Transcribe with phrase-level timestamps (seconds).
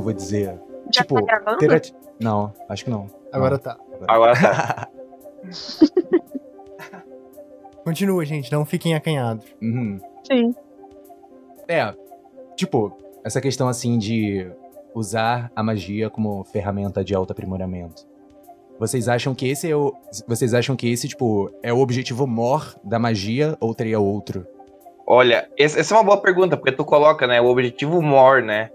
[0.00, 0.58] eu vou dizer?
[0.92, 1.58] Já tipo, tá gravando?
[1.58, 3.06] ter- Não, acho que não.
[3.32, 3.58] Agora Não.
[3.58, 3.78] tá.
[4.08, 4.88] Agora tá.
[7.84, 9.44] Continua, gente, não fiquem acanhados.
[9.60, 10.00] Uhum.
[10.24, 10.54] Sim.
[11.66, 11.94] É,
[12.56, 12.92] tipo,
[13.24, 14.50] essa questão assim de
[14.94, 18.06] usar a magia como ferramenta de auto-aprimoramento.
[18.78, 19.94] Vocês acham que esse é o.
[20.26, 24.46] Vocês acham que esse, tipo, é o objetivo mor da magia ou teria outro?
[25.06, 28.70] Olha, essa essa é uma boa pergunta, porque tu coloca, né, o objetivo more, né?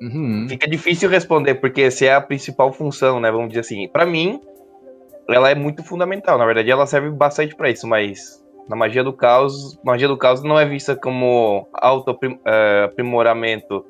[0.00, 0.46] Uhum.
[0.48, 3.30] Fica difícil responder, porque se é a principal função, né?
[3.30, 3.86] Vamos dizer assim.
[3.88, 4.40] Pra mim,
[5.28, 6.38] ela é muito fundamental.
[6.38, 10.42] Na verdade, ela serve bastante pra isso, mas na magia do caos, magia do caos
[10.42, 13.84] não é vista como auto-aprimoramento.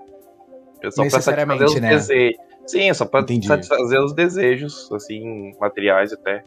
[0.82, 1.90] É só pra satisfazer os né?
[1.90, 2.40] desejos.
[2.66, 3.46] Sim, é só pra Entendi.
[3.46, 6.42] satisfazer os desejos, assim, materiais até.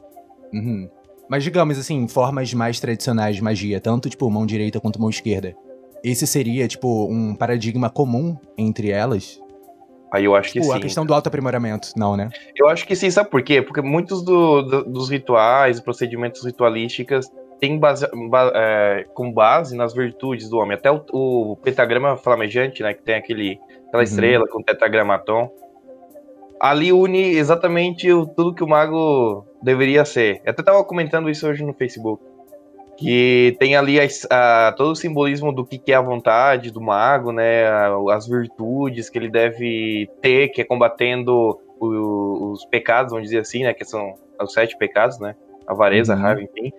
[0.53, 0.89] Uhum.
[1.30, 5.55] Mas digamos assim, formas mais tradicionais de magia, tanto tipo mão direita quanto mão esquerda.
[6.03, 9.41] Esse seria, tipo, um paradigma comum entre elas?
[10.13, 10.77] Aí eu acho que Tipo, sim.
[10.77, 12.30] a questão do auto-aprimoramento, não, né?
[12.56, 13.64] Eu acho que sim, sabe por quê?
[13.64, 17.28] Porque muitos do- do- dos rituais, procedimentos ritualísticos
[17.59, 20.78] têm base, ba- é, com base nas virtudes do homem.
[20.78, 24.02] Até o, o pentagrama flamejante, né, que tem aquele, aquela Uhum.
[24.03, 25.50] estrela com tetragramaton,
[26.59, 30.42] ali une exatamente o- tudo que o mago deveria ser.
[30.45, 32.23] Eu até tava comentando isso hoje no Facebook.
[32.97, 36.80] Que tem ali as- a- todo o simbolismo do que, que é a vontade do
[36.80, 37.67] mago, né?
[37.67, 43.39] a- As virtudes que ele deve ter, que é combatendo o- os pecados, vamos dizer
[43.39, 43.73] assim, né?
[43.73, 45.36] Que são os sete pecados, né?
[45.67, 46.21] Avareza, Uhum.
[46.21, 46.71] raiva, enfim.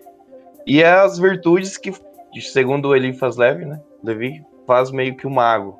[0.66, 1.92] E as virtudes que,
[2.40, 3.80] segundo Eliphas Levi, né?
[4.02, 5.78] Levi, faz meio que o mago.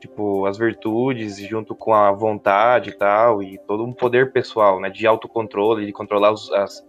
[0.00, 4.90] Tipo, as virtudes junto com a vontade e tal, e todo um poder pessoal, né?
[4.90, 6.84] De autocontrole, de controlar os, as-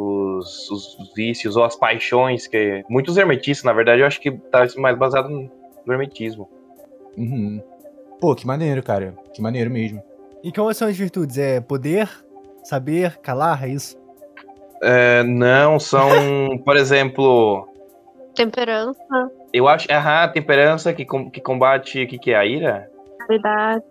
[0.00, 4.66] os, os vícios ou as paixões, que muitos hermetistas, na verdade, eu acho que tá
[4.76, 6.48] mais baseado no hermetismo.
[7.16, 7.62] Uhum.
[8.20, 9.14] Pô, que maneiro, cara.
[9.34, 10.02] Que maneiro mesmo.
[10.42, 11.38] E quais são as virtudes?
[11.38, 12.08] É poder,
[12.64, 13.98] saber, calar, é isso?
[14.82, 16.08] É, não, são,
[16.64, 17.66] por exemplo,
[18.34, 22.46] Temperança, eu acho, aham, a temperança que, com- que combate, o que, que é a
[22.46, 22.90] ira?
[23.18, 23.84] caridade.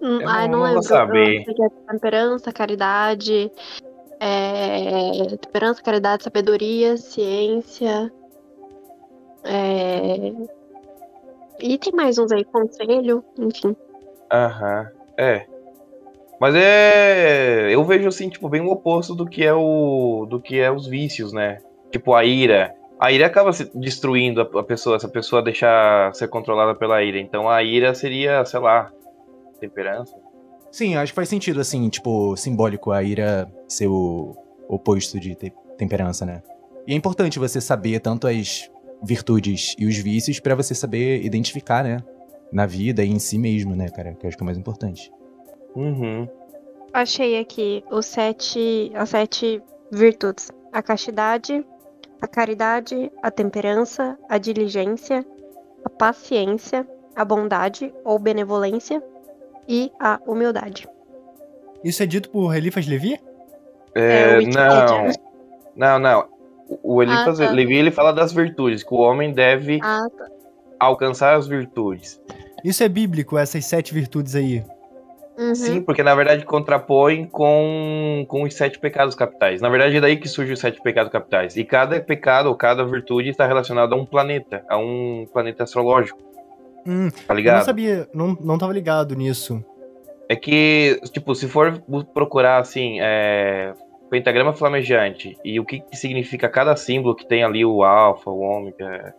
[0.00, 0.82] Hum, Eu Ai, não- não, lembro.
[0.82, 1.44] saber.
[1.48, 3.50] É temperança, caridade.
[4.20, 5.36] É...
[5.36, 8.12] Temperança, caridade, sabedoria, ciência.
[9.44, 10.32] É...
[11.60, 13.74] E tem mais uns aí, conselho, enfim.
[14.30, 15.46] Aham, é.
[16.40, 17.74] Mas é.
[17.74, 20.26] Eu vejo assim, tipo, bem o oposto do que é o.
[20.28, 21.58] do que é os vícios, né?
[21.90, 22.74] Tipo, a ira.
[22.98, 27.18] A ira acaba se destruindo a, pessoa, se a pessoa deixar ser controlada pela ira.
[27.18, 28.90] Então a ira seria, sei lá,
[29.60, 30.14] temperança.
[30.76, 34.36] Sim, acho que faz sentido, assim, tipo, simbólico a ira ser o
[34.68, 36.42] oposto de te- temperança, né?
[36.86, 38.70] E é importante você saber tanto as
[39.02, 42.02] virtudes e os vícios pra você saber identificar, né?
[42.52, 44.12] Na vida e em si mesmo, né, cara?
[44.12, 45.10] Que eu acho que é o mais importante.
[45.74, 46.28] Uhum.
[46.92, 51.64] Achei aqui os sete, as sete virtudes: a castidade,
[52.20, 55.24] a caridade, a temperança, a diligência,
[55.82, 59.02] a paciência, a bondade ou benevolência
[59.68, 60.88] e a humildade.
[61.84, 63.18] Isso é dito por Elifas Levi?
[63.94, 65.10] É, É, não.
[65.76, 66.28] Não, não.
[66.82, 67.52] O Eliphas Ah, tá.
[67.52, 70.26] Levi ele fala das virtudes, que o homem deve Ah, tá.
[70.80, 72.20] alcançar as virtudes.
[72.64, 74.64] Isso é bíblico, essas sete virtudes aí.
[75.38, 75.54] Uhum.
[75.54, 79.60] Sim, porque na verdade contrapõe com, com os sete pecados capitais.
[79.60, 81.56] Na verdade é daí que surgem os sete pecados capitais.
[81.56, 86.18] E cada pecado ou cada virtude está relacionado a um planeta, a um planeta astrológico,
[86.86, 87.64] Hum, tá eu não ligado?
[87.64, 89.64] sabia, não, não tava ligado nisso.
[90.28, 91.82] É que, tipo, se for
[92.12, 93.72] procurar assim, é,
[94.10, 98.40] pentagrama flamejante e o que, que significa cada símbolo que tem ali, o alfa, o
[98.40, 99.14] ômega,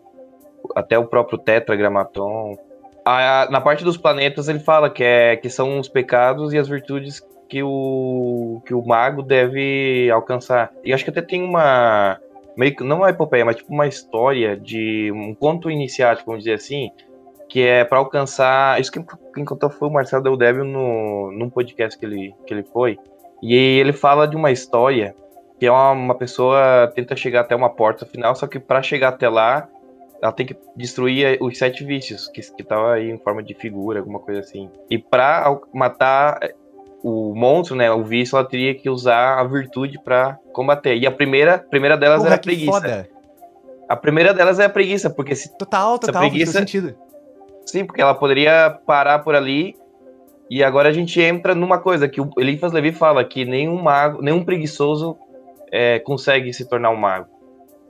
[0.76, 2.58] até o próprio tetragramaton.
[3.06, 6.68] A- na parte dos planetas ele fala que, é, que são os pecados e as
[6.68, 10.72] virtudes que o, que o mago deve alcançar.
[10.84, 12.20] E acho que até tem uma.
[12.58, 16.56] Meio que, não uma epopeia, mas tipo uma história de um conto iniciático, vamos dizer
[16.56, 16.92] assim,
[17.58, 18.80] que é para alcançar.
[18.80, 19.04] Isso que
[19.34, 23.00] quem contou foi o Marcelo Del Débio no, num podcast que ele, que ele foi.
[23.42, 25.16] E ele fala de uma história
[25.60, 29.08] que é uma, uma pessoa tenta chegar até uma porta final, só que para chegar
[29.10, 29.68] até lá,
[30.22, 34.00] ela tem que destruir os sete vícios, que, que tava aí em forma de figura,
[34.02, 34.70] alguma coisa assim.
[34.88, 36.40] E pra al- matar
[37.04, 40.96] o monstro, né, o vício, ela teria que usar a virtude para combater.
[40.96, 42.72] E a primeira, a primeira delas Porra, era a preguiça.
[42.72, 43.10] foda.
[43.90, 46.94] A primeira delas é a preguiça, porque se Total, total, preguiça- sentido.
[47.68, 49.76] Sim, porque ela poderia parar por ali.
[50.50, 54.22] E agora a gente entra numa coisa que o Eliphas Levi fala que nenhum mago,
[54.22, 55.18] nenhum preguiçoso
[55.72, 57.28] é, consegue se tornar um mago.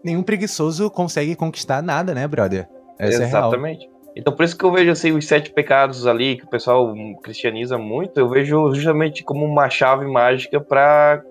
[0.04, 2.68] Nenhum preguiçoso consegue conquistar nada, né, brother?
[2.98, 3.26] Essa é.
[3.28, 3.88] Exatamente.
[4.16, 6.92] Então por isso que eu vejo assim os sete pecados ali que o pessoal
[7.22, 11.24] cristianiza muito, eu vejo justamente como uma chave mágica para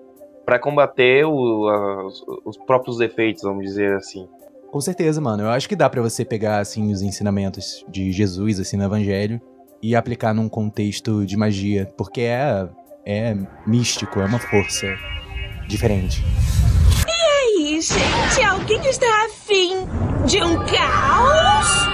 [0.45, 4.29] para combater o, a, os, os próprios defeitos, vamos dizer assim.
[4.71, 5.43] Com certeza, mano.
[5.43, 9.41] Eu acho que dá para você pegar assim os ensinamentos de Jesus assim no evangelho
[9.81, 12.67] e aplicar num contexto de magia, porque é
[13.05, 13.33] é
[13.65, 14.85] místico, é uma força
[15.67, 16.21] diferente.
[17.07, 19.87] E aí, gente, alguém está afim
[20.25, 21.87] de um caos?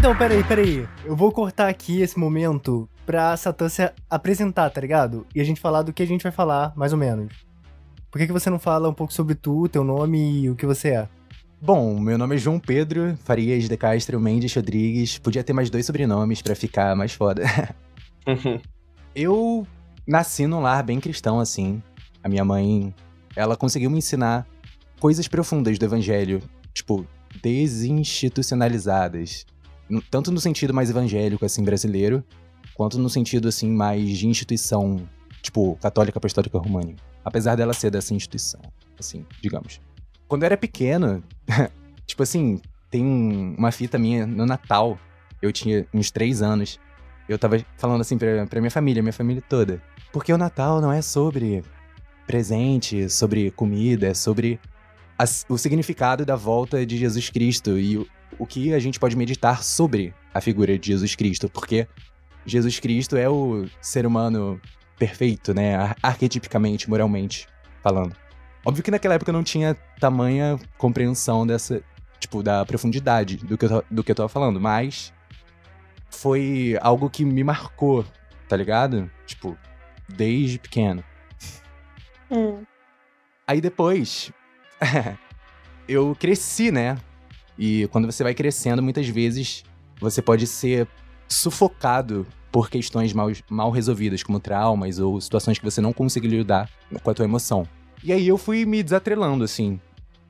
[0.00, 0.88] Então, peraí, peraí.
[1.04, 5.26] Eu vou cortar aqui esse momento pra Satã se apresentar, tá ligado?
[5.34, 7.30] E a gente falar do que a gente vai falar, mais ou menos.
[8.10, 10.64] Por que, que você não fala um pouco sobre tu, teu nome e o que
[10.64, 11.06] você é?
[11.60, 15.18] Bom, meu nome é João Pedro Farias de Castro Mendes Rodrigues.
[15.18, 17.42] Podia ter mais dois sobrenomes pra ficar mais foda.
[19.14, 19.66] eu
[20.06, 21.82] nasci num lar bem cristão, assim.
[22.24, 22.94] A minha mãe,
[23.36, 24.46] ela conseguiu me ensinar
[24.98, 26.40] coisas profundas do evangelho,
[26.72, 27.06] tipo,
[27.42, 29.44] desinstitucionalizadas.
[30.10, 32.22] Tanto no sentido mais evangélico, assim, brasileiro,
[32.74, 34.96] quanto no sentido, assim, mais de instituição,
[35.42, 36.94] tipo, católica apostólica romana.
[37.24, 38.60] Apesar dela ser dessa instituição,
[38.98, 39.80] assim, digamos.
[40.28, 41.22] Quando eu era pequeno,
[42.06, 42.60] tipo assim,
[42.90, 44.98] tem um- uma fita minha no Natal,
[45.42, 46.78] eu tinha uns três anos,
[47.28, 49.82] eu tava falando assim pra, pra minha família, minha família toda.
[50.12, 51.62] Porque o Natal não é sobre
[52.26, 54.58] presente, sobre comida, é sobre
[55.18, 58.06] as- o significado da volta de Jesus Cristo e o,
[58.38, 61.48] o que a gente pode meditar sobre a figura de Jesus Cristo.
[61.48, 61.86] Porque
[62.46, 64.60] Jesus Cristo é o ser humano
[64.98, 65.76] perfeito, né?
[65.76, 67.46] ar- Arquetipicamente, moralmente
[67.82, 68.14] falando.
[68.64, 71.82] Óbvio que naquela época eu não tinha tamanha compreensão dessa,
[72.18, 75.12] tipo, da profundidade do que eu, do que eu tava falando, mas
[76.10, 78.04] foi algo que me marcou,
[78.48, 79.10] tá ligado?
[79.26, 79.56] Tipo,
[80.08, 81.02] desde pequeno.
[82.30, 82.62] Hum.
[83.46, 84.30] Aí depois,
[85.88, 86.98] eu cresci, né?
[87.60, 89.64] E quando você vai crescendo, muitas vezes
[90.00, 90.88] você pode ser
[91.28, 96.70] sufocado por questões mal, mal resolvidas, como traumas ou situações que você não conseguiu lidar
[97.02, 97.68] com a tua emoção.
[98.02, 99.78] E aí eu fui me desatrelando, assim,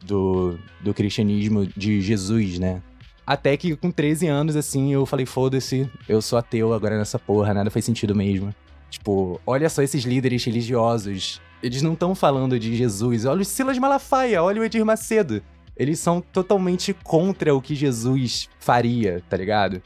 [0.05, 2.83] do, do cristianismo de Jesus, né?
[3.25, 7.55] Até que com 13 anos, assim, eu falei, foda-se, eu sou ateu agora nessa porra,
[7.55, 8.53] nada faz sentido mesmo.
[8.91, 11.41] Tipo, olha só esses líderes religiosos.
[11.63, 13.25] Eles não estão falando de Jesus.
[13.25, 15.41] Olha o Silas Malafaia, olha o Edir Macedo.
[15.81, 19.81] Eles são totalmente contra o que Jesus faria, tá ligado?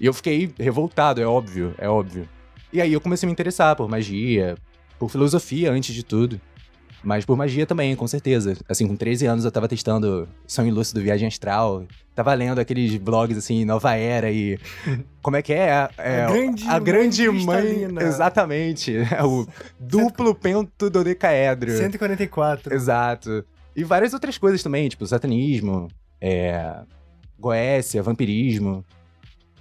[0.00, 2.26] E eu fiquei revoltado, é óbvio, é óbvio.
[2.72, 4.56] E aí eu comecei a me interessar por magia,
[4.98, 6.40] por filosofia antes de tudo.
[7.04, 8.56] Mas por magia também, com certeza.
[8.66, 11.84] Assim, com 13 anos eu tava testando Sonho Lúcido Viagem Astral.
[12.14, 14.58] Tava lendo aqueles blogs, assim, Nova Era e...
[15.20, 15.90] Como é que é?
[15.98, 17.62] É, A grande a mãe grande mãe...
[17.62, 18.02] cristalina.
[18.02, 18.96] Exatamente.
[19.12, 19.46] É o
[19.78, 21.70] duplo pento dodecaedro.
[21.76, 22.72] 144.
[22.74, 23.44] Exato.
[23.76, 25.88] E várias outras coisas também, tipo satanismo,
[26.20, 26.80] é...
[27.38, 28.84] Goécia, vampirismo.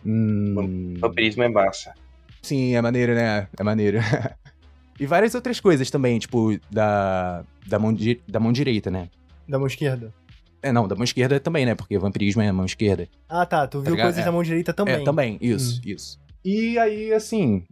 [0.06, 0.94] Hum...
[1.00, 1.94] Vampirismo é massa.
[2.42, 3.48] Sim, é maneiro, né?
[3.60, 4.00] É maneiro.
[5.00, 9.10] e várias outras coisas também, tipo, da, da, mão, di- da mão direita, né?
[9.48, 10.14] Da mão esquerda.
[10.62, 11.76] É, não, da mão esquerda também, né?
[11.76, 13.08] Porque vampirismo é a mão esquerda.
[13.28, 13.68] Ah, tá.
[13.68, 14.06] Tu viu ligado?
[14.08, 14.26] coisas É.
[14.26, 14.96] da mão direita também.
[14.96, 16.20] É, também, isso, isso.
[16.44, 17.64] E aí, assim,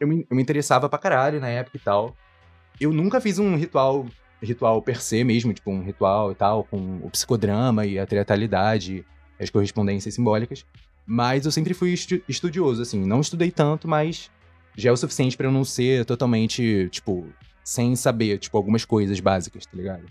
[0.00, 2.16] eu me, eu me interessava pra caralho na época e tal.
[2.80, 4.06] Eu nunca fiz um ritual,
[4.44, 9.04] ritual per se mesmo, tipo, um ritual e tal, com o psicodrama e a teatralidade,
[9.40, 10.64] as correspondências simbólicas.
[11.06, 13.04] Mas eu sempre fui estu- estudioso, assim.
[13.04, 14.30] Não estudei tanto, mas
[14.76, 17.26] já é o suficiente pra eu não ser totalmente, tipo,
[17.62, 20.04] sem saber, tipo, algumas coisas básicas, tá ligado?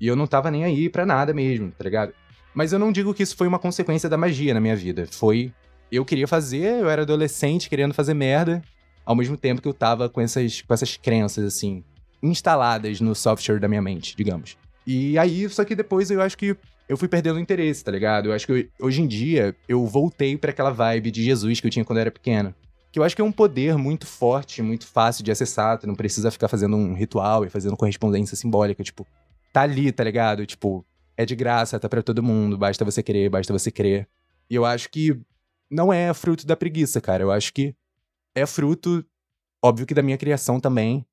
[0.00, 2.12] E eu não tava nem aí pra nada mesmo, tá ligado?
[2.54, 5.06] Mas eu não digo que isso foi uma consequência da magia na minha vida.
[5.10, 5.52] Foi.
[5.92, 8.60] Eu queria fazer, eu era adolescente querendo fazer merda,
[9.04, 11.84] ao mesmo tempo que eu tava com essas, com essas crenças, assim,
[12.22, 14.56] instaladas no software da minha mente, digamos.
[14.86, 16.56] E aí, só que depois eu acho que
[16.88, 18.26] eu fui perdendo o interesse, tá ligado?
[18.26, 21.66] Eu acho que eu- hoje em dia eu voltei pra aquela vibe de Jesus que
[21.66, 22.54] eu tinha quando eu era pequeno.
[22.92, 25.78] Que eu acho que é um poder muito forte, muito fácil de acessar.
[25.78, 28.82] Tu não precisa ficar fazendo um ritual e fazendo correspondência simbólica.
[28.84, 29.06] Tipo,
[29.52, 30.46] tá ali, tá ligado?
[30.46, 30.84] Tipo,
[31.16, 32.56] é de graça, tá pra todo mundo.
[32.56, 34.08] Basta você querer, basta você crer.
[34.48, 35.18] E eu acho que
[35.68, 37.24] não é fruto da preguiça, cara.
[37.24, 37.74] Eu acho que
[38.34, 39.04] é fruto,
[39.62, 41.04] óbvio que da minha criação também,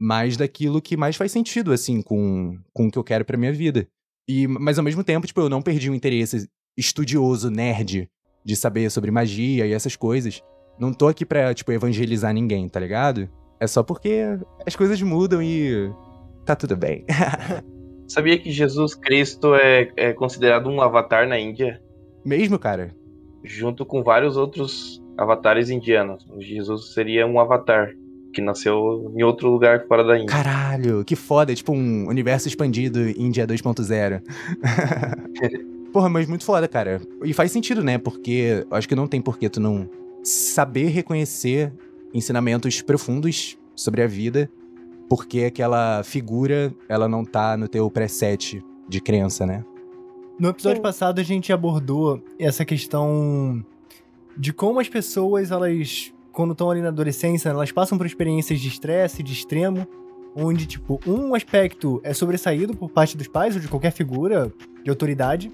[0.00, 3.52] mas daquilo que mais faz sentido, assim, com, com o que eu quero pra minha
[3.52, 3.86] vida.
[4.28, 8.08] E, mas ao mesmo tempo, tipo, eu não perdi o interesse estudioso, nerd,
[8.44, 10.42] de saber sobre magia e essas coisas.
[10.78, 13.28] Não tô aqui pra, tipo, evangelizar ninguém, tá ligado?
[13.60, 14.22] É só porque
[14.66, 15.92] as coisas mudam e
[16.46, 17.04] tá tudo bem.
[18.08, 21.80] Sabia que Jesus Cristo é, é considerado um avatar na Índia?
[22.24, 22.94] Mesmo, cara?
[23.42, 26.26] junto com vários outros avatares indianos.
[26.38, 27.92] Jesus seria um avatar
[28.32, 30.28] que nasceu em outro lugar fora da Índia.
[30.28, 31.52] Caralho, que foda.
[31.52, 34.22] É tipo um universo expandido Índia 2.0.
[35.92, 37.00] Porra, mas muito foda, cara.
[37.24, 37.98] E faz sentido, né?
[37.98, 39.88] Porque eu acho que não tem porquê tu não
[40.22, 41.72] saber reconhecer
[42.14, 44.50] ensinamentos profundos sobre a vida,
[45.08, 49.64] porque aquela figura, ela não tá no teu preset de crença, né?
[50.38, 50.82] No episódio Sim.
[50.82, 53.64] passado a gente abordou essa questão
[54.36, 58.66] de como as pessoas, elas, quando estão ali na adolescência, elas passam por experiências de
[58.66, 59.86] estresse, de extremo,
[60.34, 64.50] onde, tipo, um aspecto é sobressaído por parte dos pais ou de qualquer figura
[64.82, 65.52] de autoridade.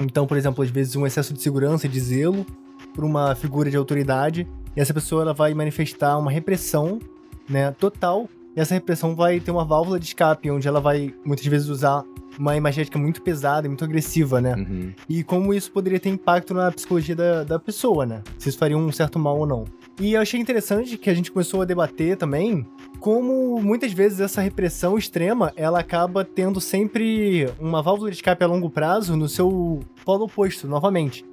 [0.00, 2.46] Então, por exemplo, às vezes um excesso de segurança e de zelo
[2.94, 7.00] por uma figura de autoridade, e essa pessoa ela vai manifestar uma repressão,
[7.48, 11.46] né, total, e essa repressão vai ter uma válvula de escape, onde ela vai muitas
[11.46, 12.04] vezes usar
[12.38, 14.54] uma imagética muito pesada muito agressiva, né?
[14.54, 14.92] Uhum.
[15.08, 18.22] E como isso poderia ter impacto na psicologia da, da pessoa, né?
[18.38, 19.64] Se isso faria um certo mal ou não.
[20.02, 22.66] E eu achei interessante que a gente começou a debater também
[22.98, 28.48] como muitas vezes essa repressão extrema, ela acaba tendo sempre uma válvula de escape a
[28.48, 31.24] longo prazo no seu polo oposto, novamente.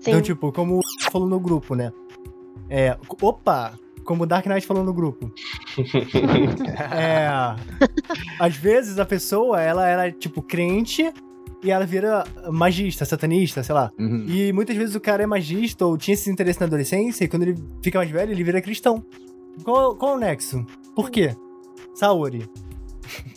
[0.00, 0.10] Sim.
[0.10, 1.92] Então, tipo, como o falou no grupo, né?
[2.70, 5.30] É, opa, como o Dark Knight falou no grupo.
[6.96, 7.28] É.
[8.38, 11.12] Às vezes a pessoa, ela era, tipo, crente
[11.64, 13.90] e ela vira magista, satanista, sei lá.
[13.98, 14.26] Uhum.
[14.28, 17.44] E muitas vezes o cara é magista ou tinha esse interesse na adolescência e quando
[17.44, 19.02] ele fica mais velho, ele vira cristão.
[19.64, 20.64] Qual, qual é o nexo?
[20.94, 21.34] Por quê?
[21.94, 22.46] Saori.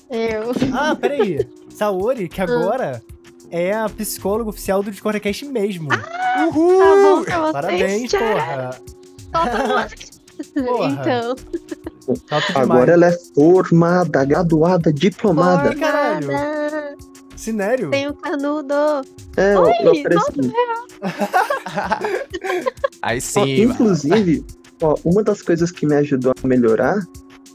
[0.09, 0.51] Eu.
[0.73, 1.47] Ah, peraí.
[1.69, 3.01] Saori, que agora
[3.49, 5.87] é a psicóloga oficial do Discordcast mesmo.
[5.87, 8.19] Tá bom vocês, Parabéns, tchau.
[8.19, 8.81] porra.
[10.53, 10.89] Porra.
[10.91, 11.35] Então.
[12.55, 15.73] Agora ela é formada, graduada, diplomada.
[15.73, 16.27] Ih, caralho.
[17.37, 17.89] Sinério?
[17.91, 18.73] Tem o canudo.
[19.37, 20.51] É, Oi, eu ofereci.
[23.01, 23.73] Aí Ó, sim, mano.
[23.73, 24.45] inclusive,
[24.81, 26.99] ó, uma das coisas que me ajudou a melhorar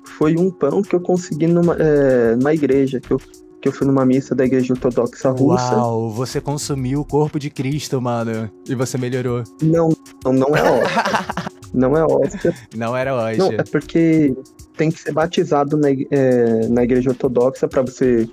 [0.05, 3.21] foi um pão que eu consegui numa, é, numa igreja, que eu,
[3.61, 5.75] que eu fui numa missa da igreja ortodoxa russa.
[5.77, 8.51] Uau, você consumiu o corpo de Cristo, mano.
[8.69, 9.43] E você melhorou.
[9.63, 9.91] Não,
[10.25, 11.03] não, não é hóstia.
[11.75, 12.55] não é hóstia.
[12.77, 13.57] Não era Não, hoje.
[13.59, 14.35] é porque
[14.77, 18.29] tem que ser batizado na, é, na igreja ortodoxa pra você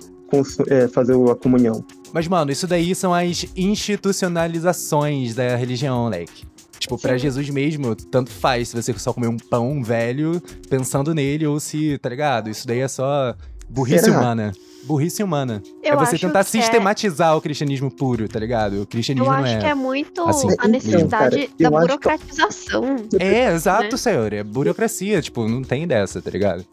[0.68, 1.84] é, fazer a comunhão.
[2.12, 6.44] Mas, mano, isso daí são as institucionalizações da religião, moleque.
[6.78, 11.46] Tipo, pra Jesus mesmo, tanto faz se você só comer um pão velho pensando nele
[11.46, 12.48] ou se, tá ligado?
[12.48, 13.34] Isso daí é só
[13.68, 14.18] burrice Será?
[14.18, 14.52] humana.
[14.84, 15.62] Burrice humana.
[15.82, 18.80] Eu é você tentar é- sistematizar o cristianismo puro, tá ligado?
[18.80, 19.58] O cristianismo Eu acho é.
[19.58, 20.48] que é muito assim.
[20.48, 22.96] a Então, necessidade cara, da acho que- burocratização.
[23.18, 23.96] É, exato, Né?
[23.98, 24.32] senhor.
[24.32, 25.20] É burocracia.
[25.20, 26.64] Tipo, não tem dessa, tá ligado?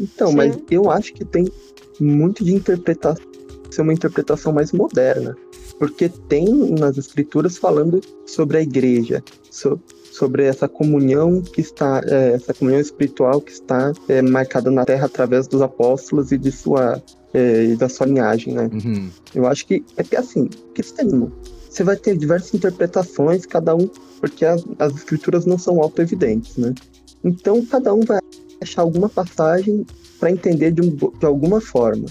[0.00, 0.36] Então, Sim.
[0.36, 1.44] mas eu acho que tem
[2.00, 3.24] muito de interpretação,
[3.70, 5.36] ser uma interpretação mais moderna.
[5.78, 6.46] Porque tem
[6.78, 9.78] nas escrituras falando sobre a igreja, so-
[10.10, 15.04] sobre essa comunhão que está, é, essa comunhão espiritual que está é, marcada na terra
[15.04, 17.02] através dos apóstolos e de sua,
[17.34, 18.70] é, e da sua linhagem, né?
[18.72, 19.10] Uhum.
[19.34, 21.30] Eu acho que é que assim, cristianismo,
[21.68, 26.74] você vai ter diversas interpretações, cada um, porque as, as escrituras não são auto-evidentes, né?
[27.22, 28.18] Então cada um vai
[28.60, 29.86] achar alguma passagem
[30.18, 32.06] para entender de, um, de alguma forma.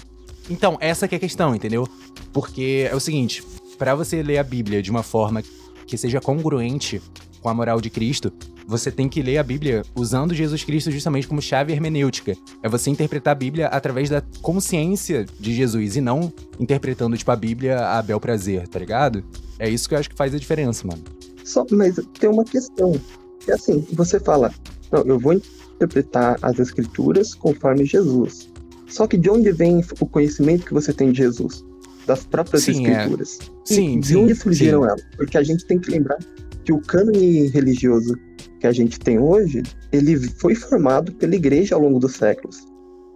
[0.48, 1.88] Então, essa que é a questão, entendeu?
[2.32, 3.42] Porque é o seguinte,
[3.78, 5.42] pra você ler a Bíblia de uma forma
[5.86, 7.02] que seja congruente
[7.40, 8.32] com a moral de Cristo,
[8.66, 12.36] você tem que ler a Bíblia usando Jesus Cristo justamente como chave hermenêutica.
[12.62, 17.36] É você interpretar a Bíblia através da consciência de Jesus e não interpretando, tipo, a
[17.36, 19.22] Bíblia a bel prazer, tá ligado?
[19.58, 21.02] É isso que eu acho que faz a diferença, mano.
[21.44, 23.00] Só, mas tem uma questão.
[23.46, 24.52] É assim, você fala,
[24.90, 25.40] não, eu vou
[25.76, 28.50] interpretar as escrituras conforme Jesus.
[28.88, 31.64] Só que de onde vem o conhecimento que você tem de Jesus?
[32.06, 32.90] Das próprias Sim, é.
[32.92, 33.38] escrituras.
[33.64, 34.88] Sim, de sim, onde surgiram sim.
[34.88, 35.02] elas?
[35.16, 36.18] Porque a gente tem que lembrar
[36.64, 38.14] que o cânone religioso
[38.60, 42.64] que a gente tem hoje, ele foi formado pela igreja ao longo dos séculos.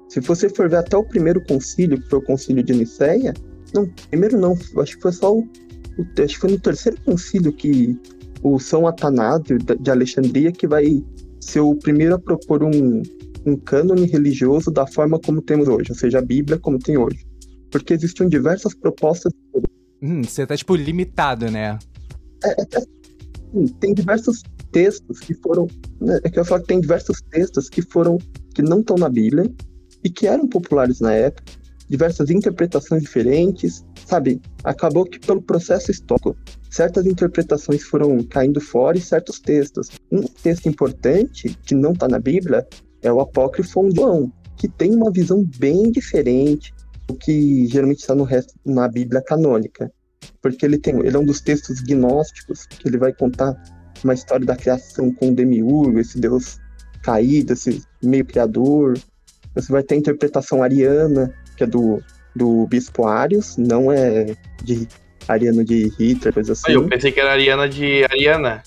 [0.09, 3.33] Se você for ver até o primeiro concílio, que foi o concílio de Nicéia,
[3.73, 7.53] não, primeiro não, acho que foi só o, o- acho que foi no terceiro concílio
[7.53, 7.97] que
[8.43, 11.03] o São Atanásio de Alexandria que vai
[11.41, 13.03] ser o primeiro a propor um,
[13.47, 17.27] um cânone religioso da forma como temos hoje, ou seja, a Bíblia como tem hoje.
[17.71, 19.33] Porque existiam diversas propostas
[20.03, 21.79] Hum, você tá, tipo, limitado, né?
[23.53, 24.43] Sim, tem diversos
[24.73, 25.67] textos que foram.
[26.01, 28.19] né, É que eu falo que tem diversos textos que foram.
[28.55, 29.53] que não estão na Bíblia
[30.03, 31.53] e que eram populares na época,
[31.89, 34.41] diversas interpretações diferentes, sabe?
[34.65, 36.35] Acabou que pelo processo histórico,
[36.71, 39.91] certas interpretações foram caindo fora e certos textos.
[40.11, 42.67] Um texto importante que não está na Bíblia
[43.03, 46.73] é o Apócrifo João, que tem uma visão bem diferente
[47.09, 49.91] do que geralmente está no resto na Bíblia canônica.
[50.43, 53.55] porque ele tem, ele é um dos textos gnósticos que ele vai contar
[54.05, 56.59] uma história da criação com o demiurgo, esse deus
[57.03, 58.99] caído, esse meio criador.
[59.55, 62.03] Você vai ter a interpretação ariana, que é do,
[62.35, 64.87] do bispo Arius, não é de
[65.33, 66.65] ariano de Hitler, coisa assim.
[66.69, 68.63] Aí, eu pensei que era Ariana de Ariana.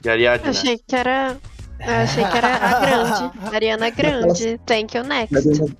[0.00, 0.48] De Ariadne.
[0.50, 1.36] Achei que era.
[1.80, 3.54] Eu achei que era a grande.
[3.54, 4.60] Ariana Grande.
[4.66, 5.36] Thank you, next.
[5.36, 5.76] Ariana-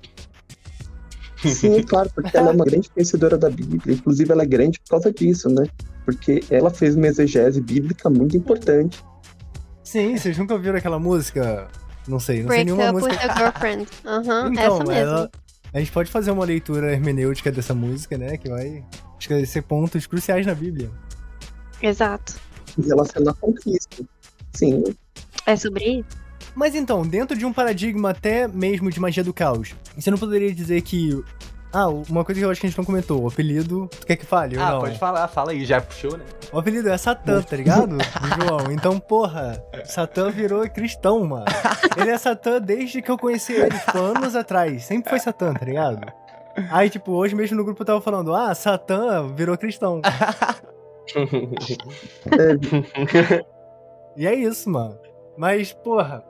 [1.43, 3.81] Sim, claro, porque ela é uma grande conhecedora da Bíblia.
[3.95, 5.65] Inclusive, ela é grande por causa disso, né?
[6.05, 9.03] Porque ela fez uma exegese bíblica muito importante.
[9.83, 11.67] Sim, vocês nunca ouviram aquela música?
[12.07, 13.25] Não sei, não sei Break nenhuma up with música.
[13.25, 13.87] your girlfriend.
[14.05, 14.91] Aham, Então, essa mesmo.
[14.91, 15.29] ela-
[15.77, 18.35] a gente pode fazer uma leitura hermenêutica dessa música, né?
[18.35, 18.83] Que vai
[19.19, 20.89] esclarecer pontos cruciais na Bíblia.
[21.81, 22.35] Exato.
[22.77, 24.07] E relacionar com Cristo.
[24.53, 24.83] Sim,
[25.45, 26.27] É sobre isso?
[26.55, 30.51] Mas então, dentro de um paradigma até mesmo de magia do caos, você não poderia
[30.51, 31.23] dizer que.
[31.79, 33.87] Ah, uma coisa que eu acho que a gente não comentou, o apelido.
[33.99, 34.57] Tu quer que fale?
[34.57, 34.79] Ah, não?
[34.79, 36.25] pode falar, fala aí, já puxou, né?
[36.51, 37.99] O apelido é Satã, tá ligado?
[38.41, 38.71] João.
[38.71, 41.45] Então, porra, Satã virou cristão, mano.
[41.95, 44.85] Ele é Satã desde que eu conheci ele, tipo, anos atrás.
[44.85, 46.11] Sempre foi Satã, tá ligado?
[46.71, 50.01] Aí, tipo, hoje mesmo no grupo eu tava falando, ah, Satã virou cristão.
[54.17, 54.97] E é isso, mano.
[55.37, 56.23] Mas, porra,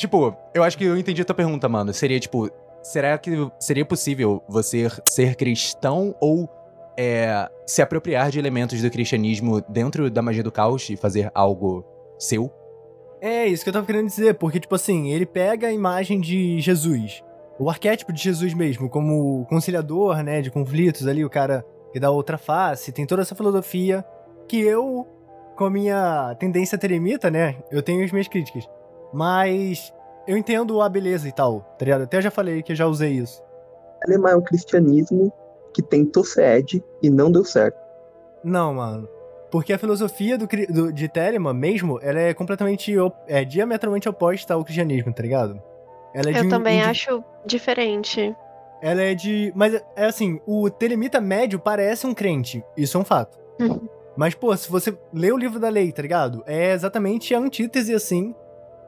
[0.00, 1.92] Tipo, eu acho que eu entendi a tua pergunta, mano.
[1.92, 2.50] Seria tipo,
[2.82, 6.48] será que seria possível você ser cristão ou
[6.96, 11.84] é, se apropriar de elementos do cristianismo dentro da magia do caos e fazer algo
[12.18, 12.52] seu?
[13.20, 16.58] É isso que eu tava querendo dizer, porque, tipo assim, ele pega a imagem de
[16.60, 17.22] Jesus,
[17.58, 22.10] o arquétipo de Jesus mesmo, como conciliador, né, de conflitos ali, o cara que dá
[22.10, 24.02] outra face, tem toda essa filosofia
[24.48, 25.06] que eu,
[25.56, 28.66] com a minha tendência teremita, né, eu tenho as minhas críticas,
[29.12, 29.92] mas
[30.30, 32.02] eu entendo a beleza e tal, tá ligado?
[32.04, 33.42] Até já falei que eu já usei isso.
[34.06, 35.32] Alemã é um cristianismo
[35.74, 37.78] que tentou ser Ed e não deu certo.
[38.42, 39.08] Não, mano.
[39.50, 42.94] Porque a filosofia do, do- de Telemann mesmo, ela é completamente,
[43.26, 45.60] é diametralmente oposta ao cristianismo, tá ligado?
[46.14, 48.34] Ela é de Eu um- também di- acho diferente.
[48.80, 49.52] Ela é de.
[49.54, 52.64] Mas é assim, o telemita médio parece um crente.
[52.76, 53.38] Isso é um fato.
[53.60, 53.86] Uhum.
[54.16, 56.42] Mas, pô, se você lê o livro da lei, tá ligado?
[56.46, 58.34] É exatamente a antítese, assim,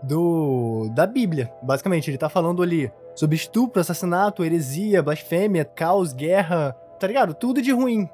[0.03, 0.89] do.
[0.95, 1.53] da Bíblia.
[1.63, 7.35] Basicamente, ele tá falando ali sobre estupro, assassinato, heresia, blasfêmia, caos, guerra, tá ligado?
[7.35, 8.09] Tudo de ruim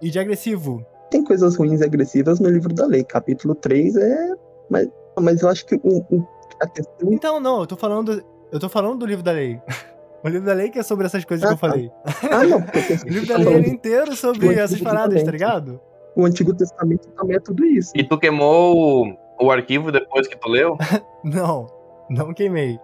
[0.00, 0.84] e de agressivo.
[1.10, 3.04] Tem coisas ruins e agressivas no livro da lei.
[3.04, 4.30] Capítulo 3 é.
[4.70, 4.88] Mas,
[5.20, 6.26] mas eu acho que o, o-
[6.60, 7.12] a questão.
[7.12, 8.22] Então, não, eu tô falando.
[8.50, 9.60] Eu tô falando do livro da lei.
[10.24, 11.68] O livro da lei que é sobre essas coisas que eu Ah, tá.
[11.68, 11.90] falei.
[12.30, 15.80] Ah, não, porque O livro da lei é inteiro sobre essas paradas, tá ligado?
[16.14, 17.90] O Antigo Testamento também é tudo isso.
[17.96, 20.76] E tu queimou o, arquivo depois que tu leu?
[21.24, 21.66] Não,
[22.10, 22.80] não queimei.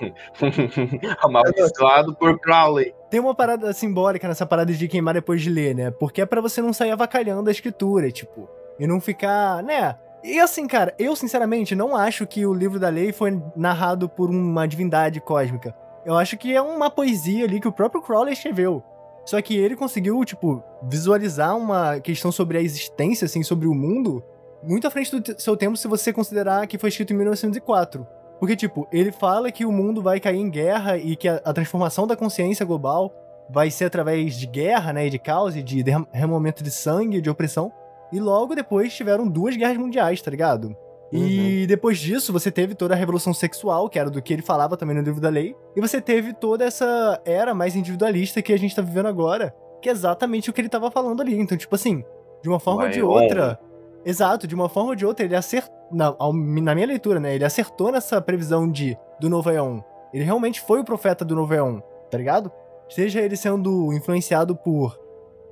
[1.20, 2.94] Amaldiçoado por Crowley.
[3.10, 5.90] Tem uma parada simbólica nessa parada de queimar depois de ler, né?
[5.90, 9.96] Porque é pra você não sair avacalhando a escritura, tipo, e não ficar, né?
[10.22, 14.30] E assim, cara, eu sinceramente não acho que o livro da lei foi narrado por
[14.30, 15.74] uma divindade cósmica.
[16.04, 18.82] Eu acho que é uma poesia ali que o próprio Crowley escreveu.
[19.24, 24.22] Só que ele conseguiu, tipo, visualizar uma questão sobre a existência, assim, sobre o mundo,
[24.62, 28.06] muito à frente do seu tempo se você considerar que foi escrito em 1904.
[28.38, 31.52] Porque, tipo, ele fala que o mundo vai cair em guerra e que a, a
[31.52, 33.12] transformação da consciência global
[33.50, 37.20] vai ser através de guerra, né, e de caos, e de derram- derramamento de sangue,
[37.20, 37.70] de opressão.
[38.12, 40.74] E logo depois tiveram duas guerras mundiais, tá ligado?
[41.12, 44.76] E depois disso, você teve toda a revolução sexual, que era do que ele falava
[44.76, 45.56] também no livro da lei.
[45.76, 49.88] E você teve toda essa era mais individualista que a gente tá vivendo agora, que
[49.88, 51.36] é exatamente o que ele tava falando ali.
[51.38, 52.04] Então, tipo assim,
[52.42, 53.58] de uma forma ou de outra.
[54.04, 55.78] Exato, de uma forma ou de outra, ele acertou.
[55.92, 56.14] Na,
[56.62, 57.34] na minha leitura, né?
[57.34, 59.80] Ele acertou nessa previsão de do Novo Eon.
[60.14, 62.50] Ele realmente foi o profeta do Novo Eon, tá ligado?
[62.88, 64.98] Seja ele sendo influenciado por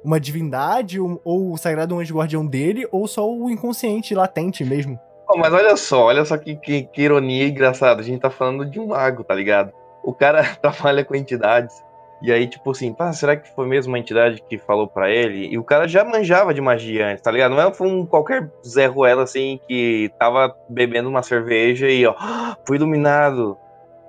[0.05, 4.99] uma divindade, ou, ou o sagrado anjo guardião dele, ou só o inconsciente latente mesmo.
[5.27, 8.01] Pô, mas olha só, olha só que, que, que ironia engraçada.
[8.01, 9.73] A gente tá falando de um mago, tá ligado?
[10.03, 11.83] O cara trabalha com entidades.
[12.21, 15.49] E aí, tipo assim, pá, será que foi mesmo uma entidade que falou pra ele?
[15.53, 17.55] E o cara já manjava de magia antes, tá ligado?
[17.55, 22.15] Não é foi um qualquer Zé Ruela assim que tava bebendo uma cerveja e ó,
[22.67, 23.57] fui iluminado.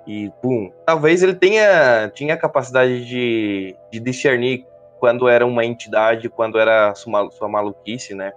[0.06, 0.72] E pum.
[0.84, 4.66] Talvez ele tenha tinha a capacidade de, de discernir
[4.98, 8.32] quando era uma entidade, quando era sua, sua maluquice, né?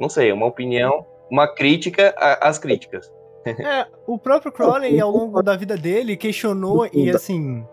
[0.00, 3.12] Não sei, uma opinião, uma crítica às críticas.
[3.46, 7.64] É, o próprio Crowley, ao longo da vida dele, questionou e assim.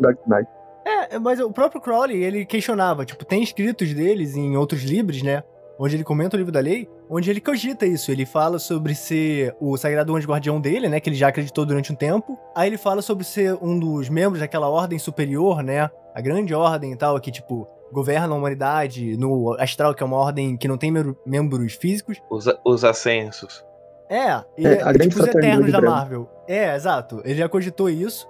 [0.00, 0.48] Dark Knight.
[0.84, 5.42] É, mas o próprio Crowley, ele questionava, tipo, tem escritos deles em outros livros, né?
[5.78, 8.10] Onde ele comenta o livro da lei, onde ele cogita isso.
[8.10, 11.00] Ele fala sobre ser o sagrado anjo guardião dele, né?
[11.00, 12.38] Que ele já acreditou durante um tempo.
[12.54, 15.90] Aí ele fala sobre ser um dos membros daquela ordem superior, né?
[16.14, 20.16] A grande ordem e tal, que, tipo, governam a humanidade, no astral, que é uma
[20.16, 22.22] ordem que não tem membro- membros físicos.
[22.30, 23.62] Os, os ascensos.
[24.08, 25.80] É, ele É, é, a grande tipo os Eternos da.
[25.82, 26.28] Marvel.
[26.48, 27.20] É, exato.
[27.24, 28.26] Ele já cogitou isso.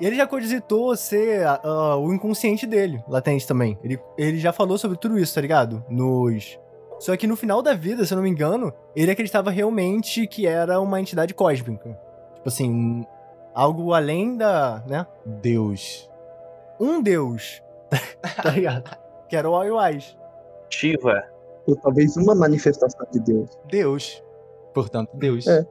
[0.00, 3.78] E ele já cogitou ser ah, o inconsciente dele, latente também.
[3.84, 5.84] Ele, ele já falou sobre tudo isso, tá ligado?
[5.88, 6.58] Nos.
[6.98, 10.46] Só que no final da vida, se eu não me engano, ele acreditava realmente que
[10.46, 11.98] era uma entidade cósmica.
[12.34, 13.04] Tipo assim,
[13.54, 14.82] algo além da.
[14.86, 15.06] né?
[15.24, 16.10] Deus.
[16.78, 17.62] Um deus.
[18.42, 18.96] tá ligado?
[19.28, 20.16] Que era o Wise.
[20.70, 21.22] Shiva.
[21.66, 23.50] Ou talvez uma manifestação de Deus.
[23.68, 24.24] Deus.
[24.72, 25.46] Portanto, Deus.
[25.46, 25.66] É.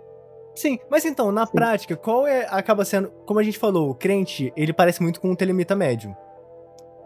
[0.60, 1.54] Sim, mas então, na Sim.
[1.54, 5.30] prática, qual é acaba sendo, como a gente falou, o crente, ele parece muito com
[5.30, 6.14] um telemita médium.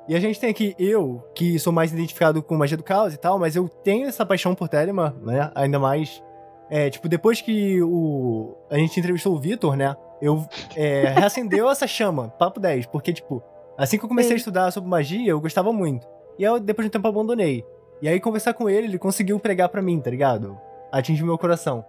[0.09, 3.17] E a gente tem aqui eu, que sou mais identificado com magia do caos e
[3.17, 5.51] tal, mas eu tenho essa paixão por Telema, né?
[5.53, 6.19] Ainda mais
[6.67, 9.95] é, tipo, depois que o a gente entrevistou o Vitor, né?
[10.19, 13.43] Eu é, reacendeu essa chama, papo 10, porque tipo,
[13.77, 14.33] assim que eu comecei Sim.
[14.33, 16.07] a estudar sobre magia, eu gostava muito.
[16.39, 17.63] E aí, depois de um tempo eu abandonei.
[18.01, 20.57] E aí conversar com ele, ele conseguiu pregar pra mim, tá ligado?
[20.91, 21.85] Atingiu meu coração.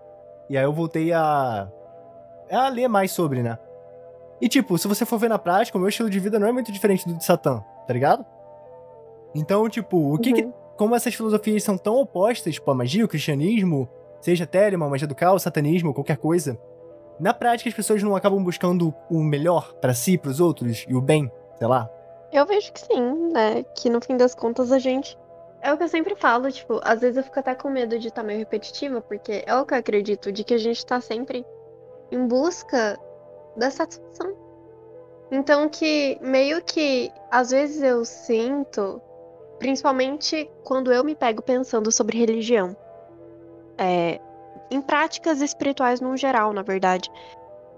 [0.48, 1.68] E aí eu voltei a.
[2.50, 3.58] a ler mais sobre, né?
[4.40, 6.52] E tipo, se você for ver na prática, o meu estilo de vida não é
[6.52, 8.24] muito diferente do de Satã, tá ligado?
[9.34, 10.52] Então, tipo, o que, que Uhum.
[10.76, 13.88] como essas filosofias são tão opostas, tipo a magia, o cristianismo,
[14.20, 16.58] seja Telema, magia do caos, satanismo, qualquer coisa,
[17.18, 21.00] na prática as pessoas não acabam buscando o melhor pra si, pros outros, e o
[21.00, 21.88] bem, sei lá.
[22.32, 23.64] Eu vejo que sim, né?
[23.76, 25.16] Que no fim das contas a gente.
[25.64, 28.08] É o que eu sempre falo, tipo, às vezes eu fico até com medo de
[28.08, 31.42] estar meio repetitiva, porque é o que eu acredito, de que a gente tá sempre
[32.12, 33.00] em busca
[33.56, 34.36] da satisfação.
[35.30, 39.00] Então que meio que às vezes eu sinto,
[39.58, 42.76] principalmente quando eu me pego pensando sobre religião,
[43.78, 44.20] é,
[44.70, 47.10] em práticas espirituais no geral, na verdade.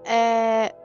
[0.03, 0.75] É,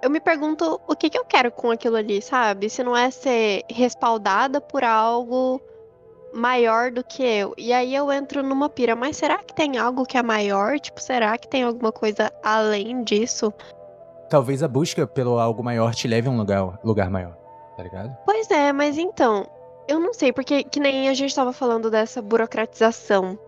[0.00, 2.70] eu me pergunto o que, que eu quero com aquilo ali, sabe?
[2.70, 5.60] Se não é ser respaldada por algo
[6.32, 7.54] maior do que eu.
[7.56, 10.78] E aí eu entro numa pira, mas será que tem algo que é maior?
[10.78, 13.52] Tipo, será que tem alguma coisa além disso?
[14.28, 17.36] Talvez a busca pelo algo maior te leve a um lugar, lugar maior,
[17.76, 18.16] tá ligado?
[18.24, 19.46] Pois é, mas então,
[19.88, 23.38] eu não sei, porque que nem a gente tava falando dessa burocratização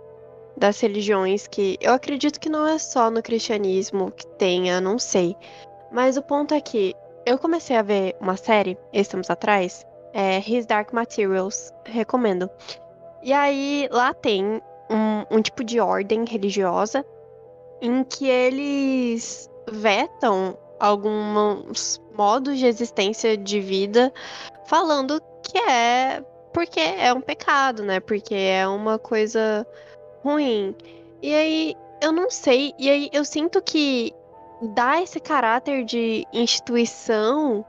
[0.57, 5.37] das religiões, que eu acredito que não é só no cristianismo que tenha, não sei.
[5.91, 10.39] Mas o ponto é que eu comecei a ver uma série, esses tempos atrás, é
[10.39, 12.51] His Dark Materials, recomendo.
[13.23, 17.05] E aí lá tem um, um tipo de ordem religiosa
[17.81, 24.13] em que eles vetam alguns modos de existência de vida,
[24.67, 28.01] falando que é porque é um pecado, né?
[28.01, 29.67] Porque é uma coisa
[30.25, 30.75] ruim.
[31.23, 34.13] E aí eu não sei, e aí eu sinto que
[34.75, 37.65] dá esse caráter de instituição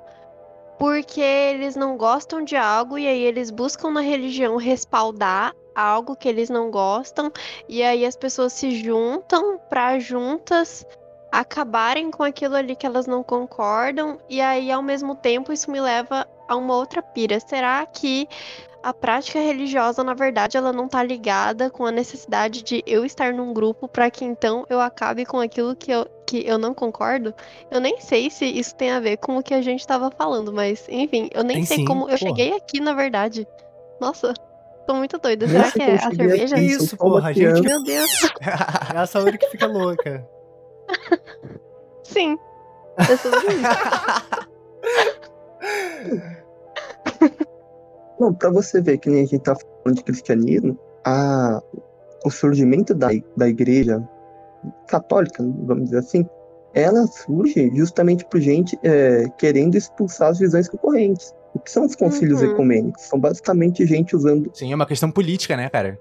[0.79, 6.27] porque eles não gostam de algo e aí eles buscam na religião respaldar algo que
[6.27, 7.31] eles não gostam
[7.67, 10.85] e aí as pessoas se juntam para juntas
[11.31, 15.79] acabarem com aquilo ali que elas não concordam e aí ao mesmo tempo isso me
[15.79, 17.39] leva a uma outra pira.
[17.39, 18.27] Será que
[18.81, 23.33] a prática religiosa, na verdade, ela não tá ligada com a necessidade de eu estar
[23.33, 27.33] num grupo para que então eu acabe com aquilo que eu, que eu não concordo?
[27.71, 30.53] Eu nem sei se isso tem a ver com o que a gente tava falando,
[30.53, 33.47] mas enfim, eu nem Tem sei sim, como eu cheguei aqui, na verdade.
[33.99, 34.31] Nossa,
[34.85, 35.47] tô muito doida.
[35.47, 36.55] Será sei que é como a cerveja?
[36.55, 37.61] aqui, Isso, porra, a gente-.
[37.61, 38.11] Meu Deus,
[38.93, 40.23] É a saúde que fica louca.
[42.03, 42.37] sim.
[42.97, 44.49] É sobre isso.
[48.19, 51.59] Não, pra você ver que nem a gente tá falando de cristianismo, a,
[52.25, 54.07] o surgimento da, da igreja
[54.88, 56.26] católica, vamos dizer assim,
[56.74, 61.34] ela surge justamente por gente é, querendo expulsar as visões concorrentes.
[61.54, 62.52] O que são os concílios Uhum.
[62.52, 63.04] ecumênicos?
[63.04, 64.52] São basicamente gente usando.
[64.54, 65.98] Sim, é uma questão política, né, cara?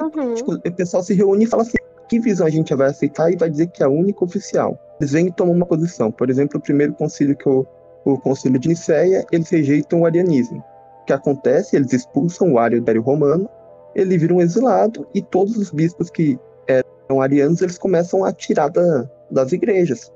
[0.00, 0.34] Uhum.
[0.34, 1.76] Tipo, o pessoal se reúne e fala assim:
[2.08, 4.78] que visão a gente vai aceitar e vai dizer que é a única oficial.
[4.98, 6.10] Eles vêm e tomam uma posição.
[6.10, 7.66] Por exemplo, o primeiro concílio que o,
[8.04, 10.64] o concílio de Nicéia, eles rejeitam o arianismo.
[11.02, 11.76] O que acontece?
[11.76, 13.48] Eles expulsam o Ario Império Romano,
[13.94, 16.88] ele vira um exilado e todos os bispos que eram
[17.20, 20.12] arianos eles começam a tirar da, das igrejas.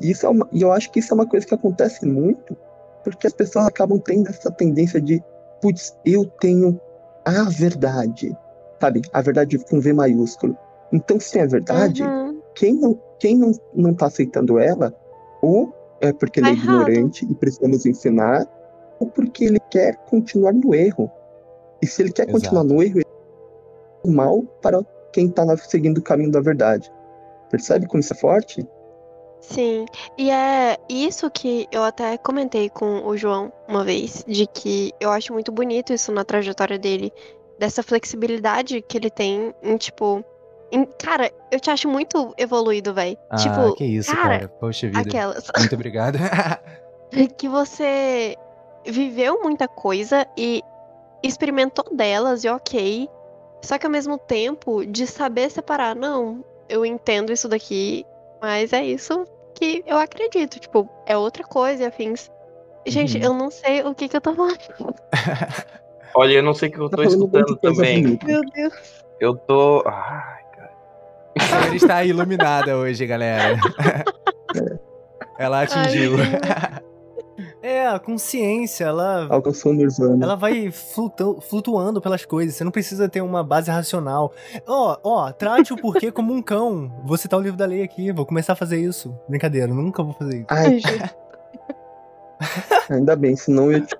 [0.00, 2.56] E, isso é uma, e eu acho que isso é uma coisa que acontece muito
[3.04, 5.22] porque as pessoas acabam tendo essa tendência de,
[5.60, 6.80] putz, eu tenho
[7.24, 8.36] a verdade,
[8.80, 9.02] sabe?
[9.12, 10.56] A verdade com V maiúsculo.
[10.92, 12.40] Então, se é verdade, Uhum.
[12.54, 14.94] quem não, quem não, não tá aceitando ela,
[15.40, 16.88] ou é porque ele Tá é errado.
[16.88, 18.46] ignorante e precisa nos ensinar,
[19.00, 21.10] ou porque ele quer continuar no erro.
[21.82, 22.38] E se ele quer Exato.
[22.38, 23.06] continuar no erro, ele
[24.04, 24.80] é mal para
[25.12, 26.90] quem tá na- seguindo o caminho da verdade.
[27.50, 28.66] Percebe como isso é forte?
[29.40, 34.92] Sim, e é isso que eu até comentei com o João uma vez, de que
[35.00, 37.12] eu acho muito bonito isso na trajetória dele,
[37.58, 40.24] dessa flexibilidade que ele tem em, tipo.
[40.70, 43.18] em- cara, eu te acho muito evoluído, velho.
[43.28, 44.48] Ah, tipo, que isso, cara, cara.
[44.48, 45.00] Poxa vida.
[45.00, 45.44] aquelas.
[45.58, 46.18] Muito obrigado.
[47.36, 48.36] que você
[48.86, 50.62] viveu muita coisa e
[51.22, 53.08] experimentou delas e ok.
[53.62, 58.04] Só que ao mesmo tempo, de saber separar, não, eu entendo isso daqui,
[58.40, 60.58] mas é isso que eu acredito.
[60.58, 62.30] Tipo, é outra coisa e afins.
[62.84, 63.22] Gente, Uhum.
[63.24, 64.58] eu não sei o que, que eu tô falando.
[66.14, 68.18] Olha, eu não sei o que eu Tá tô de escutando também.
[68.24, 68.74] Meu Deus.
[69.20, 69.82] Eu tô.
[69.86, 70.70] Ai, cara.
[71.68, 73.56] Ela está iluminada hoje, galera.
[75.38, 76.12] Ela atingiu.
[77.62, 79.26] É, a consciência, ela.
[79.30, 80.24] Alcançou o Nirvana.
[80.24, 84.32] Ela vai flutu- flutuando pelas coisas, você não precisa ter uma base racional.
[84.66, 86.90] Ó, ó, trate o porquê como um cão.
[87.04, 89.14] Vou citar o livro da lei aqui, vou começar a fazer isso.
[89.28, 90.46] Brincadeira, nunca vou fazer isso.
[90.50, 90.80] Ai,
[92.90, 93.96] ainda bem, senão eu ia te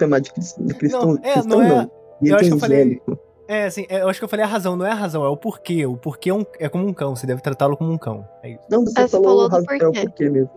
[0.00, 1.06] chamar de cris- de cristão.
[1.06, 1.90] Não, é, cristão não é- não.
[2.22, 3.02] eu acho que eu falei-.
[3.46, 5.28] É, assim, é, eu acho que eu falei a razão, não é a razão, é
[5.28, 5.84] o porquê.
[5.86, 8.26] O porquê é, um- é como um cão, você deve tratá-lo como um cão.
[8.42, 8.62] É isso.
[8.70, 10.06] Não, você Ah, você falou, falou o do raz- é o porquê.
[10.08, 10.50] porquê mesmo.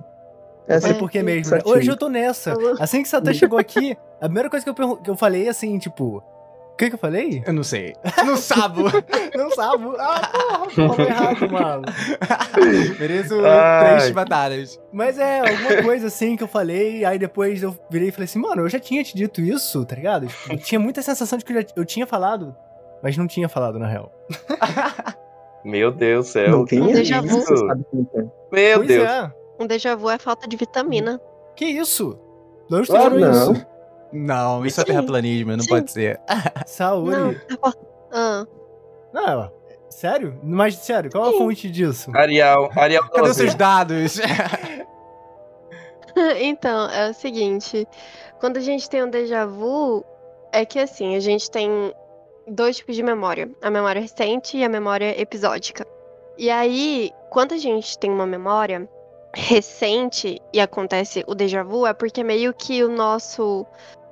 [0.68, 1.56] Eu Essa falei porquê mesmo.
[1.56, 1.62] né?
[1.66, 2.54] Hoje eu tô nessa.
[2.80, 6.24] Assim que Satã chegou aqui, a primeira coisa que eu, que eu falei, assim, tipo.
[6.74, 7.42] O que que eu falei?
[7.44, 7.96] Eu não sei.
[8.24, 8.84] Não sabo.
[9.36, 9.84] Não sabe.
[9.98, 11.82] Ah, porra, errado, mano.
[13.00, 13.98] Mereço Ai.
[13.98, 14.80] três batatas.
[14.94, 18.38] Mas é, alguma coisa assim que eu falei, aí depois eu virei e falei assim,
[18.38, 20.28] mano, eu já tinha te dito isso, tá ligado?
[20.28, 22.56] Tipo, eu tinha muita sensação de que eu, já, eu tinha falado,
[23.02, 24.12] mas não tinha falado, na real.
[25.66, 26.50] Meu Deus do céu.
[26.52, 27.54] Não, quem é déjà isso?
[28.16, 28.22] é.
[28.52, 29.10] Meu pois Deus.
[29.10, 29.32] é.
[29.60, 31.20] Um déjà vu é falta de vitamina.
[31.56, 32.18] Que isso?
[32.70, 33.52] De onde Ah, não.
[33.54, 33.66] isso?
[34.14, 34.88] Não, isso é Sim.
[34.92, 35.70] terraplanismo, não Sim.
[35.70, 36.20] pode ser.
[36.66, 37.12] Saúde.
[37.18, 38.44] Não, Não.
[39.24, 39.24] é.
[39.26, 39.52] Ah.
[39.90, 40.40] sério?
[40.44, 41.38] Mas sério, qual a Sim.
[41.40, 42.12] fonte disso?
[42.16, 43.40] Arial, Arial Cadê os 12.
[43.42, 44.20] seus dados?
[46.40, 47.88] Então, é o seguinte,
[48.40, 50.04] quando a gente tem um déjà vu,
[50.52, 51.94] é que assim, a gente tem
[52.48, 55.86] dois tipos de memória, a memória recente e a memória episódica.
[56.36, 58.90] E aí, quando a gente tem uma memória
[59.34, 63.66] recente e acontece o déjà vu, é porque meio que o nosso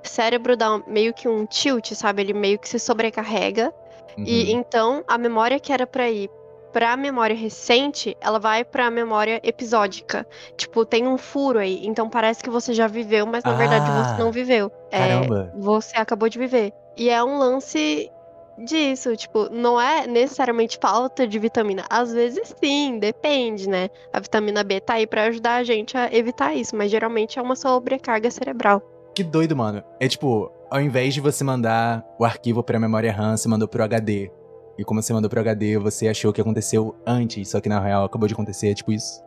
[0.03, 2.21] cérebro dá meio que um tilt, sabe?
[2.21, 3.73] Ele meio que se sobrecarrega
[4.17, 4.59] e Uhum.
[4.59, 6.29] então a memória que era pra ir
[6.71, 10.27] pra memória recente, ela vai pra memória episódica.
[10.57, 11.85] Tipo, tem um furo aí.
[11.87, 14.69] Então parece que você já viveu, mas na verdade Ah, você não viveu.
[14.91, 15.53] É, Caramba.
[15.55, 16.73] você acabou de viver.
[16.97, 18.11] E é um lance
[18.57, 21.85] disso, tipo, não é necessariamente falta de vitamina.
[21.89, 23.89] Às vezes sim, depende, né?
[24.13, 27.41] A vitamina B tá aí pra ajudar a gente a evitar isso, mas geralmente é
[27.41, 28.81] uma sobrecarga cerebral.
[29.13, 29.83] Que doido, mano.
[29.99, 33.83] É tipo, ao invés de você mandar o arquivo pra memória RAM, você mandou pro
[33.83, 34.31] HD.
[34.77, 38.03] E como você mandou pro HD, você achou que aconteceu antes, só que na real
[38.03, 39.23] acabou de acontecer, é tipo isso.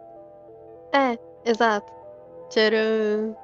[0.93, 1.91] É, exato.
[2.51, 3.35] Tcharam.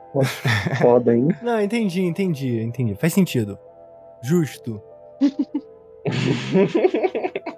[0.80, 1.28] Foda, hein?
[1.42, 2.94] Não, entendi, entendi, entendi.
[2.94, 3.58] Faz sentido.
[4.22, 4.82] Justo.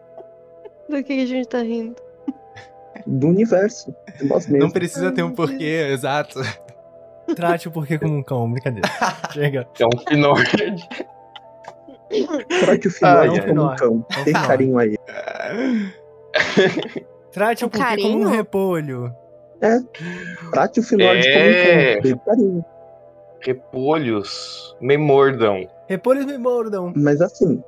[0.89, 1.97] Do que a gente tá rindo?
[3.07, 3.95] Do universo.
[4.19, 4.65] De nós mesmos.
[4.67, 6.41] Não precisa ter um porquê, exato.
[7.35, 8.89] Trate o porquê como um cão, brincadeira.
[9.33, 9.67] Chega.
[9.81, 10.45] É um finord.
[12.61, 13.73] Trate o final Ai, como ai.
[13.73, 14.07] um cão.
[14.17, 14.97] É um Tem carinho aí.
[17.33, 18.29] Trate o porquê como um carinho?
[18.29, 19.15] repolho.
[20.53, 21.23] Trate o final É.
[21.23, 22.03] como um cão.
[22.03, 22.65] Tem carinho.
[23.41, 25.69] Repolhos me mordam.
[25.89, 26.93] Repolhos me mordam.
[26.97, 27.63] Mas assim,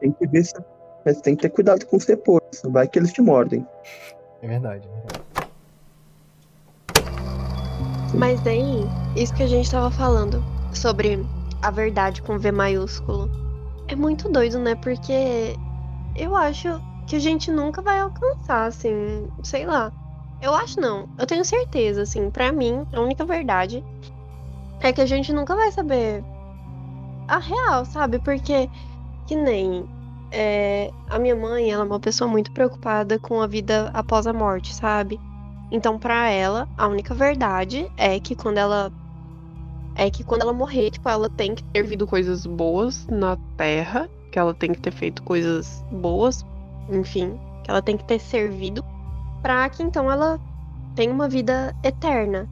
[0.00, 0.54] tem que ver se.
[1.04, 2.62] Mas tem que ter cuidado com os repolhos.
[2.64, 3.66] Vai que eles te mordem.
[4.42, 4.86] É verdade.
[4.86, 5.50] é verdade.
[8.14, 8.84] Mas daí,
[9.16, 10.42] isso que a gente tava falando
[10.74, 11.24] sobre
[11.62, 13.30] a verdade com V maiúsculo.
[13.88, 14.74] É muito doido, né?
[14.74, 15.56] Porque
[16.16, 19.92] eu acho que a gente nunca vai alcançar, assim, sei lá.
[20.40, 23.84] Eu acho não, eu tenho certeza, assim, pra mim, a única verdade
[24.80, 26.24] é que a gente nunca vai saber
[27.28, 28.18] a real, sabe?
[28.18, 28.68] Porque,
[29.30, 29.88] que nem
[30.32, 34.32] é, a minha mãe, ela é uma pessoa muito preocupada com a vida após a
[34.32, 35.20] morte, sabe?
[35.70, 38.92] Então, pra ela, a única verdade é que quando ela
[39.94, 44.10] é que quando ela morrer, tipo, ela tem que ter vivido coisas boas na Terra,
[44.32, 46.44] que ela tem que ter feito coisas boas,
[46.88, 48.84] enfim, que ela tem que ter servido
[49.42, 50.40] pra que então ela
[50.96, 52.48] tenha uma vida eterna.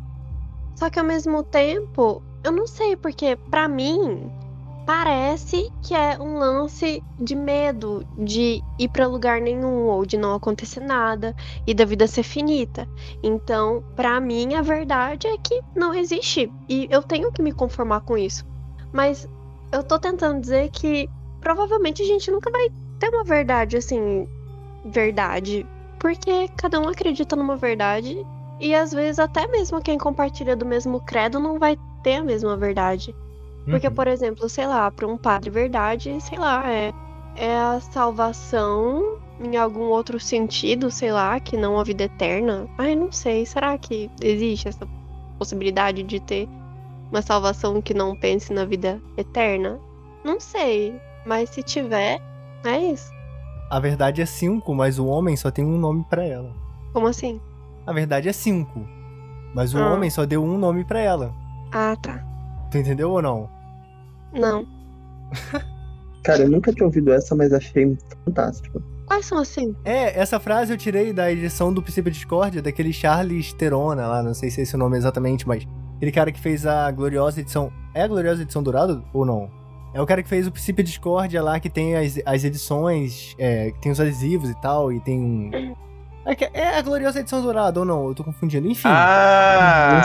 [0.77, 4.31] Só que ao mesmo tempo, eu não sei porque pra mim
[4.88, 10.35] parece que é um lance de medo de ir pra lugar nenhum ou de não
[10.35, 12.88] acontecer nada e da vida ser finita.
[13.22, 16.51] Então, pra mim, a verdade é que não existe.
[16.66, 18.46] E eu tenho que me conformar com isso.
[18.90, 19.29] Mas
[19.70, 21.07] eu tô tentando dizer que
[21.38, 24.27] provavelmente a gente nunca vai ter uma verdade assim.
[24.87, 25.66] Verdade.
[26.01, 28.24] Porque cada um acredita numa verdade
[28.61, 32.57] E às vezes até mesmo quem compartilha do mesmo credo não vai ter a mesma
[32.57, 33.14] verdade.
[33.71, 33.95] Porque, Uhum.
[33.95, 36.93] por exemplo, sei lá, para um padre verdade, sei lá, é,
[37.37, 42.67] é a salvação em algum outro sentido, sei lá, que não a vida eterna.
[42.79, 43.45] Ai, não sei.
[43.47, 44.87] Será que existe essa
[45.39, 46.49] possibilidade de ter
[47.11, 49.79] uma salvação que não pense na vida eterna?
[50.25, 50.95] Não sei.
[51.25, 52.21] Mas se tiver,
[52.65, 53.11] é isso.
[53.71, 56.51] A verdade é cinco, mas o homem só tem um nome pra ela.
[56.93, 57.41] Como assim?
[57.87, 58.81] A verdade é cinco,
[59.55, 59.93] mas o Ah.
[59.93, 61.33] homem só deu um nome pra ela.
[61.71, 62.25] Ah, tá.
[62.71, 63.49] Tu entendeu ou não?
[64.33, 64.67] Não.
[66.25, 68.83] Cara, eu nunca tinha ouvido essa, mas achei fantástico.
[69.07, 69.75] Quais são assim?
[69.85, 74.35] É, essa frase eu tirei da edição do Princípio Discórdia, daquele Charles Terona lá, não
[74.35, 77.73] sei se é esse o nome exatamente, mas aquele cara que fez a gloriosa edição.
[77.95, 79.51] É a gloriosa edição dourada ou não?
[79.95, 83.71] É o cara que fez o Princípio Discórdia lá, que tem as, as edições, é,
[83.71, 85.51] que tem os adesivos e tal, e tem um.
[86.29, 88.07] É, é a gloriosa edição dourada ou não?
[88.09, 88.69] Eu tô confundindo.
[88.69, 88.87] Enfim.
[88.88, 90.03] Ah!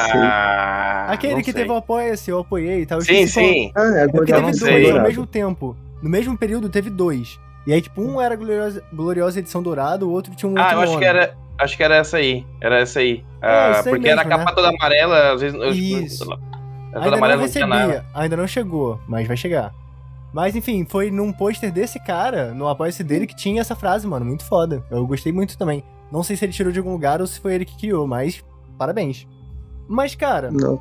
[1.09, 1.61] aquele não que sei.
[1.61, 3.01] teve o Apoia-se, eu apoiei e tal.
[3.01, 3.71] Sim, qual- sim.
[3.75, 4.91] Ah, é É porque teve não dois sei.
[4.91, 5.75] ao mesmo tempo.
[6.01, 7.39] No mesmo período teve dois.
[7.65, 10.67] E aí, tipo, um era a gloriosa, gloriosa edição dourada, o outro tinha um outro
[10.67, 11.03] Ah, eu acho nome.
[11.03, 11.33] que era.
[11.59, 12.45] Acho que era essa aí.
[12.59, 13.23] Era essa aí.
[13.41, 14.55] É, Ah, aí porque era a mesmo, capa né?
[14.55, 15.59] toda amarela, às vezes.
[15.59, 16.23] eu- Isso.
[16.23, 16.39] A toda
[16.95, 17.81] Ainda não amarela não tinha nada.
[17.85, 19.71] recebia, ainda não chegou, mas vai chegar.
[20.33, 24.25] Mas enfim, foi num pôster desse cara, no apoia-se dele, que tinha essa frase, mano,
[24.25, 24.83] muito foda.
[24.89, 25.83] Eu gostei muito também.
[26.13, 28.43] Não sei se ele tirou de algum lugar ou se foi ele que criou, mas
[28.77, 29.27] parabéns.
[29.87, 30.79] Mas, cara, Não.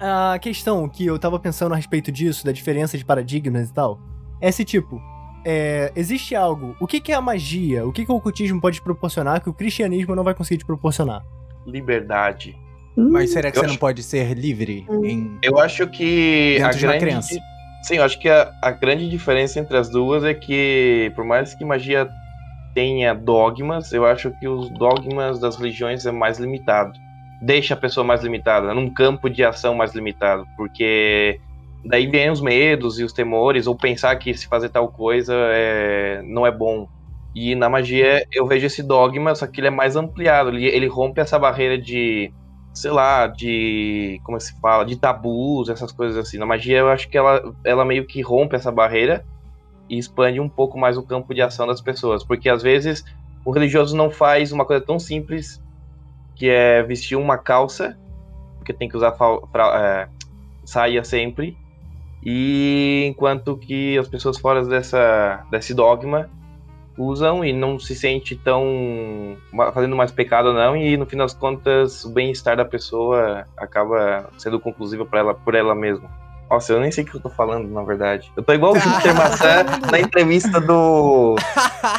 [0.00, 3.98] a questão que eu tava pensando a respeito disso, da diferença de paradigmas e tal,
[4.40, 5.00] é esse tipo.
[5.44, 6.76] É, existe algo.
[6.80, 7.86] O que, que é a magia?
[7.86, 10.66] O que, que o ocultismo pode te proporcionar que o cristianismo não vai conseguir te
[10.66, 11.24] proporcionar?
[11.66, 12.56] Liberdade.
[12.96, 15.38] Mas será que Eu você acho- não pode ser livre em.
[15.42, 17.40] Eu acho que Dentro a de uma grande crença.
[17.82, 21.54] Sim, eu acho que a, a grande diferença entre as duas é que, por mais
[21.54, 22.06] que magia
[22.74, 26.92] tenha dogmas, eu acho que os dogmas das religiões é mais limitado.
[27.42, 31.40] Deixa a pessoa mais limitada, num campo de ação mais limitado, porque
[31.84, 36.22] daí vem os medos e os temores, ou pensar que se fazer tal coisa é,
[36.24, 36.86] não é bom.
[37.34, 40.86] E na magia eu vejo esse dogma, só que ele é mais ampliado, ele, ele
[40.86, 42.32] rompe essa barreira de
[42.72, 44.20] sei lá, de.
[44.24, 44.84] Como se fala?
[44.84, 46.38] De tabus, essas coisas assim.
[46.38, 49.24] Na magia, eu acho que ela, ela meio que rompe essa barreira
[49.90, 52.22] e expande um pouco mais o campo de ação das pessoas.
[52.22, 53.04] Porque às vezes
[53.44, 55.60] o religioso não faz uma coisa tão simples
[56.36, 57.98] que é vestir uma calça,
[58.56, 59.14] porque tem que usar
[59.74, 60.08] é,
[60.64, 61.58] saia sempre.
[62.22, 66.30] E enquanto que as pessoas fora dessa, desse dogma
[66.96, 69.36] usam e não se sente tão
[69.72, 74.60] fazendo mais pecado não e no fim das contas o bem-estar da pessoa acaba sendo
[74.60, 76.10] conclusivo para ela por ela mesma.
[76.50, 78.32] Nossa, eu nem sei o que eu tô falando, na verdade.
[78.36, 81.36] Eu tô igual o Júpiter Maçã na entrevista do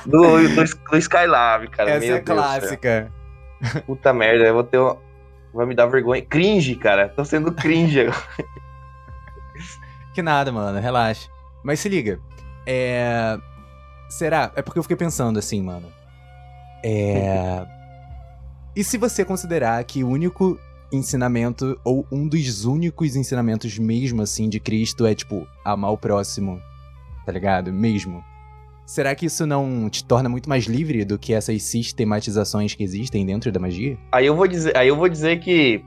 [0.06, 1.92] do, do, do Skylab, cara.
[1.92, 2.36] Essa Meu é Deus do céu.
[2.36, 3.12] clássica.
[3.86, 4.98] Puta merda, eu vou ter uma...
[5.54, 6.22] Vai me dar vergonha.
[6.22, 7.08] Cringe, cara.
[7.10, 8.18] Tô sendo cringe agora.
[10.14, 11.30] Que nada, mano, relaxa.
[11.64, 12.20] Mas se liga,
[12.66, 13.38] é.
[14.10, 14.52] Será?
[14.56, 15.88] É porque eu fiquei pensando assim, mano.
[16.84, 17.66] É.
[18.74, 20.58] E se você considerar que o único
[20.92, 26.62] ensinamento, ou um dos únicos ensinamentos mesmo assim de Cristo é tipo, amar o próximo,
[27.26, 27.72] tá ligado?
[27.72, 28.24] Mesmo.
[28.86, 33.26] Será que isso não te torna muito mais livre do que essas sistematizações que existem
[33.26, 33.98] dentro da magia?
[34.12, 35.84] Aí eu vou dizer, aí eu vou dizer que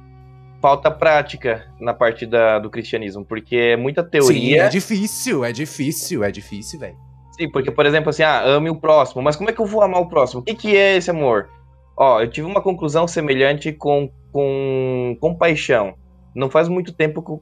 [0.63, 4.63] falta prática na parte da, do cristianismo, porque é muita Sim, teoria.
[4.63, 6.97] é difícil, é difícil, é difícil, velho.
[7.33, 9.83] Sim, porque, por exemplo, assim, ah, ame o próximo, mas como é que eu vou
[9.83, 10.41] amar o próximo?
[10.41, 11.51] O que, que é esse amor?
[11.97, 15.95] Ó, eu tive uma conclusão semelhante com, com compaixão.
[16.35, 17.41] Não faz muito tempo que eu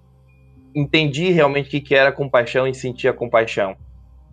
[0.75, 3.75] entendi realmente o que, que era compaixão e sentia compaixão.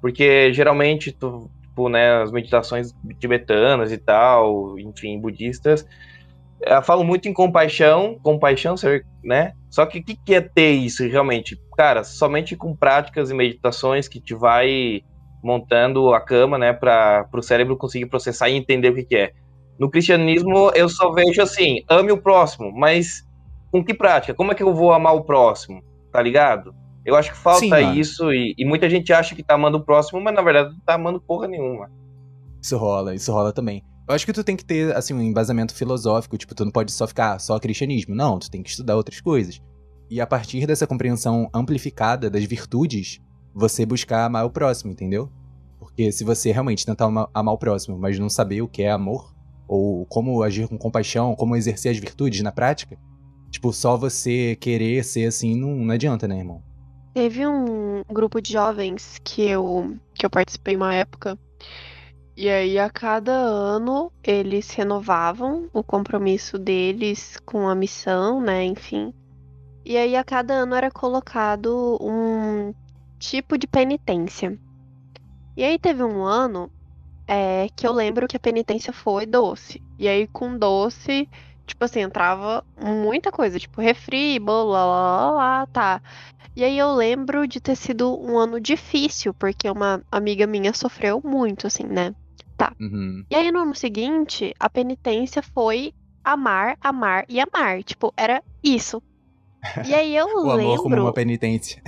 [0.01, 5.87] Porque geralmente, tu, tipo, né, as meditações tibetanas e tal, enfim, budistas,
[6.61, 8.75] eh, falam muito em compaixão, compaixão,
[9.23, 9.53] né?
[9.69, 11.57] Só que o que, que é ter isso realmente?
[11.77, 15.01] Cara, somente com práticas e meditações que te vai
[15.41, 19.31] montando a cama, né, para o cérebro conseguir processar e entender o que, que é.
[19.79, 23.25] No cristianismo, eu só vejo assim: ame o próximo, mas
[23.71, 24.33] com que prática?
[24.33, 25.81] Como é que eu vou amar o próximo?
[26.11, 26.75] Tá ligado?
[27.05, 29.83] Eu acho que falta Sim, isso e, e muita gente acha que tá amando o
[29.85, 31.89] próximo, mas na verdade não tá amando porra nenhuma.
[32.61, 33.81] Isso rola, isso rola também.
[34.07, 36.91] Eu acho que tu tem que ter, assim, um embasamento filosófico, tipo, tu não pode
[36.91, 38.13] só ficar "Ah, só cristianismo.
[38.15, 39.61] Não, tu tem que estudar outras coisas.
[40.09, 43.21] E a partir dessa compreensão amplificada das virtudes,
[43.53, 45.29] você buscar amar o próximo, entendeu?
[45.77, 48.89] Porque se você realmente tentar ama- amar o próximo, mas não saber o que é
[48.91, 49.33] amor,
[49.69, 52.97] ou como agir com compaixão, como exercer as virtudes na prática,
[53.51, 56.63] tipo, só você querer ser assim não, não adianta, né, irmão?
[57.13, 61.37] Teve um grupo de jovens que eu, que eu participei uma época.
[62.35, 68.63] E aí, a cada ano, eles renovavam o compromisso deles com a missão, né?
[68.63, 69.13] Enfim.
[69.85, 72.73] E aí, a cada ano era colocado um
[73.19, 74.57] tipo de penitência.
[75.57, 76.71] E aí, teve um ano
[77.31, 79.79] é, que eu lembro que a penitência foi doce.
[79.99, 81.29] E aí, com doce,
[81.67, 86.01] tipo assim, entrava muita coisa, tipo refri, bolo, lá, lá, tá.
[86.55, 91.21] E aí eu lembro de ter sido um ano difícil, porque uma amiga minha sofreu
[91.23, 92.15] muito, assim, né?
[92.81, 93.23] Uhum.
[93.29, 97.83] E aí no ano seguinte, a penitência foi amar, amar e amar.
[97.83, 99.01] Tipo, era isso.
[99.85, 101.03] E aí eu O amor como lembro.
[101.03, 101.81] uma penitência.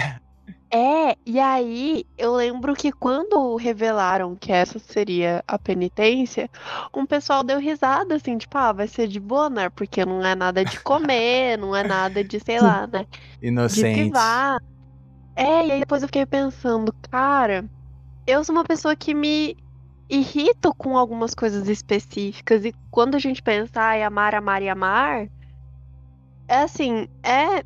[0.74, 6.49] É, e aí eu lembro que quando revelaram que essa seria a penitência,
[6.95, 9.69] um pessoal deu risada, assim, tipo, ah, vai ser de boa, né?
[9.69, 13.05] Porque não é nada de comer, não é nada de, sei lá, né?
[13.41, 13.99] De Inocente.
[13.99, 14.61] privar.
[15.36, 17.65] É, e aí depois eu fiquei pensando, cara,
[18.26, 19.57] eu sou uma pessoa que me
[20.09, 25.28] irrito com algumas coisas específicas, e quando a gente pensa, ai, amar, amar e amar,
[26.47, 27.63] é assim, é.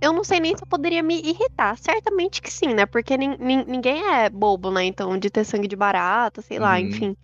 [0.00, 1.76] Eu não sei nem se eu poderia me irritar.
[1.78, 2.86] Certamente que sim, né?
[2.86, 4.84] Porque nin- nin- ninguém é bobo, né?
[4.84, 6.86] Então, de ter sangue de barata, sei lá, Uhum.
[6.86, 7.16] enfim.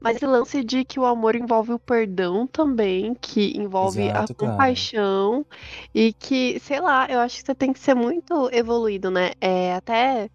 [0.00, 4.36] Mas esse lance de que o amor envolve o perdão também, que envolve Exato, a
[4.36, 4.50] cara.
[4.52, 5.46] compaixão,
[5.94, 9.32] e que, sei lá, eu acho que você tem que ser muito evoluído, né?
[9.40, 10.28] É, até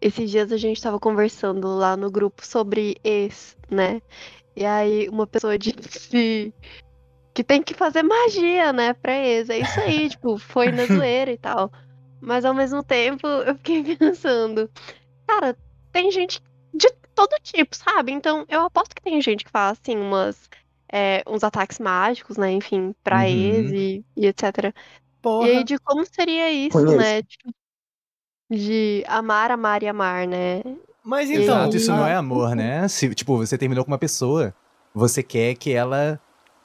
[0.00, 4.00] esses dias a gente tava conversando lá no grupo sobre ex, né?
[4.56, 6.54] E aí uma pessoa disse
[7.40, 9.48] que tem que fazer magia, né, pra ex.
[9.48, 11.72] É isso aí, tipo, foi na zoeira e tal.
[12.20, 14.70] Mas ao mesmo tempo eu fiquei pensando,
[15.26, 15.56] cara,
[15.90, 16.42] tem gente
[16.74, 18.12] de todo tipo, sabe?
[18.12, 20.48] Então eu aposto que tem gente que faz assim umas.
[20.92, 22.50] é, uns ataques mágicos, né?
[22.52, 23.24] Enfim, pra Uhum.
[23.28, 24.74] ex e, e etc.
[25.22, 25.48] Porra.
[25.48, 26.96] E aí, de como seria isso, Conheço.
[26.98, 27.22] né?
[27.22, 27.54] Tipo,
[28.50, 30.62] de amar, amar e amar, né?
[31.04, 31.42] Mas então.
[31.42, 32.86] Exato, isso não é amor, né?
[32.88, 34.52] Se, tipo, você terminou com uma pessoa,
[34.94, 36.20] você quer que ela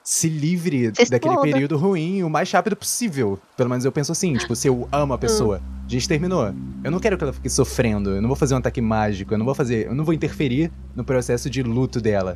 [0.06, 3.40] se livre Se daquele período ruim o mais rápido possível.
[3.58, 6.54] Pelo menos eu penso assim, tipo, se eu amo a pessoa, a gente terminou.
[6.84, 9.38] Eu não quero que ela fique sofrendo, eu não vou fazer um ataque mágico, eu
[9.40, 12.36] não vou fazer, eu não vou interferir no processo de luto dela.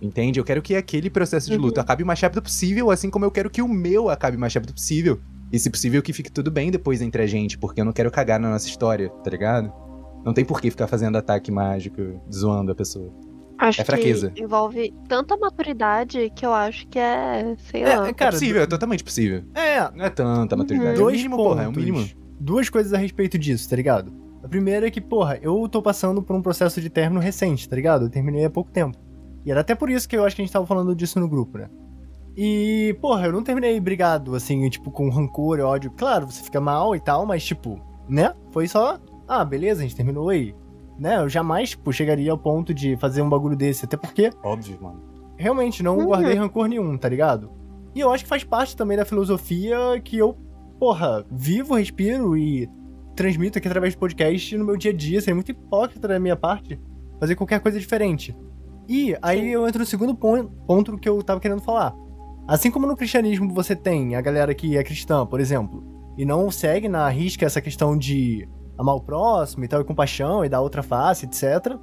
[0.00, 0.40] Entende?
[0.40, 3.30] Eu quero que aquele processo de luto acabe o mais rápido possível, assim como eu
[3.30, 5.20] quero que o meu acabe o mais rápido possível.
[5.52, 8.10] E se possível que fique tudo bem depois entre a gente, porque eu não quero
[8.10, 9.70] cagar na nossa história, tá ligado?
[10.24, 12.00] Não tem por que ficar fazendo ataque mágico,
[12.32, 13.12] zoando a pessoa.
[13.58, 14.30] Acho É fraqueza.
[14.30, 18.08] que envolve tanta maturidade que eu acho que é, sei É, lá.
[18.08, 19.44] É cara, possível, é totalmente possível.
[19.54, 20.58] É, Não é tanta Uhum.
[20.62, 20.90] maturidade.
[20.90, 21.52] É o dois mínimo, pontos.
[21.52, 22.04] porra, é o mínimo.
[22.40, 24.12] Duas coisas a respeito disso, tá ligado?
[24.42, 27.76] A primeira é que, porra, eu tô passando por um processo de término recente, tá
[27.76, 28.06] ligado?
[28.06, 28.98] Eu terminei há pouco tempo.
[29.46, 31.28] E era até por isso que eu acho que a gente tava falando disso no
[31.28, 31.68] grupo, né?
[32.36, 35.90] E, porra, eu não terminei brigado, assim, tipo, com rancor e ódio.
[35.92, 38.34] Claro, você fica mal e tal, mas, tipo, né?
[38.50, 38.98] Foi só,
[39.28, 40.54] ah, beleza, a gente terminou aí.
[40.98, 41.16] Né?
[41.18, 45.02] Eu jamais, tipo, chegaria ao ponto de fazer um bagulho desse, até porque Óbvio, mano.
[45.36, 46.06] realmente não Uhum.
[46.06, 47.50] guardei rancor nenhum, tá ligado?
[47.94, 50.36] E eu acho que faz parte também da filosofia que eu,
[50.78, 52.68] porra, vivo, respiro e
[53.16, 55.20] transmito aqui através do podcast no meu dia a dia.
[55.20, 56.78] Seria muito hipócrita da minha parte
[57.20, 58.36] fazer qualquer coisa diferente.
[58.88, 59.46] E aí Sim.
[59.48, 61.94] eu entro no segundo pon- ponto que eu tava querendo falar.
[62.46, 65.82] Assim como no cristianismo você tem a galera que é cristã, por exemplo,
[66.18, 68.46] e não segue na risca essa questão de
[68.78, 71.76] amar o próximo e tal, e compaixão e dar outra face, etc.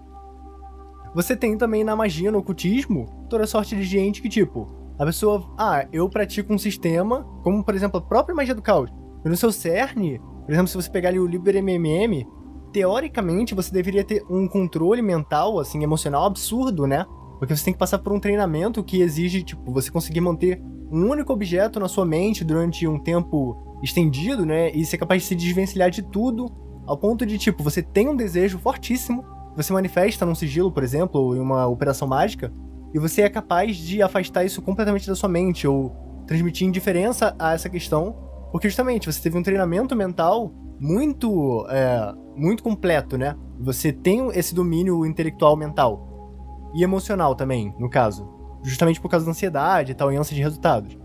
[1.13, 4.67] Você tem também na magia, no ocultismo, toda sorte de gente que, tipo,
[4.97, 8.89] a pessoa, ah, eu pratico um sistema, como por exemplo a própria magia do caos.
[9.25, 12.25] E no seu cerne, por exemplo, se você pegar ali o Liber MMM,
[12.71, 17.05] teoricamente você deveria ter um controle mental, assim, emocional absurdo, né?
[17.39, 20.61] Porque você tem que passar por um treinamento que exige, tipo, você conseguir manter
[20.91, 24.71] um único objeto na sua mente durante um tempo estendido, né?
[24.71, 26.45] E ser capaz de se desvencilhar de tudo,
[26.91, 29.23] ao ponto de, tipo, você tem um desejo fortíssimo,
[29.55, 32.51] você manifesta num sigilo, por exemplo, ou em uma operação mágica,
[32.93, 35.95] e você é capaz de afastar isso completamente da sua mente, ou
[36.27, 38.13] transmitir indiferença a essa questão,
[38.51, 43.37] porque justamente você teve um treinamento mental muito, é, muito completo, né?
[43.57, 48.27] Você tem esse domínio intelectual mental e emocional também, no caso,
[48.63, 50.99] justamente por causa da ansiedade e tal, e ânsia de resultados.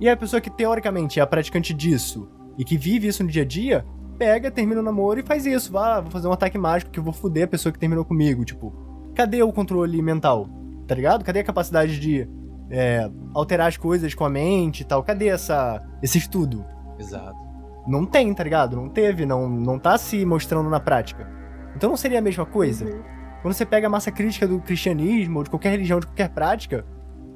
[0.00, 3.46] E a pessoa que teoricamente é praticante disso e que vive isso no dia a
[3.46, 3.84] dia,
[4.18, 5.72] pega, termina o namoro e faz isso.
[5.72, 8.44] Vá, vou fazer um ataque mágico que eu vou foder a pessoa que terminou comigo.
[8.44, 8.72] Tipo,
[9.14, 10.48] cadê o controle mental?
[10.86, 11.24] Tá ligado?
[11.24, 12.28] Cadê a capacidade de
[12.70, 15.02] é, alterar as coisas com a mente e tal?
[15.02, 16.64] Cadê essa, esse estudo?
[16.98, 17.38] Exato.
[17.86, 18.76] Não tem, tá ligado?
[18.76, 21.26] Não teve, não, não tá se mostrando na prática.
[21.74, 22.84] Então não seria a mesma coisa?
[22.84, 23.02] Uhum.
[23.40, 26.84] Quando você pega a massa crítica do cristianismo, ou de qualquer religião, de qualquer prática,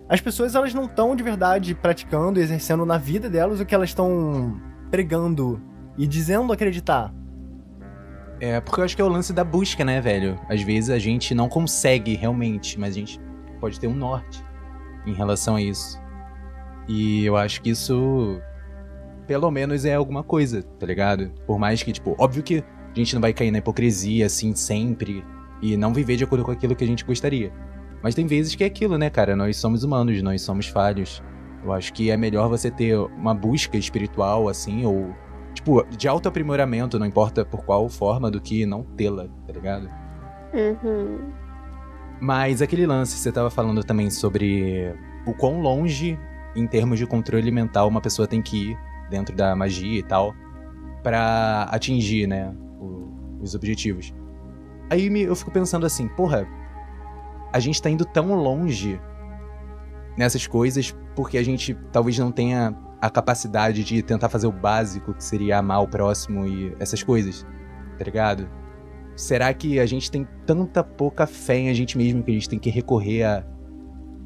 [0.08, 3.74] as pessoas elas não estão de verdade praticando e exercendo na vida delas o que
[3.74, 4.60] elas estão
[4.90, 5.60] pregando
[5.96, 7.12] e dizendo acreditar.
[8.40, 10.38] É, porque eu acho que é o lance da busca, né, velho?
[10.48, 13.20] Às vezes a gente não consegue realmente, mas a gente
[13.60, 14.44] pode ter um norte
[15.06, 16.00] em relação a isso.
[16.88, 18.40] E eu acho que isso,
[19.26, 21.30] pelo menos, é alguma coisa, tá ligado?
[21.46, 22.64] Por mais que, tipo, óbvio que
[22.94, 25.24] a gente não vai cair na hipocrisia assim sempre
[25.62, 27.52] e não viver de acordo com aquilo que a gente gostaria.
[28.02, 29.36] Mas tem vezes que é aquilo, né, cara?
[29.36, 31.22] Nós somos humanos, nós somos falhos.
[31.64, 35.14] Eu acho que é melhor você ter uma busca espiritual, assim, ou,
[35.62, 39.88] tipo, de autoaprimoramento, não importa por qual forma, do que não tê-la, tá ligado?
[40.52, 41.30] Uhum.
[42.20, 44.92] Mas aquele lance, você tava falando também sobre
[45.26, 46.18] o quão longe,
[46.54, 50.34] em termos de controle mental, uma pessoa tem que ir dentro da magia e tal,
[51.02, 54.12] pra atingir, né, o- os objetivos.
[54.90, 56.46] Aí me- eu fico pensando assim, porra,
[57.52, 59.00] a gente tá indo tão longe
[60.16, 65.12] nessas coisas porque a gente talvez não tenha a capacidade de tentar fazer o básico,
[65.12, 67.44] que seria amar o próximo e essas coisas,
[67.98, 68.48] tá ligado?
[69.16, 72.48] Será que a gente tem tanta pouca fé em a gente mesmo que a gente
[72.48, 73.44] tem que recorrer a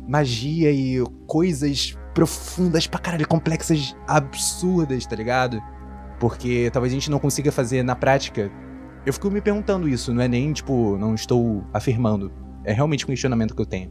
[0.07, 5.59] magia e coisas profundas pra caralho, complexas, absurdas, tá ligado?
[6.21, 8.53] Porque talvez a gente não consiga fazer na prática.
[9.07, 12.31] Eu fico me perguntando isso, não é nem tipo, não estou afirmando.
[12.63, 13.91] É realmente um questionamento que eu tenho.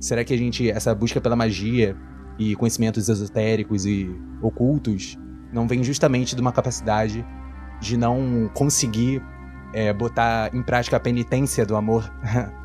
[0.00, 1.96] Será que a gente, essa busca pela magia
[2.38, 4.08] e conhecimentos esotéricos e
[4.40, 5.18] ocultos,
[5.52, 7.26] não vem justamente de uma capacidade
[7.80, 9.22] de não conseguir
[9.72, 12.10] é, botar em prática a penitência do amor?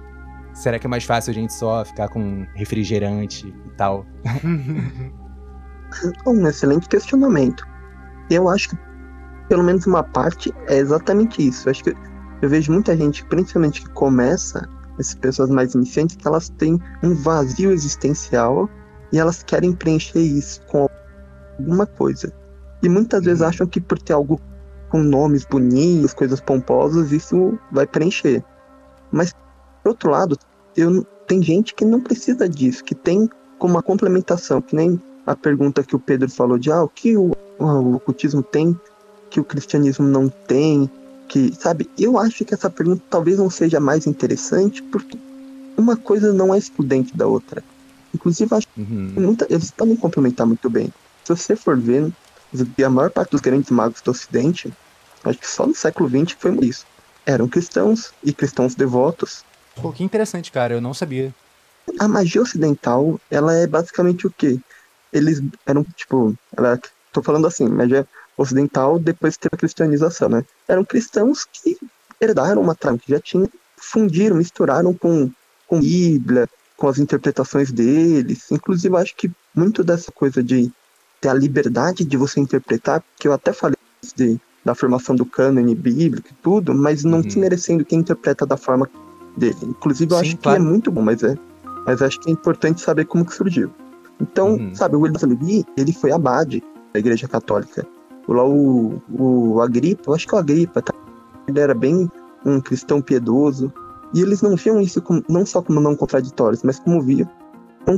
[0.54, 4.06] Será que é mais fácil a gente só ficar com refrigerante e tal?
[6.26, 7.64] Um excelente questionamento.
[8.28, 8.78] Eu acho que,
[9.48, 11.68] pelo menos uma parte, é exatamente isso.
[11.68, 11.94] Eu acho que
[12.42, 14.68] eu vejo muita gente, principalmente que começa,
[15.00, 18.68] essas pessoas mais iniciantes, que elas têm um vazio existencial
[19.14, 20.90] e elas querem preencher isso com
[21.60, 22.34] alguma coisa.
[22.82, 23.48] E muitas vezes Uhum.
[23.48, 24.42] acham que por ter algo
[24.90, 28.44] com nomes bonitos, coisas pomposas, isso vai preencher.
[29.12, 29.32] Mas,
[29.84, 30.38] por outro lado,
[30.76, 35.36] eu, tem gente que não precisa disso, que tem como uma complementação, que nem a
[35.36, 38.78] pergunta que o Pedro falou de ah, o que o, o ocultismo tem
[39.30, 40.88] que o cristianismo não tem,
[41.28, 45.18] que, sabe, eu acho que essa pergunta talvez não seja mais interessante porque
[45.76, 47.64] uma coisa não é excludente da outra.
[48.14, 49.26] Inclusive, acho que Uhum.
[49.26, 50.90] muita, eles podem complementar muito bem.
[51.26, 52.12] Se você for ver,
[52.86, 54.72] a maior parte dos grandes magos do Ocidente,
[55.24, 56.86] acho que só no século XX que foi isso.
[57.26, 59.44] Eram cristãos e cristãos devotos.
[59.76, 60.74] Pô, que interessante, cara.
[60.74, 61.32] Eu não sabia.
[62.00, 64.58] A magia ocidental, ela é basicamente o quê?
[65.12, 66.80] Eles eram, tipo, ela,
[67.12, 68.06] tô falando assim, magia
[68.38, 70.44] ocidental depois teve a cristianização, né?
[70.68, 71.78] Eram cristãos que
[72.20, 73.48] herdaram uma trama que já tinha,
[73.80, 75.30] fundiram, misturaram com,
[75.68, 76.48] com Bíblia,
[76.78, 78.52] com as interpretações deles.
[78.52, 80.72] Inclusive, acho que muito dessa coisa de
[81.22, 83.78] ter a liberdade de você interpretar, que eu até falei
[84.16, 87.24] de, da formação do cânone bíblico e tudo, mas não Uhum.
[87.24, 88.90] desmerecendo quem interpreta da forma
[89.38, 89.56] dele.
[89.64, 90.60] Inclusive, eu Sim, acho claro.
[90.62, 91.36] que é muito bom, mas é.
[91.86, 93.72] Mas acho que é importante saber como que surgiu.
[94.22, 94.76] Então, Uhum.
[94.76, 96.64] sabe, o William Levi, ele foi abade
[96.94, 97.86] da Igreja Católica.
[98.28, 100.94] O, lá o, o Agripa, eu acho que o Agripa, tá?
[101.48, 102.10] ele era bem
[102.46, 103.72] um cristão piedoso.
[104.14, 107.28] E eles não viam isso como- não só como não contraditórios, mas como viam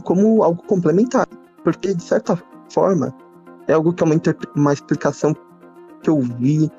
[0.03, 1.27] como algo complementar.
[1.63, 2.41] Porque, de certa
[2.71, 3.13] forma,
[3.67, 4.15] é algo que é uma,
[4.55, 5.35] uma explicação
[6.01, 6.71] que eu vi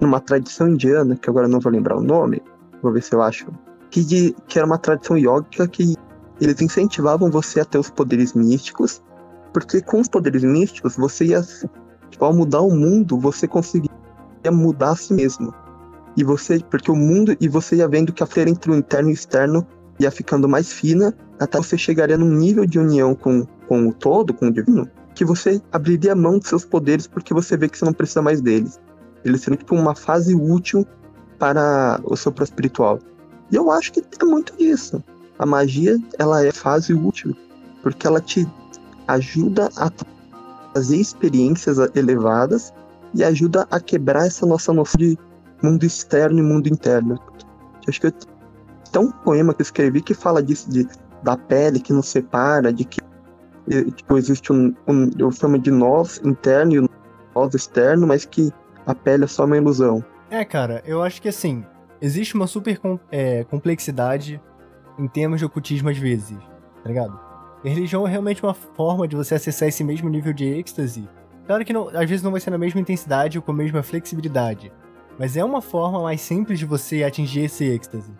[0.00, 2.42] numa tradição indiana, que agora não vou lembrar o nome,
[2.82, 3.46] vou ver se eu acho,
[3.90, 5.96] que, de, que era uma tradição yógica que
[6.40, 9.02] eles incentivavam você a ter os poderes místicos,
[9.52, 11.42] porque com os poderes místicos você ia,
[12.10, 13.90] tipo, ao mudar o mundo, você conseguia
[14.50, 15.54] mudar a si mesmo.
[16.16, 19.08] E você, porque o mundo, e você ia vendo que a fronteira entre o interno
[19.08, 19.66] e o externo
[19.98, 24.32] ia ficando mais fina, até você chegaria num nível de união com, com o todo,
[24.32, 27.84] com o divino, que você abriria mão dos seus poderes porque você vê que você
[27.84, 28.80] não precisa mais deles.
[29.24, 30.86] Eles seriam tipo uma fase útil
[31.38, 32.98] para o seu pro espiritual.
[33.50, 35.02] E eu acho que é muito disso.
[35.38, 37.36] A magia, ela é fase útil,
[37.82, 38.46] porque ela te
[39.08, 39.90] ajuda a
[40.72, 42.72] fazer experiências elevadas
[43.14, 45.18] e ajuda a quebrar essa nossa noção de
[45.62, 47.18] mundo externo e mundo interno.
[47.88, 48.12] Acho que eu,
[48.92, 50.86] tem um poema que eu escrevi que fala disso, de,
[51.22, 53.00] da pele que nos separa, de que
[53.96, 56.90] tipo, existe um, um, eu chamo de nós interno e
[57.34, 58.52] nós externo, mas que
[58.86, 60.04] a pele é só uma ilusão.
[60.30, 61.64] É, cara, eu acho que assim,
[62.00, 62.78] existe uma super
[63.10, 64.40] é, complexidade
[64.98, 66.36] em termos de ocultismo às vezes,
[66.82, 67.18] tá ligado?
[67.64, 71.08] E religião é realmente uma forma de você acessar esse mesmo nível de êxtase.
[71.46, 73.82] Claro que não- às vezes não vai ser na mesma intensidade ou com a mesma
[73.82, 74.70] flexibilidade,
[75.18, 78.12] mas é uma forma mais simples de você atingir esse êxtase.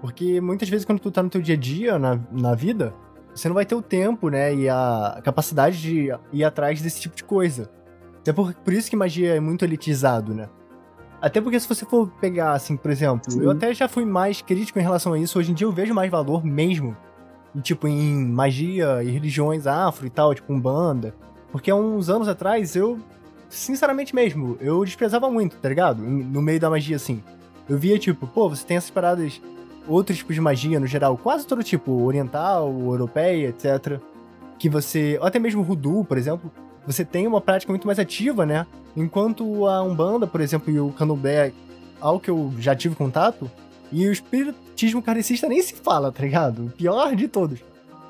[0.00, 2.94] Porque muitas vezes quando tu tá no teu dia a dia, na, na vida,
[3.34, 7.14] você não vai ter o tempo, né, e a capacidade de ir atrás desse tipo
[7.14, 7.70] de coisa.
[8.20, 10.48] Até por, por isso que magia é muito elitizado, né?
[11.20, 13.42] Até porque se você for pegar, assim, por exemplo, Sim.
[13.42, 15.38] eu até já fui mais crítico em relação a isso.
[15.38, 16.96] Hoje em dia eu vejo mais valor mesmo,
[17.62, 21.14] tipo, em magia e religiões afro e tal, tipo, umbanda.
[21.52, 22.98] Porque há uns anos atrás eu,
[23.50, 26.00] sinceramente mesmo, eu desprezava muito, tá ligado?
[26.00, 27.22] No meio da magia, assim.
[27.68, 29.40] Eu via, tipo, pô, você tem essas paradas,
[29.86, 34.00] outros tipos de magia no geral, quase todo tipo, oriental, europeia, etc.
[34.58, 36.50] Que você, ou até mesmo voodoo, por exemplo,
[36.86, 38.66] você tem uma prática muito mais ativa, né?
[38.96, 41.52] Enquanto a Umbanda, por exemplo, e o Candomblé,
[42.00, 43.50] ao que eu já tive contato,
[43.92, 46.66] e o espiritismo kardecista nem se fala, tá ligado?
[46.66, 47.60] O pior de todos.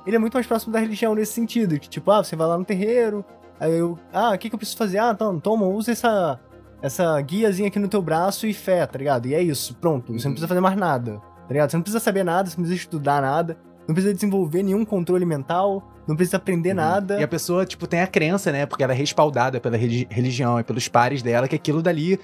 [0.07, 2.57] Ele é muito mais próximo da religião nesse sentido, que tipo, ah, você vai lá
[2.57, 3.25] no terreiro,
[3.61, 4.99] aí eu, ah, o que que eu preciso fazer?
[4.99, 6.41] Ah, então, toma, usa essa,
[6.83, 9.27] essa guiazinha aqui no teu braço e fé, tá ligado?
[9.27, 11.71] E é isso, pronto, você não precisa fazer mais nada, tá ligado?
[11.71, 13.57] Você não precisa saber nada, você não precisa estudar nada,
[13.87, 17.21] não precisa desenvolver nenhum controle mental, não precisa aprender nada.
[17.21, 18.67] E a pessoa, tipo, tem a crença, né?
[18.67, 22.19] Porque ela é respaldada pela religi- religião e pelos pares dela, que aquilo dali.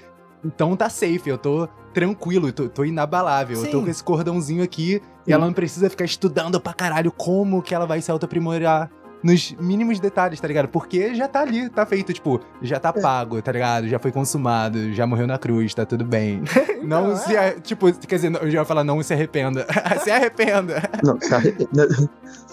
[0.45, 3.57] Então tá safe, eu tô tranquilo, eu tô, tô inabalável.
[3.57, 3.83] Eu tô Sim.
[3.85, 5.31] com esse cordãozinho aqui e Sim.
[5.33, 8.89] ela não precisa ficar estudando pra caralho como que ela vai se auto-aprimorar
[9.23, 10.67] nos mínimos detalhes, tá ligado?
[10.67, 13.01] Porque já tá ali, tá feito, tipo, já tá É.
[13.01, 13.87] pago, tá ligado?
[13.87, 16.43] Já foi consumado, já morreu na cruz, tá tudo bem.
[16.83, 17.35] não Então, se.
[17.35, 19.65] a- Tipo, quer dizer, eu já ia falar, não se arrependa.
[20.03, 20.81] se arrependa.
[21.03, 21.39] Não, tá,
[21.73, 21.87] não,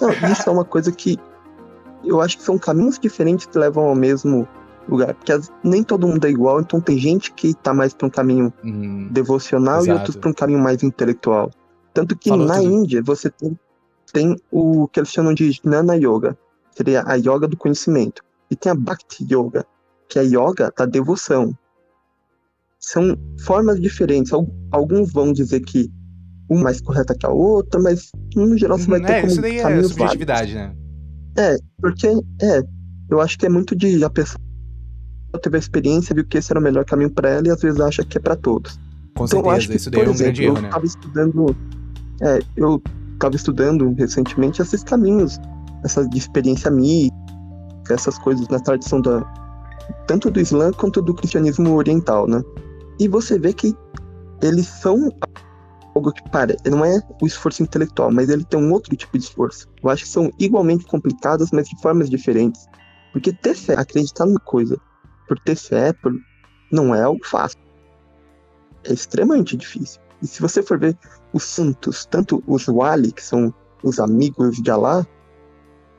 [0.00, 1.18] não, isso é uma coisa que
[2.04, 4.46] eu acho que são caminhos diferentes que levam ao mesmo
[4.88, 5.14] lugar.
[5.14, 8.10] Porque as- nem todo mundo é igual, então tem gente que tá mais pra um
[8.10, 9.98] caminho Hum, devocional e Exato.
[9.98, 11.50] outros pra um caminho mais intelectual.
[11.92, 12.70] Tanto que Falou na tudo.
[12.72, 13.58] Índia você tem,
[14.12, 16.36] tem o que eles chamam de Jnana Yoga,
[16.74, 18.22] seria a yoga do conhecimento.
[18.50, 19.64] E tem a Bhakti Yoga,
[20.08, 21.56] que é a yoga da devoção.
[22.78, 24.32] São formas diferentes.
[24.32, 25.90] Al- Alguns vão dizer que
[26.48, 29.32] uma é mais correta que a outra, mas no geral você vai ter é, como
[29.32, 30.74] isso daí é subjetividade, né?
[31.36, 31.64] válidos.
[31.80, 32.06] Porque,
[32.42, 32.62] é,
[33.10, 34.38] eu acho que é muito de a pessoa
[35.42, 37.80] teve a experiência, viu que esse era o melhor caminho pra ela e às vezes
[37.80, 38.78] acha que é pra todos.
[39.16, 40.68] Com Então, eu acho certeza, que, isso daí é por um grande exemplo, erro, né?
[40.68, 41.56] Eu tava estudando.
[42.22, 42.82] É, eu
[43.18, 45.38] tava estudando recentemente esses caminhos,
[45.84, 47.14] essa de experiência mística,
[47.90, 49.20] essas coisas na tradição da,
[50.06, 52.42] tanto do Islã quanto do cristianismo oriental, né?
[52.98, 53.74] E você vê que
[54.42, 55.10] eles são
[55.94, 59.24] algo que para, não é o esforço intelectual, mas ele tem um outro tipo de
[59.24, 59.68] esforço.
[59.82, 62.66] Eu acho que são igualmente complicadas, mas de formas diferentes.
[63.12, 64.76] Porque ter fé, acreditar numa coisa,
[65.28, 66.12] por ter fé, por...
[66.72, 67.58] não é algo fácil
[68.84, 70.00] é extremamente difícil.
[70.22, 70.96] E se você for ver
[71.32, 75.06] os santos, tanto os Wali, que são os amigos de Alá,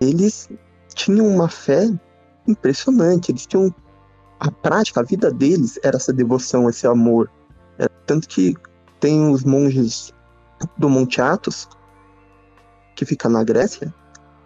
[0.10, 0.50] eles
[0.94, 1.90] tinham uma fé
[2.48, 3.32] impressionante.
[3.32, 3.74] Eles tinham
[4.40, 7.30] a prática, a vida deles era essa devoção, esse amor.
[7.78, 8.56] É, tanto que
[9.00, 10.14] tem os monges
[10.78, 11.68] do Monte Athos,
[12.96, 13.94] que fica na Grécia,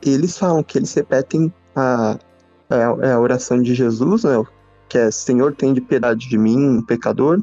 [0.01, 2.17] eles falam que eles repetem a,
[2.69, 4.43] a, a oração de Jesus, né,
[4.87, 7.39] que é Senhor, tem de piedade de mim, um pecador,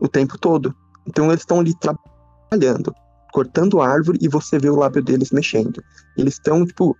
[0.00, 0.74] o tempo todo.
[1.06, 2.94] Então eles estão ali trabalhando,
[3.32, 5.82] cortando árvore e você vê o lábio deles mexendo.
[6.16, 6.96] Eles estão, tipo,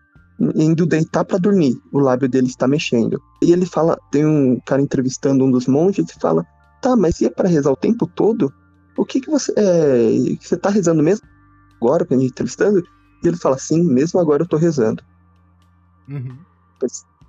[0.54, 3.20] indo deitar para dormir, o lábio deles está mexendo.
[3.42, 6.46] E ele fala, tem um cara entrevistando um dos monges e fala:
[6.82, 8.52] "Tá, mas se é para rezar o tempo todo,
[8.96, 11.26] o que que você é, você tá rezando mesmo
[11.80, 12.82] agora quando a gente tá entrevistando?"
[13.24, 15.02] E ele fala: "Sim, mesmo agora eu tô rezando."
[16.08, 16.38] Uhum.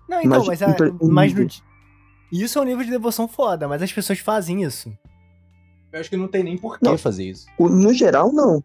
[0.10, 1.48] Não, então, mas, a, inter- um mas no
[2.32, 4.92] isso é um nível de devoção foda, mas as pessoas fazem isso.
[5.92, 6.98] Eu acho que não tem nem por que Não.
[6.98, 7.48] fazer isso.
[7.58, 8.62] No geral, não.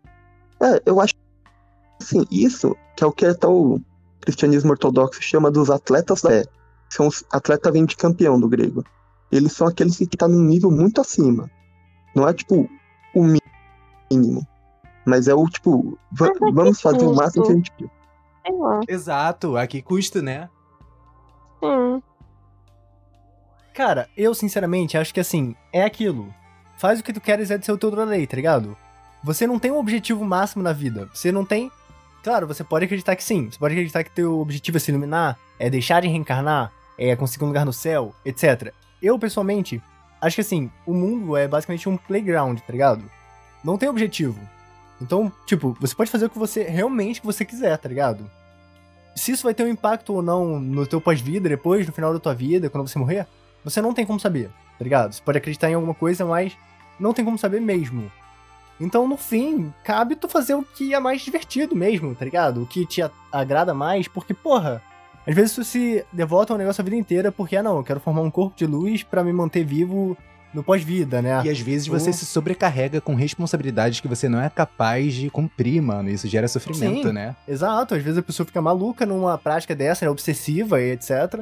[0.60, 1.14] É, eu acho
[2.00, 3.80] assim, isso que é o que até o
[4.22, 6.44] cristianismo ortodoxo chama dos atletas da fé.
[6.88, 8.84] São os atleta vem de campeão do grego.
[9.30, 11.50] Eles são aqueles que estão num nível muito acima.
[12.14, 12.68] Não é tipo
[13.14, 13.24] o
[14.10, 14.46] mínimo.
[15.04, 17.76] Mas é o tipo, va- que vamos fazer o máximo que a custo?
[17.76, 17.90] gente
[18.46, 18.80] Sei lá.
[18.88, 20.48] Exato, a que custa, né?
[21.62, 22.00] Hum.
[23.74, 26.32] Cara, eu sinceramente acho que assim, é aquilo.
[26.76, 28.76] Faz o que tu queres é de ser o teu da lei, tá ligado?
[29.24, 31.08] Você não tem um objetivo máximo na vida.
[31.14, 31.70] Você não tem.
[32.22, 33.50] Claro, você pode acreditar que sim.
[33.50, 37.44] Você pode acreditar que teu objetivo é se iluminar, é deixar de reencarnar, é conseguir
[37.44, 38.72] um lugar no céu, etc.
[39.02, 39.82] Eu, pessoalmente,
[40.20, 43.02] acho que assim, o mundo é basicamente um playground, tá ligado?
[43.64, 44.38] Não tem objetivo.
[45.00, 48.30] Então, tipo, você pode fazer o que você realmente que você quiser, tá ligado?
[49.16, 52.20] Se isso vai ter um impacto ou não no teu pós-vida, depois, no final da
[52.20, 53.26] tua vida, quando você morrer,
[53.64, 54.48] você não tem como saber,
[54.78, 55.12] tá ligado?
[55.12, 56.56] Você pode acreditar em alguma coisa, mas
[57.00, 58.10] não tem como saber mesmo.
[58.82, 62.62] Então, no fim, cabe tu fazer o que é mais divertido mesmo, tá ligado?
[62.62, 64.82] O que te agrada mais, porque, porra,
[65.26, 67.84] às vezes tu se devota a um negócio a vida inteira porque, ah, não, eu
[67.84, 70.16] quero formar um corpo de luz pra me manter vivo
[70.52, 71.40] no pós-vida, né?
[71.44, 75.30] E às vezes você Ou- se sobrecarrega com responsabilidades que você não é capaz de
[75.30, 76.10] cumprir, mano.
[76.10, 77.14] Isso gera sofrimento, Sim.
[77.14, 77.34] né?
[77.48, 81.40] Exato, às vezes a pessoa fica maluca numa prática dessa, né, obsessiva e etc.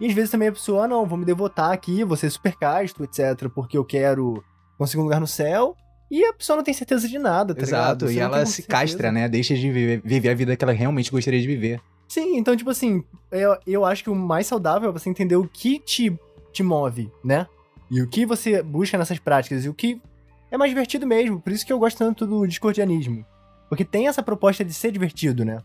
[0.00, 2.54] E às vezes também a pessoa, ah, não, vou me devotar aqui, vou ser super
[2.56, 4.44] casto, etc, porque eu quero
[4.76, 5.76] conseguir um lugar no céu.
[6.12, 8.04] E a pessoa não tem certeza de nada, tá ligado?
[8.04, 9.12] Exato, e ela se castra, certeza.
[9.12, 9.28] né?
[9.30, 11.80] Deixa de viver, viver a vida que ela realmente gostaria de viver.
[12.06, 15.48] Sim, então, tipo assim, eu, eu acho que o mais saudável é você entender o
[15.48, 16.14] que te,
[16.52, 17.46] te move, né?
[17.90, 20.02] E o que você busca nessas práticas, e o que
[20.50, 21.40] é mais divertido mesmo.
[21.40, 23.24] Por isso que eu gosto tanto do discordianismo.
[23.70, 25.62] Porque tem essa proposta de ser divertido, né?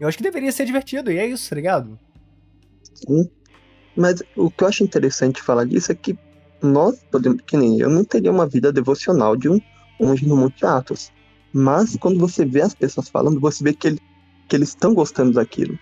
[0.00, 1.96] Eu acho que deveria ser divertido, e é isso, tá ligado?
[3.96, 6.18] Mas o que eu acho interessante falar disso é que
[6.62, 9.60] nós podemos, que nem eu, não teria uma vida devocional de um
[10.00, 11.12] monge no Monte Athos.
[11.52, 14.00] Mas quando você vê as pessoas falando, você vê que, ele,
[14.48, 15.78] que eles estão gostando daquilo.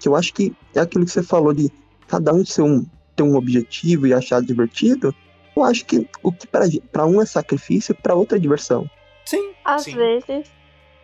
[0.00, 1.70] Que eu acho que é aquilo que você falou de
[2.06, 2.84] cada um ser um,
[3.16, 5.14] ter um objetivo e achar divertido.
[5.56, 8.88] Eu acho que o que para um é sacrifício, para outro é diversão.
[9.24, 9.52] Sim.
[9.64, 9.94] Às Sim.
[9.96, 10.50] vezes,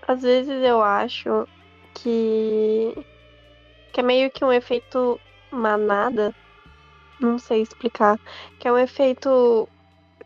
[0.06, 1.46] às vezes eu acho
[1.94, 2.94] que
[3.92, 5.18] que é meio que um efeito
[5.50, 6.34] manada,
[7.20, 8.18] não sei explicar,
[8.58, 9.68] que é um efeito,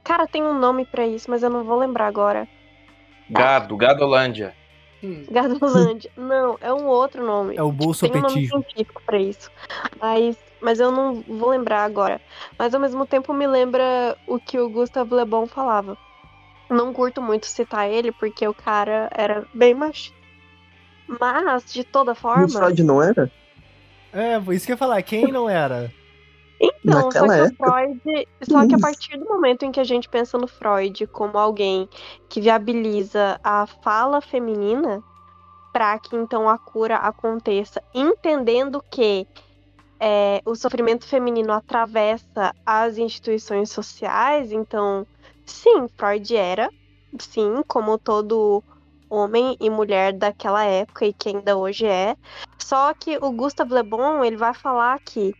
[0.02, 2.48] cara, tem um nome pra isso, mas eu não vou lembrar agora.
[3.28, 4.54] Gado, Gadolândia.
[5.30, 6.10] Gadolândia.
[6.16, 7.56] não, é um outro nome.
[7.56, 9.50] É o Tem um nome científico pra isso.
[10.00, 12.20] Mas, mas eu não vou lembrar agora.
[12.58, 15.96] Mas ao mesmo tempo me lembra o que o Gustavo Le Bon falava.
[16.70, 20.16] Não curto muito citar ele, porque o cara era bem machista.
[21.06, 22.46] Mas, de toda forma.
[22.46, 23.30] o Freud não era?
[24.12, 25.92] É, isso que eu ia falar, quem não era?
[26.60, 27.52] Então, só que época.
[27.52, 28.28] o Freud.
[28.42, 28.80] Só que a Isso.
[28.80, 31.88] partir do momento em que a gente pensa no Freud como alguém
[32.28, 35.02] que viabiliza a fala feminina,
[35.72, 39.26] para que então a cura aconteça, entendendo que
[39.98, 45.06] é, o sofrimento feminino atravessa as instituições sociais, então,
[45.44, 46.68] sim, Freud era,
[47.18, 48.62] sim, como todo
[49.08, 52.16] homem e mulher daquela época e que ainda hoje é.
[52.58, 55.34] Só que o Gustave Le Bon, ele vai falar que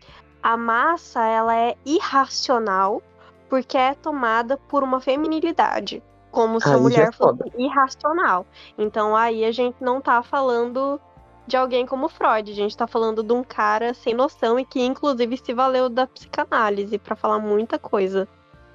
[0.44, 3.02] a massa ela é irracional
[3.48, 7.44] porque é tomada por uma feminilidade, como se a Aí já é mulher fosse foda.
[7.56, 8.46] irracional.
[8.76, 11.00] Então aí a gente não tá falando
[11.46, 14.82] de alguém como Freud, a gente tá falando de um cara sem noção e que
[14.84, 18.28] inclusive se valeu da psicanálise pra falar muita coisa.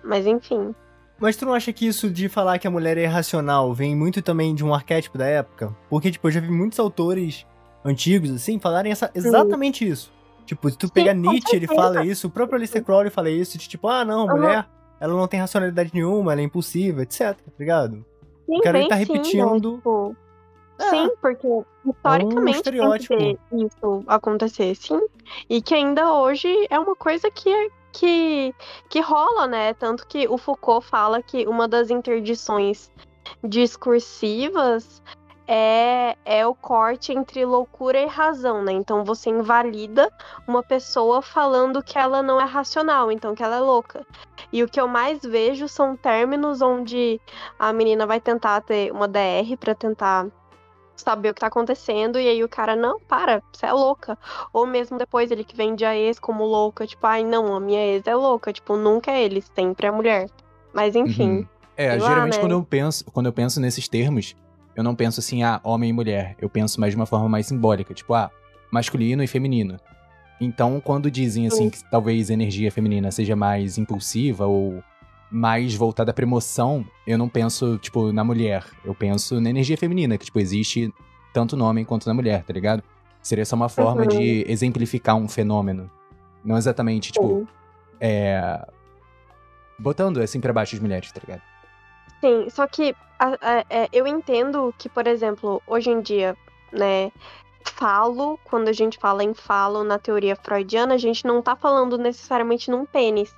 [0.04, 0.74] Mas enfim.
[1.20, 4.22] Mas tu não acha que isso de falar que a mulher é irracional vem muito
[4.24, 5.76] também de um arquétipo da época?
[5.90, 7.46] Porque, tipo, eu já vi muitos autores
[7.84, 10.12] antigos, assim, falarem essa, exatamente isso.
[10.50, 13.56] Tipo, se tu pegar com Nietzsche, ele fala isso, o próprio Aleister Crowley fala isso,
[13.56, 14.36] de tipo, ah, não, Aham.
[14.36, 14.68] mulher,
[15.00, 18.04] ela não tem racionalidade nenhuma, ela é impulsiva, etc, tá ligado?
[18.48, 20.16] Sim, O cara, ele tá sim, repetindo- tipo,
[20.80, 20.90] É.
[20.90, 21.48] Sim, porque
[21.86, 23.16] historicamente estereótipo.
[23.16, 25.00] ver isso acontecer, sim.
[25.48, 28.56] E que ainda hoje é uma coisa que, é- que,
[28.90, 29.74] que rola, né?
[29.76, 32.90] Tanto que o Foucault fala que uma das interdições
[33.44, 35.02] discursivas
[35.52, 38.72] é, é o corte entre loucura e razão, né?
[38.72, 40.14] Então você invalida
[40.48, 44.06] uma pessoa falando que ela não é racional, então que ela é louca.
[44.54, 47.20] E o que eu mais vejo são términos onde
[47.58, 50.28] a menina vai tentar ter uma DR pra tentar
[50.96, 54.20] saber o que tá acontecendo, e aí o cara, não, para, você é louca.
[54.54, 57.84] Ou mesmo depois ele que vende a ex como louca, tipo, ai não, a minha
[57.84, 60.30] ex é louca, tipo, nunca é ele, sempre é a mulher.
[60.72, 61.38] Mas enfim.
[61.38, 61.48] Uhum.
[61.76, 62.40] É, lá, geralmente né?
[62.40, 64.36] quando eu penso, quando eu penso nesses termos,
[64.80, 66.36] eu não penso assim, ah, homem e mulher.
[66.40, 68.32] Eu penso mais de uma forma mais simbólica, tipo, ah,
[68.72, 69.78] masculino e feminino.
[70.40, 74.82] Então, quando dizem assim que talvez a energia feminina seja mais impulsiva ou
[75.30, 78.64] mais voltada pra emoção, eu não penso, tipo, na mulher.
[78.86, 80.94] Eu penso na energia feminina, que, tipo, existe
[81.34, 82.82] tanto no homem quanto na mulher, tá ligado?
[83.22, 84.08] Seria só uma forma Uhum.
[84.08, 85.92] de exemplificar um fenômeno.
[86.44, 87.48] Não exatamente, tipo, Sim.
[88.00, 88.66] é.
[89.78, 91.42] Botando assim pra baixo as mulheres, tá ligado?
[92.22, 96.36] Sim, só que a- a- é, eu entendo que, por exemplo, hoje em dia,
[96.72, 97.12] né,
[97.64, 101.98] falo, quando a gente fala em falo na teoria freudiana, a gente não tá falando
[101.98, 103.36] necessariamente num pênis.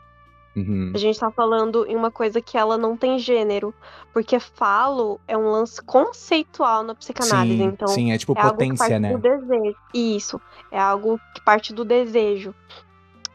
[0.55, 0.91] Uhum.
[0.93, 3.73] A gente tá falando em uma coisa que ela não tem gênero.
[4.11, 7.57] Porque falo é um lance conceitual na psicanálise.
[7.57, 9.11] sim, então, sim, é tipo é algo que potência, parte né?
[9.13, 9.77] do desejo.
[9.93, 10.41] Isso.
[10.69, 12.53] É algo que parte do desejo.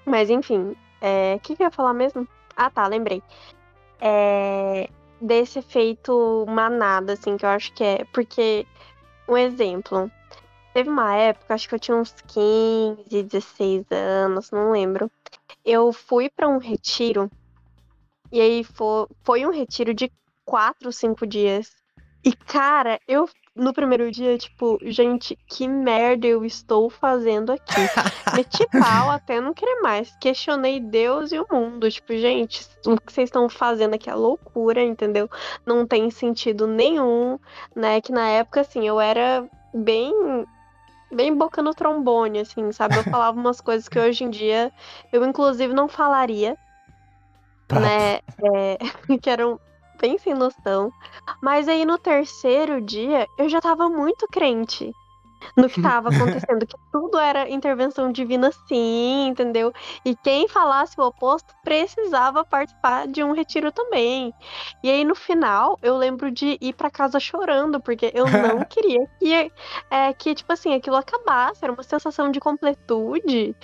[0.04, 2.28] Mas enfim, é, o que, que eu ia falar mesmo?
[2.54, 3.22] Ah, tá, lembrei.
[3.98, 4.90] É,
[5.20, 8.04] desse efeito manada, assim, que eu acho que é.
[8.12, 8.66] Porque,
[9.28, 10.10] um exemplo.
[10.74, 15.10] Teve uma época, acho que eu tinha uns 15, 16 anos, não lembro.
[15.64, 17.30] Eu fui pra um retiro.
[18.30, 20.12] E aí foi, foi um retiro de
[20.44, 21.74] quatro, cinco dias.
[22.22, 23.26] E, cara, eu
[23.56, 27.72] no primeiro dia, tipo, gente, que merda eu estou fazendo aqui.
[28.36, 30.14] Meti pau até não querer mais.
[30.20, 31.90] Questionei Deus e o mundo.
[31.90, 35.28] Tipo, gente, o que vocês estão fazendo aqui é loucura, entendeu?
[35.64, 37.38] Não tem sentido nenhum,
[37.74, 38.00] né?
[38.02, 40.12] Que na época, assim, eu era bem.
[41.10, 42.96] Bem boca no trombone, assim, sabe?
[42.96, 44.72] Eu falava umas coisas que hoje em dia
[45.12, 46.58] eu, inclusive, não falaria.
[47.68, 47.80] Papo.
[47.80, 48.20] né?
[48.54, 48.78] é,
[49.22, 49.58] que eram
[49.96, 50.92] bem sem noção.
[51.40, 54.92] Mas aí no terceiro dia eu já tava muito crente
[55.56, 59.72] no que tava acontecendo, que tudo era intervenção divina sim, entendeu?
[60.04, 64.32] E quem falasse o oposto precisava participar de um retiro também.
[64.82, 69.06] E aí no final eu lembro de ir pra casa chorando, porque eu não queria
[69.18, 69.52] que,
[69.90, 73.54] é, que tipo assim, aquilo acabasse, era uma sensação de completude.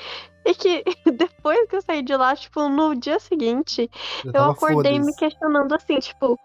[0.44, 3.90] E que depois que eu saí de lá, tipo, no dia seguinte,
[4.24, 6.38] eu tava acordei me questionando assim, tipo,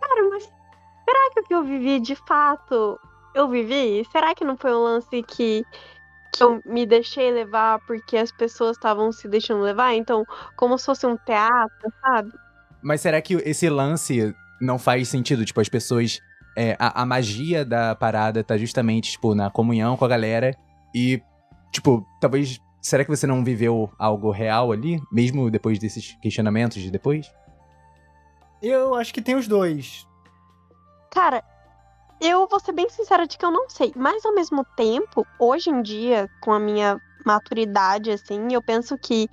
[0.00, 0.44] cara, mas
[1.04, 2.98] será que o que eu vivi de fato
[3.40, 4.06] eu vivi?
[4.10, 5.64] Será que não foi um lance que,
[6.32, 9.94] que eu me deixei levar porque as pessoas estavam se deixando levar?
[9.94, 10.24] Então,
[10.56, 12.32] como se fosse um teatro, sabe?
[12.82, 15.44] Mas será que esse lance não faz sentido?
[15.44, 16.20] Tipo, as pessoas.
[16.56, 20.56] é, a, a magia da parada tá justamente, tipo, na comunhão com a galera.
[20.94, 21.22] E,
[21.72, 22.60] tipo, talvez.
[22.80, 25.00] Será que você não viveu algo real ali?
[25.10, 27.30] Mesmo depois desses questionamentos de depois?
[28.62, 30.06] Eu acho que tem os dois.
[31.10, 31.42] Cara,
[32.20, 33.92] eu vou ser bem sincera de que eu não sei.
[33.96, 39.28] Mas ao mesmo tempo, hoje em dia, com a minha maturidade, assim, eu penso que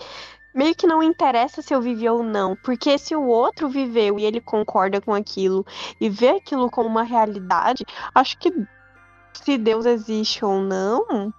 [0.53, 2.55] meio que não interessa se eu vivi ou não.
[2.55, 5.65] Porque se o outro viveu e ele concorda com aquilo
[5.99, 8.53] e vê aquilo como uma realidade, acho que
[9.33, 11.33] se Deus existe ou não,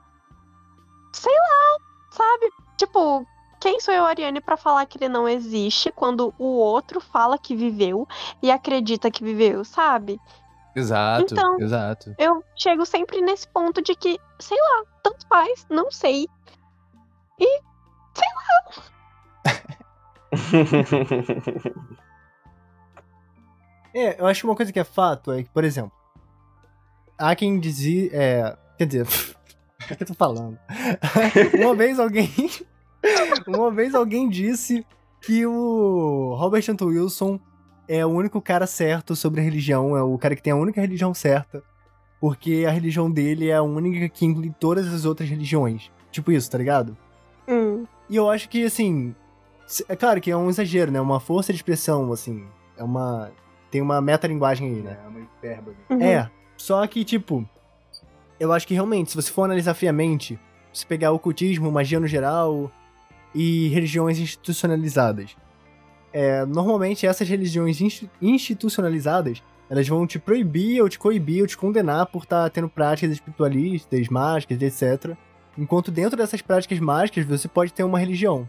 [1.12, 1.78] sei lá,
[2.10, 2.50] sabe?
[2.76, 3.26] Tipo,
[3.58, 7.56] quem sou eu, Ariane, pra falar que ele não existe quando o outro fala que
[7.56, 8.06] viveu
[8.42, 10.20] e acredita que viveu, sabe?
[10.76, 12.14] Exato, Então- exato.
[12.18, 16.26] Eu chego sempre nesse ponto de que, sei lá, tanto faz, não sei.
[23.94, 25.90] É, eu acho que uma coisa que é fato é que, por exemplo,
[27.16, 28.10] há quem dizia.
[28.12, 29.06] É, quer dizer,
[29.90, 30.58] o que eu tô falando?
[31.58, 32.28] uma vez alguém.
[33.46, 34.86] uma vez alguém disse
[35.22, 37.40] que o Robert Anton Wilson
[37.88, 41.12] é o único cara certo sobre religião, é o cara que tem a única religião
[41.14, 41.62] certa,
[42.20, 45.90] porque a religião dele é a única que inclui todas as outras religiões.
[46.10, 46.96] Tipo isso, tá ligado?
[47.48, 49.14] Hum, E eu acho que, assim.
[49.88, 51.00] É claro que é um exagero, né?
[51.00, 52.44] Uma força de expressão, assim.
[52.76, 53.30] É uma.
[53.70, 54.96] Tem uma metalinguagem aí, né?
[55.04, 55.76] É uma hipérbole.
[55.90, 56.00] uhum.
[56.02, 56.30] É.
[56.56, 57.48] Só que, tipo.
[58.38, 60.38] Eu acho que realmente, se você for analisar friamente,
[60.72, 62.70] se pegar ocultismo, magia no geral
[63.34, 65.36] e religiões institucionalizadas.
[66.18, 71.58] É, normalmente essas religiões insti- institucionalizadas, elas vão te proibir ou te coibir ou te
[71.58, 75.14] condenar por estar tendo práticas espiritualistas, mágicas, etc.
[75.58, 78.48] Enquanto dentro dessas práticas mágicas você pode ter uma religião.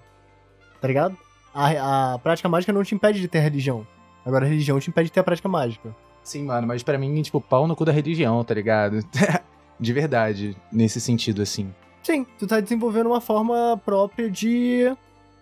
[0.80, 1.18] Tá ligado?
[1.54, 3.86] A, a prática mágica não te impede de ter religião.
[4.26, 5.94] Agora a religião te impede de ter a prática mágica.
[6.24, 9.00] Sim, mano, mas pra mim, tipo, pau no cu da religião, tá ligado?
[9.78, 11.74] de verdade, nesse sentido, assim.
[12.02, 14.96] Sim, tu tá desenvolvendo uma forma própria de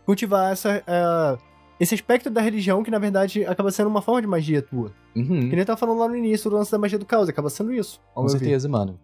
[0.08, 1.38] cultivar essa, eh,
[1.80, 4.92] esse aspecto da religião que, na verdade, acaba sendo uma forma de magia tua.
[5.16, 5.26] Uhum.
[5.42, 7.50] Que nem eu tava falando lá no início do lance da magia do caos, acaba
[7.50, 8.00] sendo isso.
[8.14, 8.40] Com meu ver.
[8.40, 9.00] certeza, mano.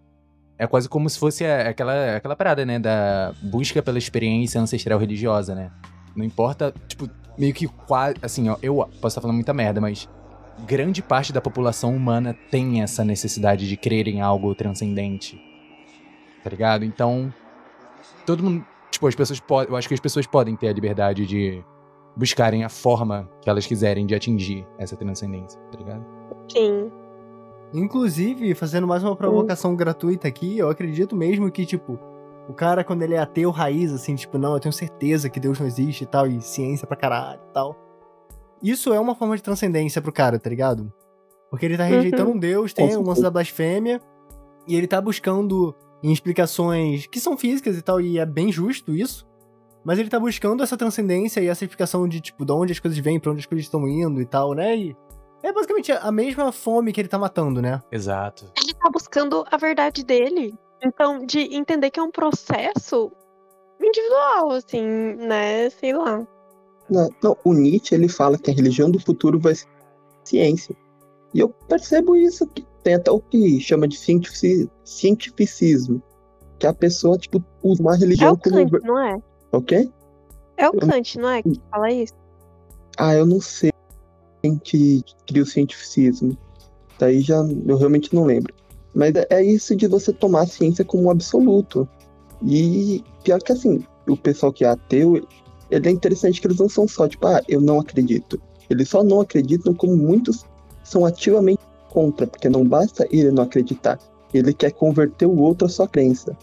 [0.58, 2.78] É quase como se fosse a- aquela, aquela parada, né?
[2.80, 5.72] Da busca pela experiência ancestral religiosa, né?
[6.16, 8.16] Não importa, tipo, meio que quase.
[8.22, 10.08] Assim, ó, eu posso estar falando muita merda, mas
[10.68, 15.42] grande parte da população humana tem essa necessidade de crer em algo transcendente.
[16.44, 16.86] Tá ligado?
[16.86, 17.34] Então,
[18.26, 18.66] todo mundo.
[18.92, 19.72] Tipo, as pessoas podem.
[19.72, 21.64] Eu acho que as pessoas podem ter a liberdade de
[22.16, 26.06] buscarem a forma que elas quiserem de atingir essa transcendência, tá ligado?
[26.52, 26.92] Sim.
[27.74, 31.98] Inclusive, fazendo mais uma provocação gratuita aqui, eu acredito mesmo que, tipo,
[32.50, 35.58] o cara, quando ele é ateu raiz, assim, tipo, não, eu tenho certeza que Deus
[35.60, 37.78] não existe e tal, e ciência pra caralho e tal.
[38.62, 40.92] Isso é uma forma de transcendência pro cara, tá ligado?
[41.50, 44.02] Porque ele tá rejeitando um Deus, tem o lance da blasfêmia,
[44.68, 48.94] e ele tá buscando em explicações que são físicas e tal, e é bem justo
[48.94, 49.26] isso.
[49.84, 53.00] Mas ele tá buscando essa transcendência e essa explicação de, tipo, de onde as coisas
[53.00, 54.76] vêm, pra onde as coisas estão indo e tal, né?
[54.78, 54.96] E
[55.44, 57.82] é basicamente a mesma fome que ele tá matando, né?
[57.92, 58.52] Exato.
[58.62, 60.54] Ele tá buscando a verdade dele.
[60.84, 63.12] Então, de entender que é um processo
[63.82, 65.70] individual, assim, né?
[65.72, 66.26] Sei lá.
[66.90, 69.68] Não, não, o Nietzsche ele fala que a religião do futuro vai ser
[70.24, 70.76] ciência.
[71.34, 76.02] E eu percebo isso, que tem até o que chama de cientifici- cientificismo.
[76.60, 78.56] Que a pessoa, tipo, usa uma É religião o como.
[78.58, 79.18] Kant, ver- não é?
[79.52, 79.92] Ok?
[80.58, 81.42] É o Kant, não é?
[81.44, 82.14] Que fala isso?
[82.98, 83.72] Ah, eu não sei
[84.42, 86.38] quem que cria o cientificismo.
[87.00, 88.54] Daí já eu realmente não lembro.
[88.94, 91.88] Mas é- é isso de você tomar a ciência como um absoluto.
[92.46, 95.28] E pior que assim, o pessoal que é ateu,
[95.70, 98.40] ele é interessante que eles não são só tipo, ah, eu não acredito.
[98.70, 100.46] Eles só não acreditam como muitos
[100.84, 104.00] são ativamente contra, porque não basta ele não acreditar.
[104.34, 106.38] Ele quer converter o outro à sua crença.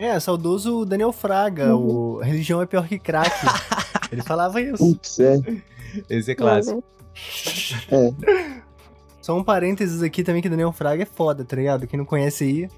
[0.00, 3.30] É, saudoso Daniel Fraga, o religião é pior que crack.
[4.10, 4.78] Ele falava isso.
[4.78, 5.38] Putz, é.
[6.08, 6.82] Esse é clássico.
[7.92, 8.12] É.
[9.20, 11.86] Só um parênteses aqui também que Daniel Fraga é foda, tá ligado?
[11.86, 12.68] Quem não conhece aí,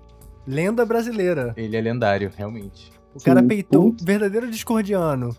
[0.44, 1.54] lenda brasileira.
[1.56, 2.90] Ele é lendário, realmente.
[3.14, 5.34] O cara Sim, peitou um verdadeiro discordiano.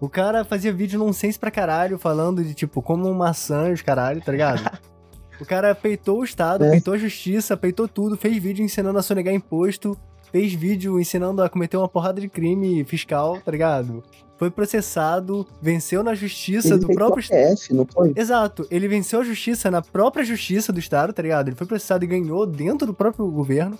[0.00, 4.20] O cara fazia vídeo nonsense pra caralho, falando de tipo, como maçã e os caralho,
[4.22, 4.62] tá ligado?
[5.40, 6.70] o cara peitou o Estado, É.
[6.70, 9.98] peitou a justiça, peitou tudo, fez vídeo ensinando a sonegar imposto,
[10.34, 14.02] fez vídeo ensinando a cometer uma porrada de crime fiscal, tá ligado?
[14.36, 18.12] Foi processado, venceu na justiça Ele do fez próprio PF, não foi?
[18.16, 21.46] Exato, ele venceu a justiça na própria justiça do estado, tá ligado?
[21.46, 23.78] Ele foi processado e ganhou dentro do próprio governo.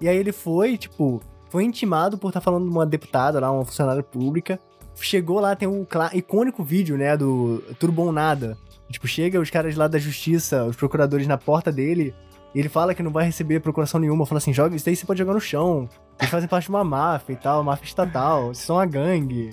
[0.00, 3.64] E aí ele foi, tipo, foi intimado por estar falando de uma deputada lá, uma
[3.64, 4.58] funcionária pública.
[4.96, 8.58] Chegou lá, tem um icônico vídeo, né, do Tudo Bom Nada.
[8.90, 12.12] Tipo, chega os caras lá da justiça, os procuradores na porta dele,
[12.54, 14.26] e ele fala que não vai receber procuração nenhuma.
[14.26, 15.88] Fala assim, joga isso daí você pode jogar no chão.
[16.18, 19.50] Eles fazem parte de uma máfia e tal, máfia estatal, vocês são uma gangue.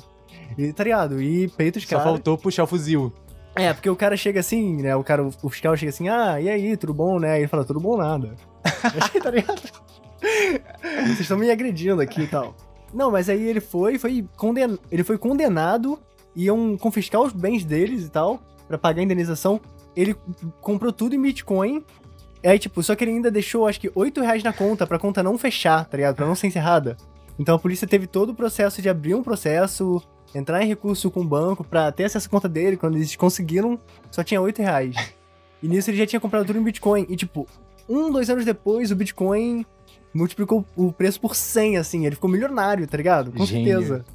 [0.57, 1.21] E, tá ligado?
[1.21, 3.13] E peita os Só faltou puxar o fuzil.
[3.55, 4.95] É, porque o cara chega assim, né?
[4.95, 7.37] O cara, o fiscal chega assim, ah, e aí, tudo bom, né?
[7.37, 8.35] E ele fala, tudo bom nada.
[9.21, 9.61] tá ligado?
[10.81, 12.55] Vocês estão me agredindo aqui e tal.
[12.93, 14.77] Não, mas aí ele foi, foi conden...
[14.91, 15.99] ele foi condenado,
[16.35, 19.59] iam confiscar os bens deles e tal, pra pagar a indenização.
[19.95, 20.15] Ele
[20.61, 21.83] comprou tudo em Bitcoin.
[22.43, 25.21] Aí, tipo, só que ele ainda deixou, acho que, 8 reais na conta, pra conta
[25.21, 26.15] não fechar, tá ligado?
[26.15, 26.95] Pra não ser encerrada.
[27.37, 30.01] Então a polícia teve todo o processo de abrir um processo,
[30.33, 32.77] entrar em recurso com o banco pra ter acesso à conta dele.
[32.77, 33.79] Quando eles conseguiram,
[34.11, 34.95] só tinha 8 reais.
[35.61, 37.05] E nisso ele já tinha comprado tudo em Bitcoin.
[37.09, 37.45] E tipo,
[37.87, 39.65] um, dois anos depois, o Bitcoin
[40.13, 42.05] multiplicou o preço por 100, assim.
[42.05, 43.31] Ele ficou milionário, tá ligado?
[43.31, 43.79] Com Gênio.
[43.79, 44.05] certeza.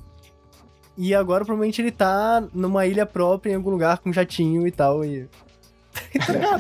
[0.97, 4.71] E agora provavelmente ele tá numa ilha própria, em algum lugar, com um jatinho e
[4.71, 5.05] tal.
[5.05, 5.29] E.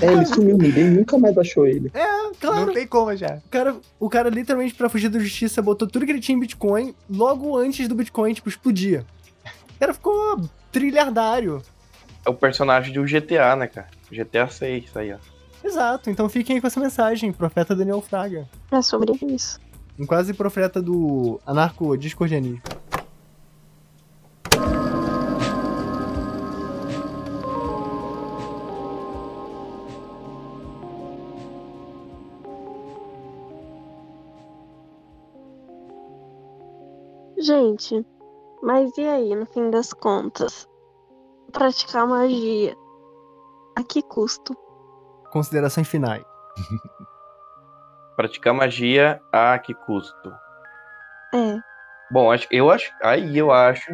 [0.00, 1.90] É, ele sumiu, ninguém nunca mais achou ele.
[2.40, 3.36] Claro, Não tem como já.
[3.44, 6.40] o cara, o cara literalmente, pra fugir da justiça, botou tudo que ele tinha em
[6.40, 9.04] Bitcoin logo antes do Bitcoin, tipo, explodir.
[9.76, 11.62] O cara ficou trilhardário.
[12.24, 13.88] É o personagem do GTA, né, cara?
[14.10, 15.18] GTA 6, aí, ó.
[15.62, 18.46] Exato, então fiquem aí com essa mensagem, profeta Daniel Fraga.
[18.70, 19.58] É sobre isso.
[19.98, 22.60] Um quase profeta do anarco-discordianismo.
[37.44, 38.06] Gente,
[38.62, 40.66] mas e aí, no fim das contas?
[41.52, 42.74] Praticar magia.
[43.76, 44.56] A que custo?
[45.30, 46.24] Considerações finais.
[48.16, 50.32] Praticar magia a que custo?
[51.34, 51.58] É.
[52.10, 52.90] Bom, acho, eu acho.
[53.02, 53.90] Aí eu acho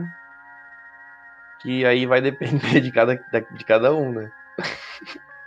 [1.63, 4.31] que aí vai depender de cada, da- de cada um, né?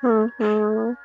[0.03, 0.95] Uhum.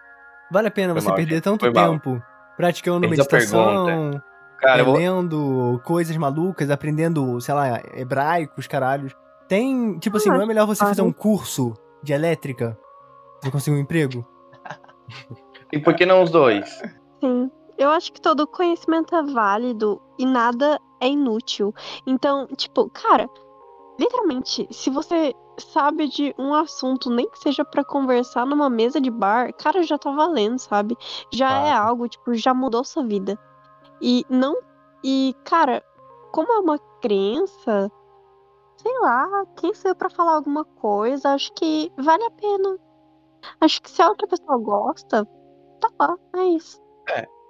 [0.51, 1.93] Vale a pena Foi você mal, perder gente, tanto foi mal.
[1.93, 2.21] tempo
[2.57, 4.11] praticando Fez meditação,
[4.59, 9.15] Cara, eu vou, lendo coisas malucas, aprendendo, sei lá, hebraicos, caralhos.
[9.49, 12.79] Tem, tipo assim, Ah, não é melhor você fazer um curso de elétrica
[13.41, 14.27] pra conseguir um emprego?
[15.71, 16.67] E por que não os dois?
[17.23, 17.51] Sim.
[17.77, 21.75] Eu acho que todo conhecimento é válido e nada é inútil.
[22.07, 23.29] Então, tipo, cara,
[24.01, 29.11] literalmente, se você sabe de um assunto, nem que seja pra conversar numa mesa de
[29.11, 30.97] bar, cara, já tá valendo, sabe?
[31.31, 31.89] Já é Fato.
[31.89, 33.39] algo, tipo, já mudou sua vida.
[34.01, 34.57] E não.
[35.05, 35.83] E, cara,
[36.33, 37.91] como é uma crença,
[38.77, 42.79] sei lá, quem sou eu pra falar alguma coisa, acho que vale a pena.
[43.61, 45.25] Acho que se a outra pessoa gosta,
[45.81, 46.81] tá lá, é isso.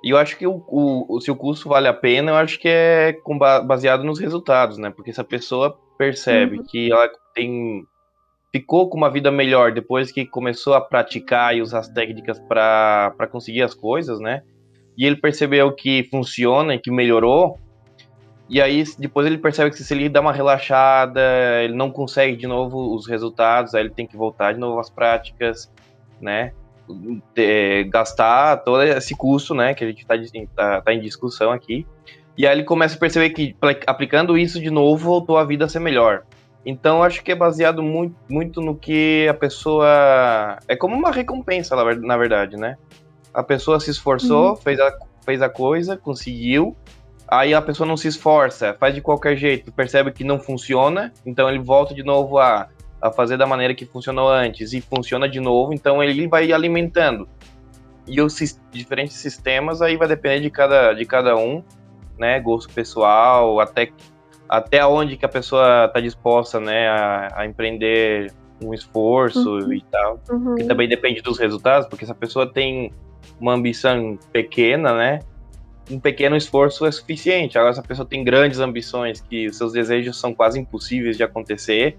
[0.03, 2.69] E eu acho que o, o, se o curso vale a pena, eu acho que
[2.69, 4.91] é com ba- baseado nos resultados, né?
[4.91, 6.65] Porque se a pessoa percebe Uhum.
[6.69, 7.85] que ela tem
[8.53, 13.29] ficou com uma vida melhor depois que começou a praticar e usar as técnicas para
[13.31, 14.43] conseguir as coisas, né?
[14.99, 17.59] E ele percebeu que funciona e que melhorou.
[18.51, 21.23] E aí depois ele percebe que se ele dá uma relaxada,
[21.63, 24.91] ele não consegue de novo os resultados, aí ele tem que voltar de novo às
[24.91, 25.73] práticas,
[26.21, 26.53] né?
[27.37, 31.87] é, gastar todo esse custo, né, que a gente está tá, em discussão aqui.
[32.37, 35.69] E aí ele começa a perceber que aplicando isso de novo, voltou a vida a
[35.69, 36.23] ser melhor.
[36.65, 40.59] Então acho que é baseado muito, muito no que a pessoa.
[40.69, 42.77] É como uma recompensa, na verdade, né?
[43.39, 44.93] A pessoa se esforçou, fez, a,
[45.25, 46.77] fez a coisa, conseguiu.
[47.29, 51.49] Aí a pessoa não se esforça, faz de qualquer jeito, percebe que não funciona, então
[51.49, 52.69] ele volta de novo a
[53.01, 57.29] a fazer da maneira que funcionou antes e funciona de novo, então ele vai alimentando.
[58.07, 58.37] E os
[58.73, 61.63] diferentes sistemas aí vai depender de cada, de cada um,
[62.19, 62.41] né?
[62.41, 63.93] Gosto pessoal, até,
[64.49, 69.73] até onde que a pessoa está disposta, né, a, a empreender um esforço Uhum.
[69.73, 70.21] e tal.
[70.31, 70.57] Uhum.
[70.57, 72.93] Que também depende dos resultados, porque se a pessoa tem
[73.41, 75.21] uma ambição pequena, né?
[75.91, 77.59] Um pequeno esforço é suficiente.
[77.59, 81.97] Agora, se a pessoa tem grandes ambições, que seus desejos são quase impossíveis de acontecer,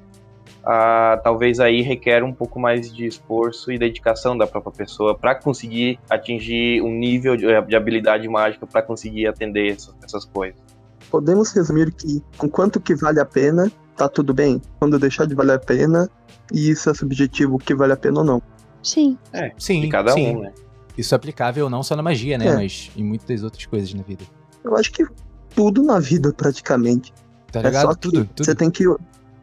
[0.64, 5.34] ah, talvez aí requer um pouco mais de esforço e dedicação da própria pessoa para
[5.36, 10.60] conseguir atingir um nível de, de habilidade mágica para conseguir atender essas, essas coisas.
[11.10, 14.62] Podemos resumir que, enquanto que vale a pena, tá tudo bem.
[14.78, 16.10] Quando deixar de valer a pena,
[16.54, 18.42] e isso é subjetivo, que vale a pena ou não.
[18.84, 19.18] Sim.
[19.34, 20.36] É, Sim, de cada sim.
[20.36, 20.54] um, né?
[21.00, 22.48] Isso é aplicável não só na magia, né?
[22.48, 22.56] É.
[22.56, 24.24] Mas em muitas outras coisas na vida.
[24.64, 25.06] Eu acho que
[25.56, 27.14] tudo na vida, praticamente.
[27.52, 27.82] Tá É ligado?
[27.88, 28.46] só que tudo, tudo.
[28.46, 28.84] você tem que.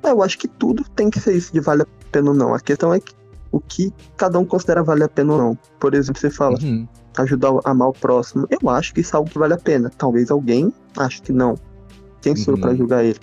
[0.02, 2.54] É, eu acho que tudo tem que ser isso de vale a pena ou não.
[2.54, 3.12] A questão é que
[3.50, 5.58] o que cada um considera vale a pena ou não.
[5.80, 6.86] Por exemplo, você fala, Uhum.
[7.16, 8.46] ajudar a amar o próximo.
[8.50, 9.90] Eu acho que isso é algo que vale a pena.
[9.96, 11.54] Talvez alguém ache que não.
[12.20, 12.60] Quem sou Uhum.
[12.60, 13.18] pra julgar ele?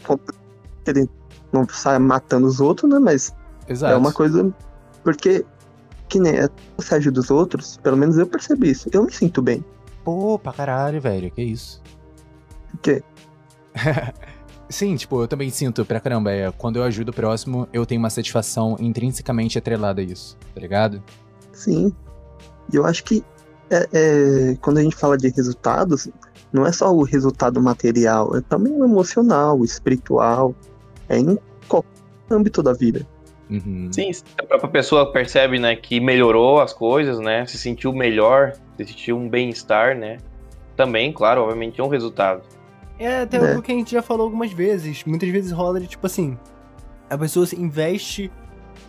[0.87, 1.07] Ele
[1.51, 2.97] não sai matando os outros, né?
[2.99, 3.33] Mas
[3.67, 3.93] Exato.
[3.93, 4.51] é uma coisa.
[5.03, 5.45] Porque,
[6.07, 8.89] que nem é, você ajuda os outros, pelo menos eu percebi isso.
[8.91, 9.63] Eu me sinto bem.
[10.03, 11.31] Pô, pra caralho, velho.
[11.31, 11.81] Que isso.
[12.71, 13.03] Porque
[14.69, 16.31] Sim, tipo, eu também sinto pra caramba.
[16.31, 20.59] É, quando eu ajudo o próximo, eu tenho uma satisfação intrinsecamente atrelada a isso, tá
[20.59, 21.01] ligado?
[21.51, 21.93] Sim.
[22.71, 23.23] E eu acho que
[23.69, 26.09] é, é, quando a gente fala de resultados,
[26.51, 30.55] não é só o resultado material, é também o emocional, o espiritual,
[31.09, 31.37] é em
[31.67, 31.89] qualquer
[32.31, 33.05] âmbito da vida.
[33.49, 33.89] Uhum.
[33.91, 38.85] Sim, a própria pessoa percebe, né, que melhorou as coisas, né, se sentiu melhor, se
[38.85, 40.17] sentiu um bem-estar, né,
[40.75, 42.41] também, claro, obviamente é um resultado.
[42.97, 43.57] É até É.
[43.57, 45.03] o que a gente já falou algumas vezes.
[45.05, 46.37] Muitas vezes rola de tipo assim:
[47.09, 48.31] a pessoa se investe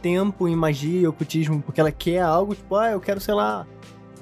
[0.01, 3.67] tempo em magia e ocultismo porque ela quer algo, tipo, ah, eu quero, sei lá,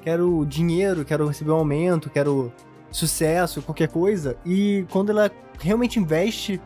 [0.01, 2.51] quero dinheiro, quero receber um aumento, quero
[2.91, 4.37] sucesso, qualquer coisa.
[4.45, 5.29] E quando ela
[5.59, 6.59] realmente investe,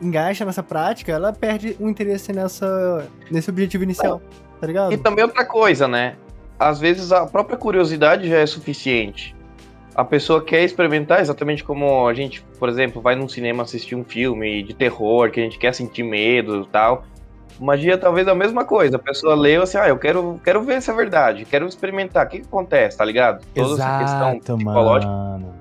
[0.00, 4.20] engasta nessa prática, ela perde o interesse nessa, nesse objetivo inicial,
[4.60, 4.92] tá ligado?
[4.92, 6.16] E também outra coisa, né,
[6.58, 9.34] às vezes a própria curiosidade já é suficiente.
[9.94, 14.04] A pessoa quer experimentar exatamente como a gente, por exemplo, vai num cinema assistir um
[14.04, 17.04] filme de terror, que a gente quer sentir medo e tal.
[17.58, 18.96] Magia talvez é a mesma coisa.
[18.96, 22.26] A pessoa leu assim, ah, eu quero, quero ver se é verdade, quero experimentar.
[22.26, 23.42] O que, que acontece, tá ligado?
[23.54, 25.10] Toda essa questão Exato, psicológica.
[25.10, 25.54] mano.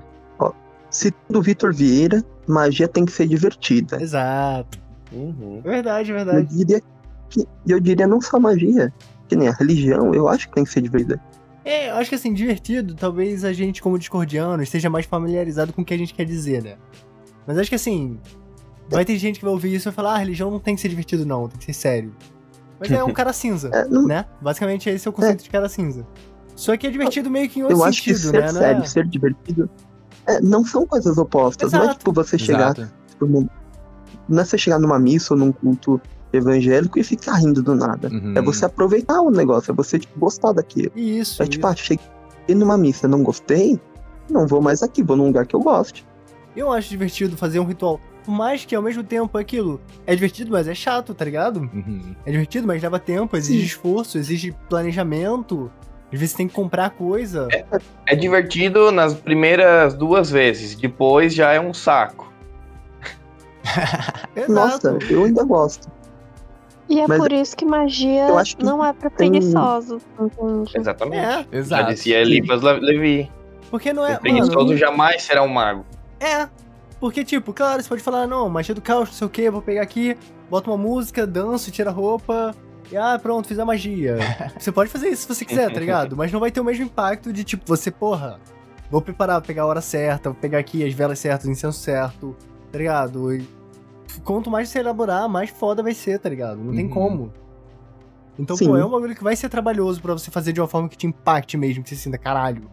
[0.89, 4.01] Se do Vitor Vieira, magia tem que ser divertida.
[4.01, 4.79] Exato.
[5.11, 5.61] Uhum.
[5.63, 6.55] Verdade, Eu verdade.
[6.55, 6.81] diria
[7.29, 8.93] que eu diria não só magia,
[9.27, 11.19] que nem a religião, eu acho que tem que ser divertida.
[11.63, 15.81] É, eu acho que assim, divertido, talvez a gente, como discordiano, esteja mais familiarizado com
[15.81, 16.75] o que a gente quer dizer, né?
[17.47, 18.19] Mas acho que assim,
[18.89, 20.81] vai ter gente que vai ouvir isso e vai falar, ah, religião não tem que
[20.81, 22.15] ser divertido, não, tem que ser sério.
[22.79, 24.25] Mas é um cara cinza, É, não- né?
[24.41, 26.05] Basicamente esse é o conceito de cara cinza.
[26.55, 28.45] Só que é divertido meio que em outro eu acho que sentido, ser né?
[28.51, 29.69] Não sério, é- ser divertido,
[30.27, 31.71] é, não são coisas opostas.
[31.71, 31.99] Não é Exato.
[31.99, 32.91] tipo você chegar Exato.
[33.09, 33.47] tipo, num-
[34.27, 36.01] não é você chegar numa missa ou num culto
[36.33, 38.09] evangélico e ficar rindo do nada.
[38.09, 38.33] Uhum.
[38.35, 40.91] É você aproveitar o negócio, é você tipo, gostar daquilo.
[40.95, 41.51] Isso, É isso.
[41.51, 42.03] tipo, ah, cheguei
[42.49, 43.79] numa missa, não gostei,
[44.29, 46.05] não vou mais aqui, vou num lugar que eu goste.
[46.55, 47.99] Eu acho divertido fazer um ritual.
[48.23, 51.59] Por mais que ao mesmo tempo aquilo é divertido, mas é chato, tá ligado?
[51.59, 52.15] Uhum.
[52.25, 53.65] É divertido, mas leva tempo, exige Sim.
[53.65, 55.71] esforço, exige planejamento.
[56.13, 57.47] Às vezes tem que comprar coisa.
[58.05, 62.31] É divertido nas primeiras duas vezes, depois já é um saco.
[64.47, 65.89] Nossa, eu ainda gosto.
[66.87, 69.47] E é Mas por isso que magia eu acho que não é pra tem- entende?
[70.75, 71.25] Exatamente.
[71.25, 71.93] É, Já Exato.
[71.93, 73.31] dizia Elipas Le- Levi.
[73.71, 74.15] porque não é.
[74.15, 75.85] o preguiçoso Mano, jamais será um mago.
[76.19, 76.47] é.
[76.97, 79.61] Porque, tipo, claro, você pode falar, não, magia do caos, não sei o que, vou
[79.61, 80.17] pegar aqui,
[80.49, 82.55] bota uma música, danço, tira a roupa.
[82.91, 84.17] E ah, pronto, fiz a magia.
[84.59, 86.15] você pode fazer isso se você quiser, tá ligado?
[86.15, 88.39] Mas não vai ter o mesmo impacto de, tipo, você, porra,
[88.91, 91.79] vou preparar, vou pegar a hora certa, vou pegar aqui as velas certas, o incenso
[91.79, 92.35] certo,
[92.71, 93.33] tá ligado?
[93.33, 93.45] E
[94.23, 96.57] quanto mais você elaborar, mais foda vai ser, tá ligado?
[96.63, 96.91] Não tem Uhum.
[96.91, 97.33] como.
[98.37, 98.67] Então, Sim.
[98.67, 100.97] pô, é um bagulho que vai ser trabalhoso pra você fazer de uma forma que
[100.97, 102.69] te impacte mesmo, que você sinta, caralho.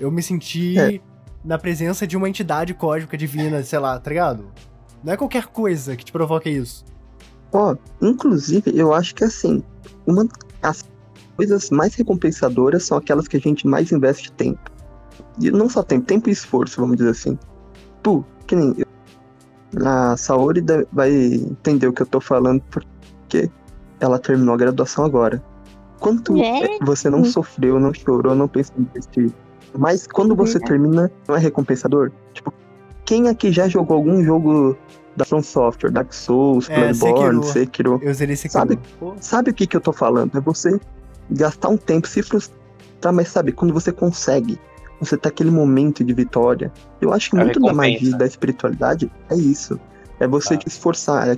[0.00, 1.00] Eu me senti É.
[1.44, 4.46] na presença de uma entidade cósmica divina, sei lá, tá ligado?
[5.02, 6.84] Não é qualquer coisa que te provoca isso.
[7.52, 9.62] Ó, inclusive, eu acho que assim,
[10.06, 10.26] uma
[10.62, 10.84] as
[11.36, 14.70] coisas mais recompensadoras são aquelas que a gente mais investe tempo.
[15.40, 17.38] E não só tempo, tempo e esforço, vamos dizer assim.
[18.02, 20.62] Pô, que nem eu- a Saori
[20.92, 23.50] vai entender o que eu tô falando porque
[24.00, 25.42] ela terminou a graduação agora.
[26.00, 26.78] Quanto É?
[26.82, 29.32] você não sofreu, não chorou, não pensou em desistir.
[29.78, 32.10] Mas quando você termina, não é recompensador?
[32.34, 32.52] Tipo,
[33.04, 34.76] quem aqui já jogou algum jogo
[35.16, 37.52] da From Software, Dark Souls, É, Bloodborne, Sekiro.
[37.52, 38.00] Sekiro?
[38.02, 38.78] Eu zerei esse Sabe?
[39.20, 40.36] Sabe o que, que eu tô falando?
[40.36, 40.80] É você
[41.30, 44.58] gastar um tempo, se frustrar, mas sabe, quando você consegue,
[45.00, 46.72] você tá aquele momento de vitória.
[47.00, 49.78] Eu acho que muito da magia da espiritualidade é isso.
[50.20, 50.58] É você Tá.
[50.60, 51.28] te esforçar.
[51.28, 51.36] É,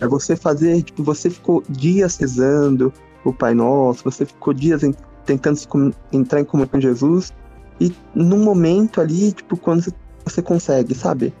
[0.00, 2.92] é você fazer, tipo, você ficou dias rezando
[3.24, 4.94] o Pai Nosso, você ficou dias em-
[5.24, 7.32] tentando se com- entrar em comunhão com Jesus,
[7.80, 9.84] e num momento ali, tipo, quando
[10.24, 11.32] você consegue, sabe?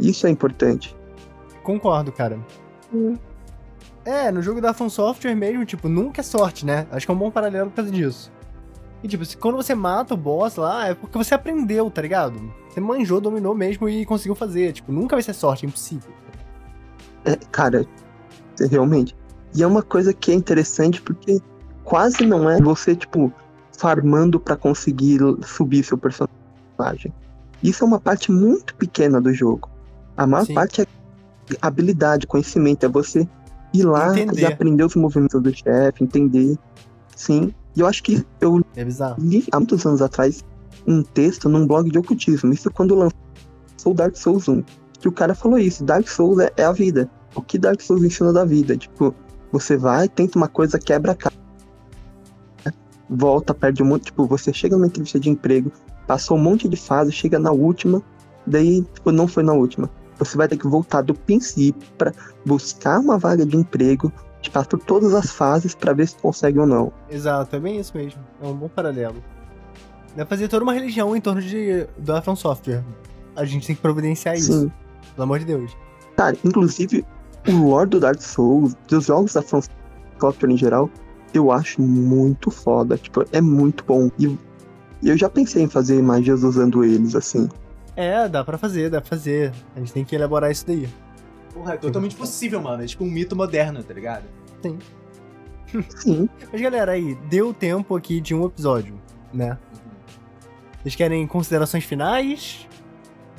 [0.00, 0.96] Isso é importante.
[1.68, 2.38] Concordo, cara.
[2.92, 3.16] Hum.
[4.02, 6.86] É, no jogo da From Software mesmo, tipo, nunca é sorte, né?
[6.90, 8.32] Acho que é um bom paralelo por causa disso.
[9.02, 12.40] E tipo, se, quando você mata o boss lá, é porque você aprendeu, tá ligado?
[12.70, 14.72] Você manjou, dominou mesmo e conseguiu fazer.
[14.72, 16.10] Tipo, nunca vai ser sorte, é impossível.
[17.26, 17.86] É, cara,
[18.70, 19.14] realmente.
[19.54, 21.38] E é uma coisa que é interessante porque
[21.84, 23.30] quase não é você, tipo,
[23.76, 27.12] farmando pra conseguir subir seu personagem.
[27.62, 29.68] Isso é uma parte muito pequena do jogo.
[30.16, 30.54] A maior Sim.
[30.54, 30.86] parte é
[31.60, 33.28] habilidade, conhecimento, é você
[33.72, 34.40] ir lá Entender.
[34.40, 36.56] e aprender os movimentos do chefe, entender.
[37.14, 37.52] Sim.
[37.76, 38.84] E eu acho que eu É
[39.18, 40.44] li há muitos anos atrás
[40.86, 42.52] um texto num blog de ocultismo.
[42.52, 44.62] Isso quando lançou Dark Souls 1.
[45.00, 47.10] Que o cara falou isso: Dark Souls é, é a vida.
[47.34, 48.76] O que Dark Souls ensina da vida?
[48.76, 49.14] Tipo,
[49.52, 51.34] você vai, tenta uma coisa, quebra a cara.
[53.08, 54.06] Volta, perde um monte.
[54.06, 55.72] Tipo, você chega numa entrevista de emprego,
[56.06, 58.02] passou um monte de fase, chega na última,
[58.46, 59.90] daí, tipo, não foi na última.
[60.18, 62.12] Você vai ter que voltar do princípio pra
[62.44, 64.12] buscar uma vaga de emprego,
[64.52, 66.92] passar por todas as fases pra ver se consegue ou não.
[67.10, 68.20] Exato, é bem isso mesmo.
[68.42, 69.22] É um bom paralelo.
[70.16, 72.82] Dá pra fazer toda uma religião em torno de, do From Software.
[73.36, 74.72] A gente tem que providenciar isso, Sim.
[75.14, 75.76] pelo amor de Deus.
[76.16, 77.04] Cara, inclusive,
[77.46, 79.60] o lore do Dark Souls, dos jogos da From
[80.18, 80.90] Software em geral,
[81.34, 82.96] eu acho muito foda.
[82.96, 84.10] Tipo, é muito bom.
[84.18, 84.26] E
[85.02, 87.48] e eu já pensei em fazer magias usando eles, assim.
[87.98, 89.52] É, dá pra fazer, dá pra fazer.
[89.74, 90.88] A gente tem que elaborar isso daí.
[91.52, 92.84] Porra, é totalmente possível, mano.
[92.84, 94.22] É tipo um mito moderno, tá ligado?
[94.62, 94.78] Sim.
[96.52, 98.94] Mas galera, aí, deu tempo aqui de um episódio,
[99.34, 99.58] né?
[100.80, 102.68] Vocês querem considerações finais?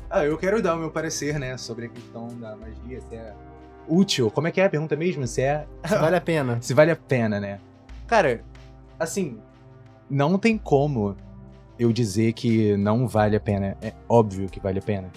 [0.10, 3.34] Ah, eu quero dar o meu parecer, né, sobre a questão da magia, se é
[3.88, 4.30] útil.
[4.30, 5.26] Como é que é a pergunta mesmo?
[5.26, 5.66] Se é.
[5.86, 6.58] Se vale a pena.
[6.62, 7.62] se vale a pena, né?
[8.06, 8.44] Cara,
[9.00, 9.40] assim,
[10.10, 11.16] não tem como
[11.80, 13.78] eu dizer que não vale a pena.
[13.82, 15.10] É óbvio que vale a pena.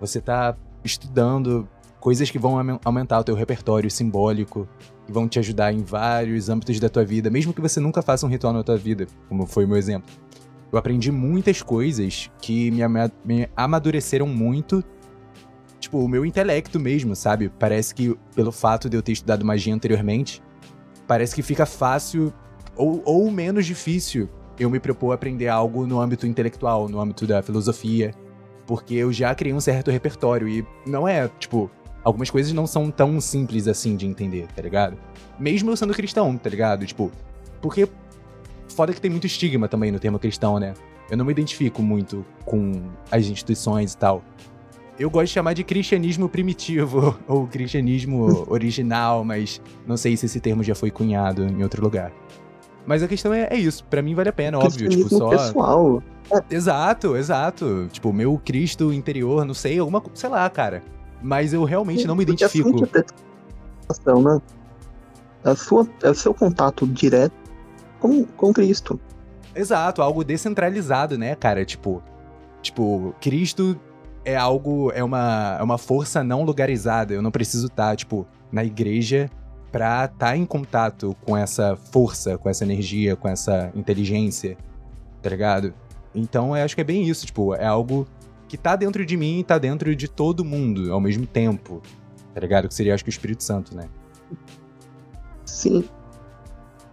[0.00, 1.68] Você tá estudando
[2.00, 4.68] coisas que vão aumen- aumentar o teu repertório simbólico,
[5.06, 8.26] que vão te ajudar em vários âmbitos da tua vida, mesmo que você nunca faça
[8.26, 10.10] um ritual na tua vida, como foi o meu exemplo.
[10.70, 12.82] Eu aprendi muitas coisas que me,
[13.24, 14.84] me amadureceram muito.
[15.80, 17.48] Tipo, o meu intelecto mesmo, sabe?
[17.58, 20.42] Parece que pelo fato de eu ter estudado magia anteriormente,
[21.06, 22.32] parece que fica fácil
[22.76, 24.28] ou, ou menos difícil
[24.58, 28.12] eu me propor aprender algo no âmbito intelectual, no âmbito da filosofia,
[28.66, 31.70] porque eu já criei um certo repertório e não é, tipo,
[32.02, 34.96] algumas coisas não são tão simples assim de entender, tá ligado?
[35.38, 36.84] Mesmo eu sendo cristão, tá ligado?
[36.84, 37.10] Tipo,
[37.60, 37.88] porque
[38.68, 40.74] foda que tem muito estigma também no termo cristão, né?
[41.10, 44.22] Eu não me identifico muito com as instituições e tal.
[44.98, 50.40] Eu gosto de chamar de cristianismo primitivo ou cristianismo original, mas não sei se esse
[50.40, 52.12] termo já foi cunhado em outro lugar.
[52.88, 56.02] Mas a questão é, é isso, pra mim vale a pena, óbvio, tipo, só pessoal.
[56.50, 57.86] Exato, exato.
[57.92, 60.82] Tipo, meu Cristo interior, não sei, alguma, co- sei lá, cara.
[61.22, 62.70] Mas eu realmente não me identifico.
[62.70, 64.40] interpretação, né?
[65.44, 67.34] É, a sua, é o seu contato direto
[68.00, 68.98] com, com Cristo.
[69.54, 71.66] Exato, algo descentralizado, né, cara?
[71.66, 72.02] Tipo,
[72.62, 73.78] tipo, Cristo
[74.24, 77.12] é algo, é uma, é uma força não lugarizada.
[77.12, 79.28] Eu não preciso estar, tipo, na igreja
[79.70, 84.56] pra estar em contato com essa força, com essa energia, com essa inteligência,
[85.22, 85.74] tá ligado?
[86.14, 88.06] Então eu acho que é bem isso, tipo, é algo
[88.48, 91.82] que tá dentro de mim e tá dentro de todo mundo ao mesmo tempo,
[92.34, 92.66] tá ligado?
[92.68, 93.84] Que seria, acho que, o Espírito Santo, né?
[95.44, 95.84] Sim.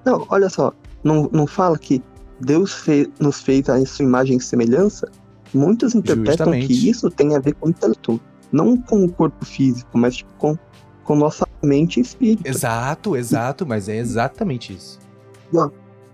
[0.03, 0.73] Não, olha só.
[1.03, 2.03] Não, não fala que
[2.41, 5.09] Deus fe- nos fez a sua imagem e semelhança?
[5.53, 6.67] Muitos interpretam Justamente.
[6.67, 8.19] que isso tem a ver com o intelecto.
[8.51, 10.57] Não com o corpo físico, mas tipo, com,
[11.03, 12.47] com nossa mente e espírito.
[12.47, 14.99] Exato, exato, mas é exatamente isso.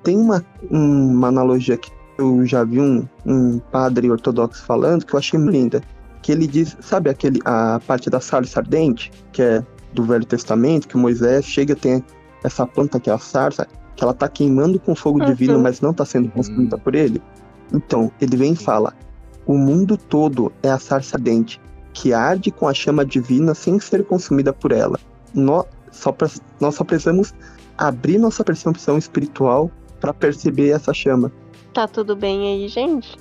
[0.04, 5.20] Tem uma, uma analogia que eu já vi um, um padre ortodoxo falando que eu
[5.20, 5.82] achei linda.
[6.22, 9.64] Que ele diz, sabe aquele, a parte da sarça ardente, que é
[9.94, 12.04] do Velho Testamento, que Moisés chega tem
[12.44, 15.26] essa planta que é a sarça, que ela tá queimando com fogo Uhum.
[15.26, 17.22] divino, mas não tá sendo consumida por ele.
[17.74, 18.94] Então, ele vem e fala:
[19.46, 21.60] o mundo todo é a sarça ardente,
[21.94, 25.00] que arde com a chama divina sem ser consumida por ela.
[25.34, 26.16] Nós só,
[26.60, 27.34] nós só precisamos
[27.78, 31.32] abrir nossa percepção espiritual para perceber essa chama.
[31.74, 33.18] Tá tudo bem aí, gente?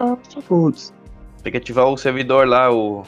[0.00, 0.16] Ah,
[0.48, 0.92] Putz,
[1.42, 3.04] Tem que ativar o servidor lá, o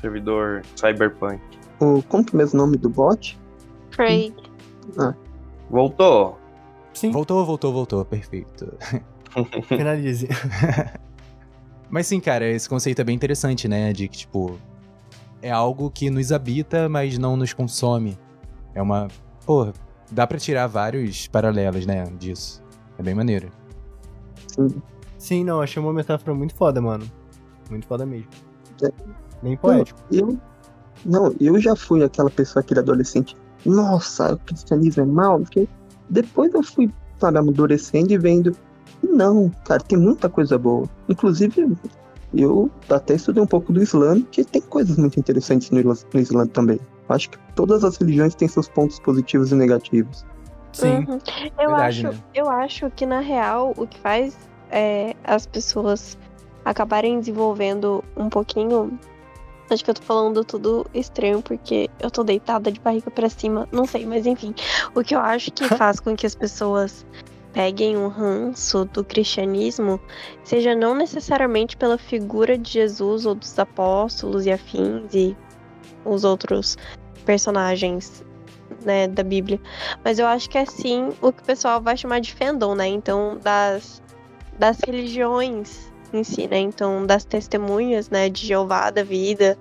[0.00, 1.40] servidor Cyberpunk.
[1.80, 3.38] o, como que é o mesmo nome do bot?
[3.90, 4.32] Craig.
[5.70, 6.38] Voltou?
[6.92, 8.72] Sim, Voltou, voltou, voltou, perfeito.
[9.66, 10.28] finalize.
[11.90, 13.92] Mas sim, cara, esse conceito é bem interessante, né?
[13.92, 14.58] De que, tipo,
[15.42, 18.16] é algo que nos habita, mas não nos consome.
[18.74, 19.08] É uma.
[19.44, 19.72] Pô,
[20.10, 22.04] dá pra tirar vários paralelos, né?
[22.18, 22.62] Disso.
[22.98, 23.50] É bem maneiro.
[24.46, 24.68] Sim.
[25.18, 27.04] Sim, não, achei uma metáfora muito foda, mano.
[27.68, 28.28] Muito foda mesmo.
[28.82, 28.90] É.
[29.42, 30.00] Bem poético.
[30.10, 30.38] Eu,
[31.04, 35.68] não, eu já fui aquela pessoa, aquele adolescente nossa, o cristianismo é mal, porque
[36.10, 38.56] depois eu fui, sabe, amadurecendo e vendo.
[39.02, 40.88] Não, cara, tem muita coisa boa.
[41.08, 41.76] Inclusive,
[42.34, 46.20] eu até estudei um pouco do Islã, que tem coisas muito interessantes no, Isla- no
[46.20, 46.80] Islã também.
[47.08, 50.24] Acho que todas as religiões têm seus pontos positivos e negativos.
[50.72, 50.98] Sim.
[51.08, 51.18] Uhum.
[51.58, 52.24] Eu, verdade, acho, né?
[52.34, 54.36] eu acho que, na real, o que faz
[54.70, 56.16] é, as pessoas
[56.64, 58.98] acabarem desenvolvendo um pouquinho.
[59.70, 63.68] Acho que eu tô falando tudo estranho porque eu tô deitada de barriga pra cima.
[63.72, 64.54] Não sei, mas enfim.
[64.94, 67.04] O que eu acho que faz com que as pessoas
[67.52, 70.00] peguem um ranço do cristianismo
[70.42, 75.36] seja não necessariamente pela figura de Jesus ou dos apóstolos e afins e
[76.04, 76.76] os outros
[77.24, 78.24] personagens
[78.84, 79.60] né, da Bíblia.
[80.04, 82.88] Mas eu acho que é sim o que o pessoal vai chamar de fandom, né?
[82.88, 84.02] Então, das,
[84.58, 86.58] das religiões em si, né?
[86.58, 89.58] Então, das testemunhas, né, de Jeová da vida,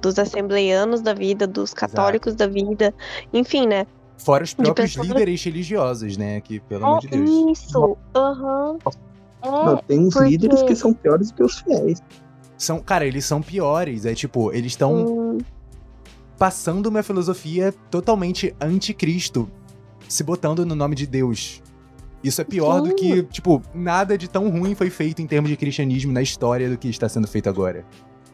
[0.00, 2.94] dos assembleianos da vida, dos católicos da vida,
[3.32, 3.86] enfim, né?
[4.24, 6.40] Fora os próprios pessoas- líderes religiosos, né?
[6.40, 7.28] Que, pelo amor de Deus.
[7.28, 8.78] É isso, aham.
[9.44, 12.00] Não, É, tem uns porque- líderes que são piores que os fiéis.
[12.56, 14.06] São, cara, eles são piores.
[14.06, 15.38] É tipo, eles estão hum,
[16.38, 19.48] passando uma filosofia totalmente anticristo,
[20.08, 21.60] se botando no nome de Deus.
[22.22, 22.94] Isso é pior do Sim.
[22.94, 26.78] que, tipo, nada de tão ruim foi feito em termos de cristianismo na história do
[26.78, 27.84] que está sendo feito agora.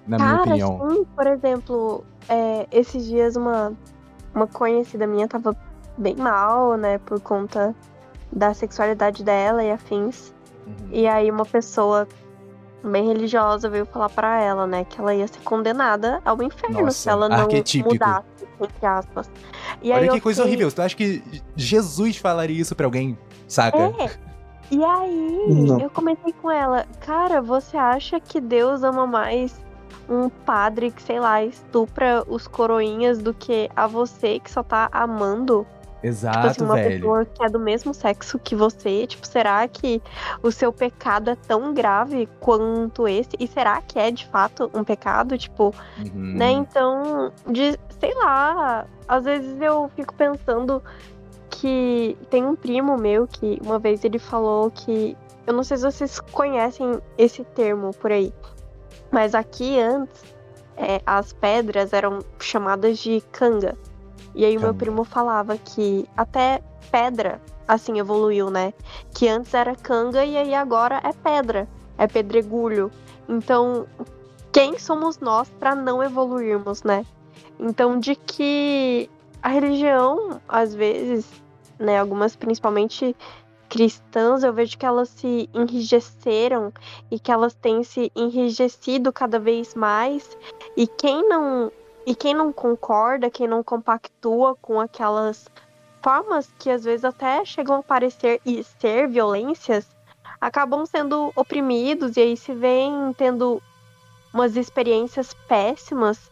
[0.07, 0.91] Na minha Cara, opinião.
[0.91, 3.73] sim, por exemplo, é, esses dias uma,
[4.35, 5.55] uma conhecida minha tava
[5.99, 7.75] bem mal, né, por conta
[8.33, 10.35] da sexualidade dela e afins.
[10.67, 10.89] Uhum.
[10.91, 12.07] E aí uma pessoa
[12.83, 16.97] bem religiosa veio falar pra ela, né, que ela ia ser condenada ao inferno Nossa,
[16.97, 17.49] se ela não
[17.85, 19.31] mudasse, entre aspas.
[19.83, 20.73] E Olha eu que coisa fiquei, horrível.
[20.73, 23.19] Tu acha que Jesus falaria isso pra alguém?
[23.47, 23.79] Saca?
[23.79, 24.29] É.
[24.71, 25.81] E aí, Não.
[25.81, 29.59] eu comentei com ela, cara, você acha que Deus ama mais
[30.09, 34.89] um padre que, sei lá, estupra os coroinhas do que a você que só tá
[34.93, 35.67] amando?
[36.01, 37.01] Tipo Exato, assim, uma velho.
[37.01, 39.07] pessoa que é do mesmo sexo que você?
[39.07, 40.01] Tipo, será que
[40.43, 43.31] o seu pecado é tão grave quanto esse?
[43.39, 45.37] E será que é de fato um pecado?
[45.37, 46.35] Tipo, Uhum.
[46.37, 46.51] né?
[46.53, 50.83] Então, de, sei lá, às vezes eu fico pensando
[51.51, 55.17] que tem um primo meu que uma vez ele falou que
[55.47, 58.33] eu não sei se vocês conhecem esse termo por aí,
[59.11, 60.23] mas aqui antes
[60.77, 63.75] é, as pedras eram chamadas de canga.
[64.39, 64.79] E aí o meu Canga.
[64.79, 66.63] primo falava que até
[66.93, 68.73] pedra assim evoluiu, né?
[69.13, 72.89] Que antes era canga e aí agora é pedra, é pedregulho.
[73.29, 73.85] Então,
[74.53, 77.05] quem somos nós para não evoluirmos, né?
[77.59, 79.11] Então, de que
[79.43, 81.27] a religião, às vezes,
[81.77, 83.17] né, algumas principalmente
[83.69, 86.73] cristãs, eu vejo que elas se enrijeceram
[87.11, 90.39] e que elas têm se enrijecido cada vez mais.
[90.77, 91.73] E quem não
[92.09, 95.47] e quem não concorda, quem não compactua com aquelas
[96.03, 99.87] formas que às vezes até chegam a parecer e ser violências,
[100.41, 103.61] acabam sendo oprimidos e aí se veem tendo
[104.33, 106.31] umas experiências péssimas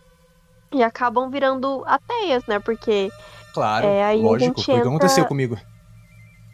[0.73, 2.59] e acabam virando ateias, né?
[2.59, 3.11] Porque
[3.53, 4.61] Claro, É, aí lógico.
[4.61, 5.59] o que entra- aconteceu comigo.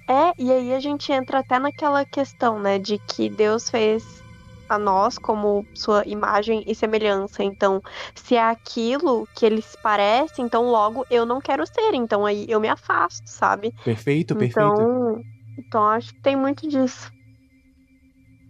[0.09, 4.22] é, e aí a gente entra até naquela questão, né, de que Deus fez
[4.69, 7.43] a nós como sua imagem e semelhança.
[7.43, 7.83] Então,
[8.15, 11.95] se é aquilo que eles parecem, então logo eu não quero ser.
[11.95, 13.73] Então aí eu me afasto, sabe?
[13.85, 14.73] Perfeito, perfeito.
[14.73, 15.23] Então,
[15.59, 17.11] então acho que tem muito disso.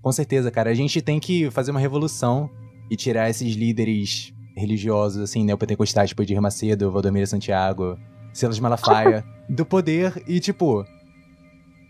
[0.03, 0.71] Com certeza, cara.
[0.71, 2.51] A gente tem que fazer uma revolução
[2.91, 7.99] e tirar esses líderes religiosos, assim, neopentecostais, tipo Edir Macedo, Valdomiro Santiago,
[8.33, 10.85] Silas Malafaia, do poder e, tipo,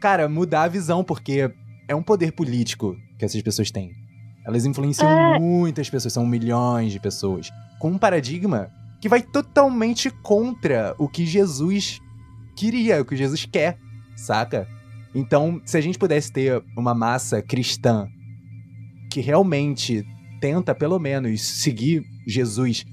[0.00, 1.50] cara, mudar a visão, porque
[1.88, 4.01] é um poder político que essas pessoas têm.
[4.44, 5.38] Elas influenciam É.
[5.38, 8.70] muitas pessoas, são milhões de pessoas, com um paradigma
[9.00, 12.00] que vai totalmente contra o que Jesus
[12.56, 13.78] queria, o que Jesus quer,
[14.16, 14.68] saca?
[15.14, 18.08] Então, se a gente pudesse ter uma massa cristã
[19.10, 20.04] que realmente
[20.40, 22.84] tenta, pelo menos, seguir Jesus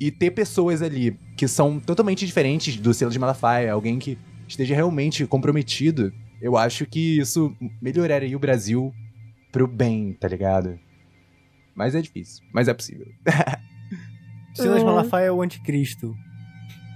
[0.00, 4.18] e ter pessoas ali que são totalmente diferentes do selo de Malafaia, alguém que
[4.48, 8.92] esteja realmente comprometido, eu acho que isso melhoraria o Brasil
[9.52, 10.78] pro bem, tá ligado?
[11.78, 13.06] Mas é difícil, mas é possível.
[14.54, 14.84] Silas É.
[14.84, 16.12] Malafaia é o anticristo.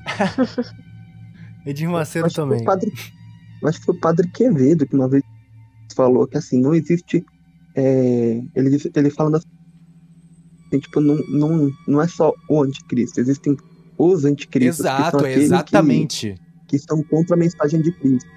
[1.65, 2.61] Edir Macedo Acho também.
[2.61, 2.93] o padre,
[3.65, 5.23] acho que foi o padre Quevedo que uma vez
[5.95, 7.25] falou que assim, não existe.
[7.77, 13.57] é, ele, ele fala assim, tipo, não, não, não é só o anticristo, existem
[13.97, 14.79] os anticristos.
[14.79, 16.35] que são Exato, aqueles que- exatamente.
[16.67, 18.29] que são contra a mensagem de Cristo.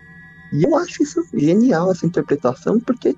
[0.53, 3.15] E eu acho isso genial, essa interpretação, porque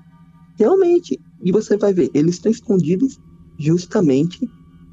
[0.58, 3.18] realmente, e você vai ver, eles estão escondidos
[3.58, 4.48] justamente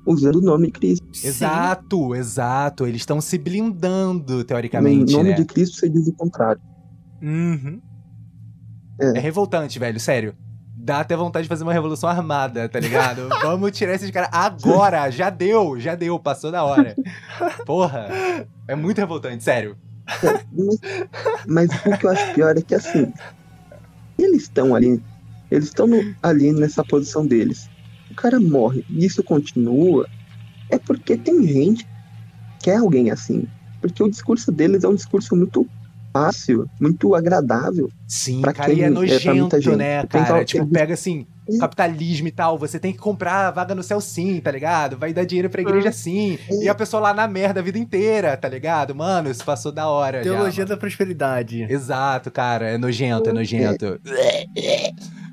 [0.05, 1.07] usando o nome de Cristo.
[1.23, 2.85] Exato, exato.
[2.85, 5.35] Eles estão se blindando, No teoricamente, nome né?
[5.35, 6.61] de Cristo você diz o contrário.
[7.21, 7.81] Uhum.
[8.99, 10.35] É revoltante, velho, sério.
[10.77, 13.27] Dá até vontade de fazer uma revolução armada, tá ligado?
[13.41, 15.09] Vamos tirar esses caras agora!
[15.09, 16.95] Já deu, já deu, passou da hora.
[17.65, 18.07] Porra,
[18.67, 19.75] é muito revoltante, sério.
[20.53, 20.79] Mas,
[21.47, 23.11] mas o que eu acho pior é que assim,
[24.19, 25.01] eles estão ali,
[25.51, 25.87] eles estão
[26.21, 27.67] ali nessa posição deles.
[28.11, 30.07] O cara morre e isso continua,
[30.71, 31.85] é porque tem gente
[32.61, 33.43] que é alguém assim.
[33.81, 35.65] Porque o discurso deles é um discurso muito
[36.15, 37.89] fácil, muito agradável.
[38.07, 39.75] Sim, Pra cara, e quem- é é, muita nojento, gente.
[39.75, 40.25] né, cara?
[40.25, 41.57] tal- Tipo, tem- pega assim, Sim.
[41.59, 44.97] capitalismo e tal, você tem que comprar a vaga no céu sim, tá ligado?
[44.97, 46.39] Vai dar dinheiro pra igreja sim.
[46.61, 48.95] E a pessoa lá na merda a vida inteira, tá ligado?
[48.95, 50.69] Mano, isso passou da hora já, Teologia mano.
[50.69, 51.63] da prosperidade.
[51.69, 53.99] Exato, cara, é nojento, é nojento.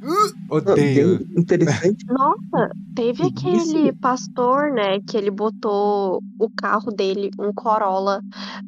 [0.51, 1.19] Odeio.
[1.19, 2.05] bem interessante.
[2.11, 3.33] Nossa, teve Isso.
[3.33, 8.20] aquele pastor, né, que ele botou o carro dele, um Corolla,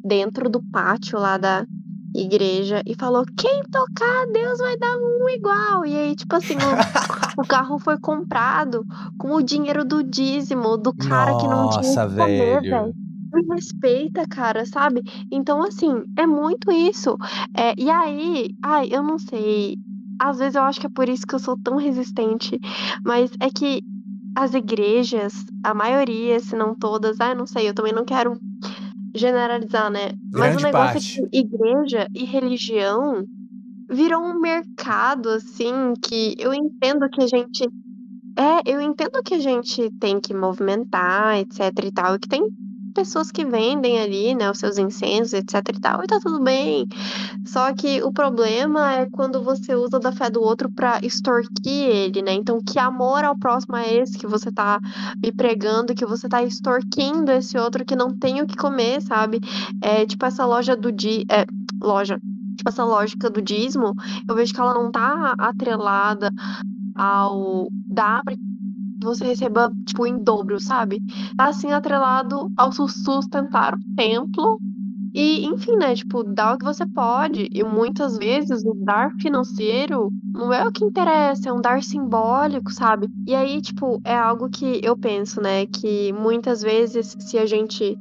[0.03, 1.65] dentro do pátio lá da
[2.15, 5.85] igreja e falou: quem tocar, Deus vai dar um igual.
[5.85, 6.57] E aí, tipo assim, o,
[7.41, 8.85] o carro foi comprado
[9.17, 12.61] com o dinheiro do dízimo do cara que não tinha Nossa, comer, velho.
[12.61, 12.93] velho.
[13.33, 15.01] Me respeita, cara, sabe?
[15.29, 17.17] Então, assim, é muito isso.
[17.57, 19.75] É, e aí, ai, eu não sei.
[20.19, 22.59] Às vezes eu acho que é por isso que eu sou tão resistente.
[23.03, 23.81] Mas é que
[24.35, 28.37] as igrejas, a maioria, se não todas, ah, não sei, eu também não quero
[29.15, 30.11] generalizar, né?
[30.33, 31.21] Mas o Grande negócio parte.
[31.21, 33.23] é que igreja e religião
[33.89, 37.67] virou um mercado, assim, que eu entendo que a gente.
[38.37, 42.43] É, eu entendo que a gente tem que movimentar, etc e tal, e que tem
[42.95, 46.87] pessoas que vendem ali, né, os seus incensos, etc e tal, e tá tudo bem.
[47.45, 52.21] Só que o problema é quando você usa da fé do outro pra extorquir ele,
[52.21, 52.33] né?
[52.33, 54.79] Então, que amor ao próximo é esse que você tá
[55.21, 59.39] me pregando, que você tá extorquindo esse outro que não tem o que comer, sabe?
[59.81, 61.25] É tipo essa loja do di...
[61.29, 61.45] é,
[61.83, 62.19] loja.
[62.55, 63.93] Tipo, essa lógica do dízimo,
[64.27, 66.31] eu vejo que ela não tá atrelada
[66.95, 68.23] ao dar
[69.05, 71.01] você receba, tipo, em dobro, sabe?
[71.37, 74.59] Tá assim atrelado ao su- sustentar o templo
[75.13, 75.95] e, enfim, né?
[75.95, 77.47] Tipo, dá o que você pode.
[77.53, 82.71] E muitas vezes o dar financeiro não é o que interessa, é um dar simbólico,
[82.73, 83.07] sabe?
[83.25, 85.65] E aí, tipo, é algo que eu penso, né?
[85.67, 87.97] Que muitas vezes, se a gente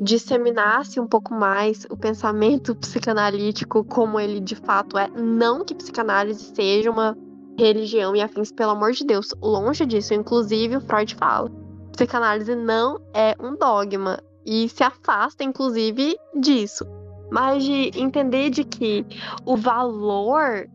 [0.00, 6.52] disseminasse um pouco mais o pensamento psicanalítico como ele de fato é, não que psicanálise
[6.54, 7.16] seja uma
[7.62, 10.14] religião e afins, pelo amor de Deus, longe disso.
[10.14, 11.50] Inclusive, o Freud fala:
[11.92, 16.84] psicanálise não é um dogma e se afasta, inclusive, disso.
[17.30, 19.06] Mas de entender de que
[19.46, 20.68] o valor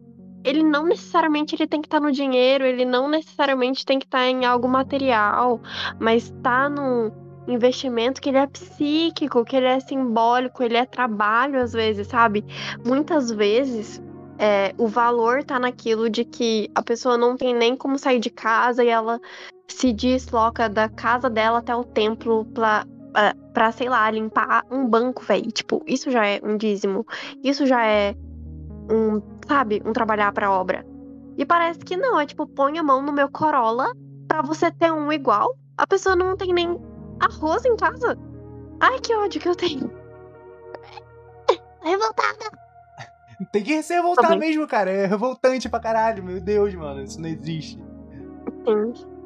[0.44, 4.26] ele não necessariamente ele tem que estar no dinheiro, ele não necessariamente tem que estar
[4.26, 5.60] em algo material,
[6.00, 7.12] mas está no
[7.48, 12.46] investimento que ele é psíquico, que ele é simbólico, ele é trabalho às vezes, sabe?
[12.86, 14.02] Muitas vezes
[14.40, 18.30] é, o valor tá naquilo de que a pessoa não tem nem como sair de
[18.30, 19.20] casa e ela
[19.68, 24.88] se desloca da casa dela até o templo pra, pra, pra sei lá, limpar um
[24.88, 25.52] banco, velho.
[25.52, 27.06] Tipo, isso já é um dízimo.
[27.44, 28.16] Isso já é
[28.92, 30.86] um, sabe, um trabalhar pra obra.
[31.38, 33.92] E parece que não, é tipo, põe a mão no meu Corolla
[34.28, 35.56] pra você ter um igual.
[35.78, 36.80] A pessoa não tem nem
[37.20, 38.18] arroz em casa.
[38.80, 39.92] Ai, que ódio que eu tenho.
[41.84, 42.67] Revoltada.
[43.52, 44.50] Tem que se revoltar Também.
[44.50, 44.90] mesmo, cara.
[44.90, 47.04] É revoltante pra caralho, meu Deus, mano.
[47.04, 47.80] Isso não existe.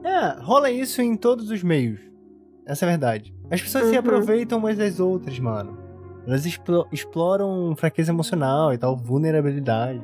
[0.03, 1.99] É, rola isso em todos os meios.
[2.65, 3.33] Essa é a verdade.
[3.49, 3.99] As pessoas se Uhum.
[3.99, 5.77] aproveitam umas das outras, mano.
[6.27, 10.01] Elas explo- exploram fraqueza emocional e tal, vulnerabilidade.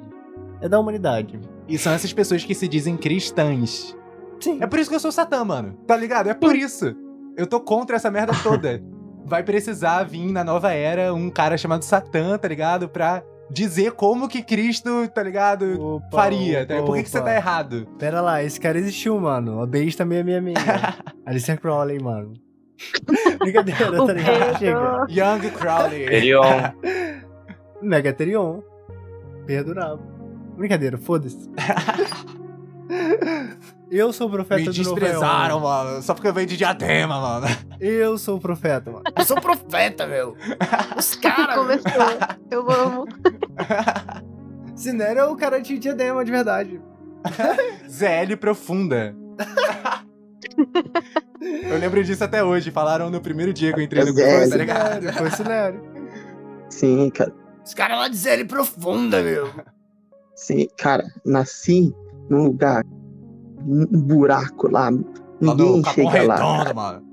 [0.62, 1.40] É da humanidade.
[1.68, 3.96] E são essas pessoas que se dizem cristãs.
[4.40, 4.58] Sim.
[4.62, 5.74] É por isso que eu sou Satã, mano.
[5.86, 6.30] Tá ligado?
[6.30, 6.96] É por isso.
[7.36, 8.82] Eu tô contra essa merda toda.
[9.26, 12.88] Vai precisar vir na nova era um cara chamado Satã, tá ligado?
[12.90, 15.82] Pra dizer como que Cristo, tá ligado?
[15.96, 16.66] Opa, faria.
[16.66, 16.76] tá?
[16.76, 17.88] opa, Por que, que você tá errado?
[17.98, 19.62] Pera lá, esse cara existiu, mano.
[19.62, 21.16] A besta 666.
[21.26, 22.34] Alicia Crowley, mano.
[23.40, 24.60] Brincadeira, tá ligado?
[24.60, 25.06] Chega.
[25.10, 26.06] Young Crowley.
[26.06, 26.44] Terion.
[27.82, 28.62] Megatherion.
[29.46, 30.00] Perdurável.
[30.58, 31.50] Brincadeira, foda-se.
[33.90, 36.02] Eu sou o profeta Me do desprezaram, Novo mano.
[36.02, 37.48] Só porque eu venho de diadema, mano.
[37.80, 39.04] Eu sou o profeta, mano.
[39.16, 40.36] Eu sou o profeta, meu.
[40.98, 41.56] Os caras.
[41.56, 41.92] Começou.
[42.52, 43.06] Eu amo.
[44.76, 46.82] Sinero é o cara de diadema, de verdade.
[47.90, 49.16] ZL profunda.
[51.42, 52.72] eu lembro disso até hoje.
[52.72, 55.00] Falaram no primeiro dia que eu entrei no grupo, tá ligado?
[55.00, 55.82] Sinero, foi Sinero.
[56.70, 57.34] Sim, cara.
[57.66, 59.50] Os caras lá de ZL profunda, meu.
[60.36, 61.94] Sim, cara, nasci
[62.30, 62.84] num lugar,
[63.68, 64.90] um buraco lá.
[64.90, 64.98] Lá
[65.42, 66.36] Ninguém Capão chega lá.
[66.64, 67.06] Redondo, mano.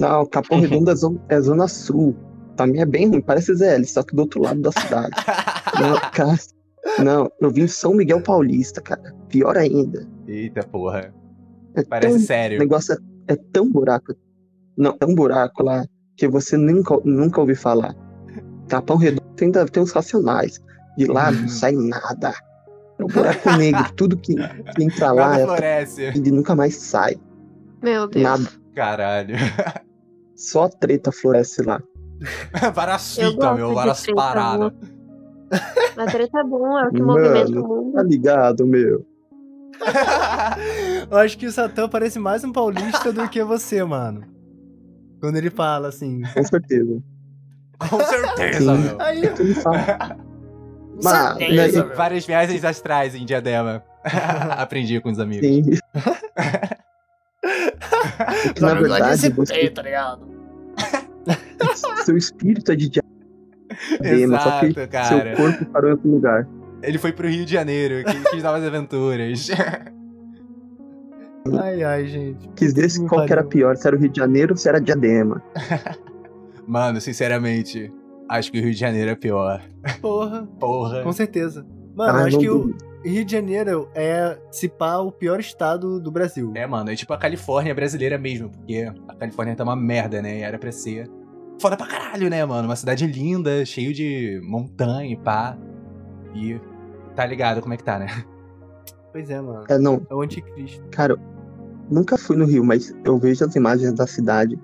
[0.00, 2.14] Não, Capão Redondo é zona, é zona sul.
[2.56, 5.10] Pra mim é bem ruim, parece ZL, só que do outro lado da cidade.
[5.80, 6.36] Não, cara,
[7.02, 9.14] não, eu vim em São Miguel Paulista, cara.
[9.28, 10.06] Pior ainda.
[10.28, 11.12] Eita porra.
[11.74, 12.58] É Parece tão- O sério.
[12.58, 12.94] negócio
[13.28, 14.14] é, é tão buraco.
[14.76, 15.84] Não, é um buraco lá
[16.16, 17.94] que você nunca, nunca ouviu falar.
[18.68, 20.60] Capão Redondo ainda tem os racionais.
[20.98, 22.34] De lá não sai nada.
[23.02, 23.92] É um buraco negro.
[23.94, 26.12] Tudo que, que entra lá Nada é floresce.
[26.14, 27.16] e nunca mais sai.
[27.82, 28.22] Meu Deus.
[28.22, 28.48] Nada.
[28.74, 29.36] Caralho.
[30.36, 31.82] Só treta floresce lá.
[32.74, 33.20] Gosto
[33.56, 33.74] meu.
[33.74, 34.72] treta, paradas.
[35.96, 37.92] A treta é bom, é o que Mano, movimenta o mundo.
[37.92, 39.04] Tá ligado, meu?
[41.10, 44.24] Eu acho que o Satã parece mais um paulista do que você, mano.
[45.20, 46.22] Quando ele fala assim.
[46.34, 47.02] Com certeza.
[47.90, 48.82] Com certeza, Sim.
[48.82, 49.00] meu.
[49.00, 49.22] Aí,
[51.00, 53.82] Certeza, né, Várias viagens astrais em Diadema.
[54.56, 55.46] Aprendi com os amigos.
[55.46, 55.62] sim.
[57.44, 60.26] É que, na verdade, você, tá ligado?
[62.04, 65.36] seu espírito é de diadema, só que Exato, cara.
[65.36, 66.48] seu corpo parou em outro lugar.
[66.82, 69.48] Ele foi pro Rio de Janeiro, que quis novas aventuras.
[71.60, 72.48] Ai, ai, gente.
[72.54, 74.80] Quis ver qual que era pior, se era o Rio de Janeiro ou se era
[74.80, 75.42] diadema.
[76.66, 77.92] Mano, sinceramente,
[78.38, 79.62] acho que o Rio de Janeiro é pior.
[80.00, 81.02] Porra, Porra.
[81.02, 81.66] com certeza.
[81.94, 82.74] Mano, Ah, acho que o.
[83.04, 86.52] Rio de Janeiro é, se pá, o pior estado do Brasil.
[86.54, 90.38] É, mano, é tipo a Califórnia brasileira mesmo, porque a Califórnia tá uma merda, né?
[90.38, 91.10] E era pra ser
[91.60, 92.68] foda pra caralho, né, mano?
[92.68, 95.58] Uma cidade linda, cheio de montanha e pá.
[96.34, 96.60] E
[97.16, 98.06] tá ligado como é que tá, né?
[99.12, 99.64] Pois é, mano.
[99.68, 100.82] É, não, É o anticristo.
[100.90, 101.16] cara,
[101.90, 104.56] nunca fui no Rio, mas eu vejo as imagens da cidade.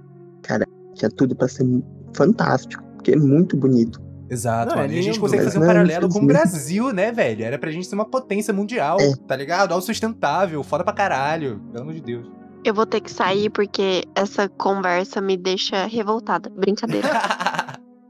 [0.42, 0.64] Cara,
[0.94, 1.66] tinha tudo pra ser
[2.14, 4.00] fantástico, porque é muito bonito.
[4.30, 4.92] Exato, Não, é mano.
[4.94, 7.44] E a gente consegue fazer um né, paralelo com o Brasil, né, velho?
[7.44, 9.14] Era pra gente ser uma potência mundial, É.
[9.26, 9.72] tá ligado?
[9.72, 11.60] Autossustentável, foda pra caralho.
[11.72, 12.30] Pelo amor de Deus.
[12.62, 16.50] Eu vou ter que sair porque essa conversa me deixa revoltada.
[16.50, 17.08] Brincadeira.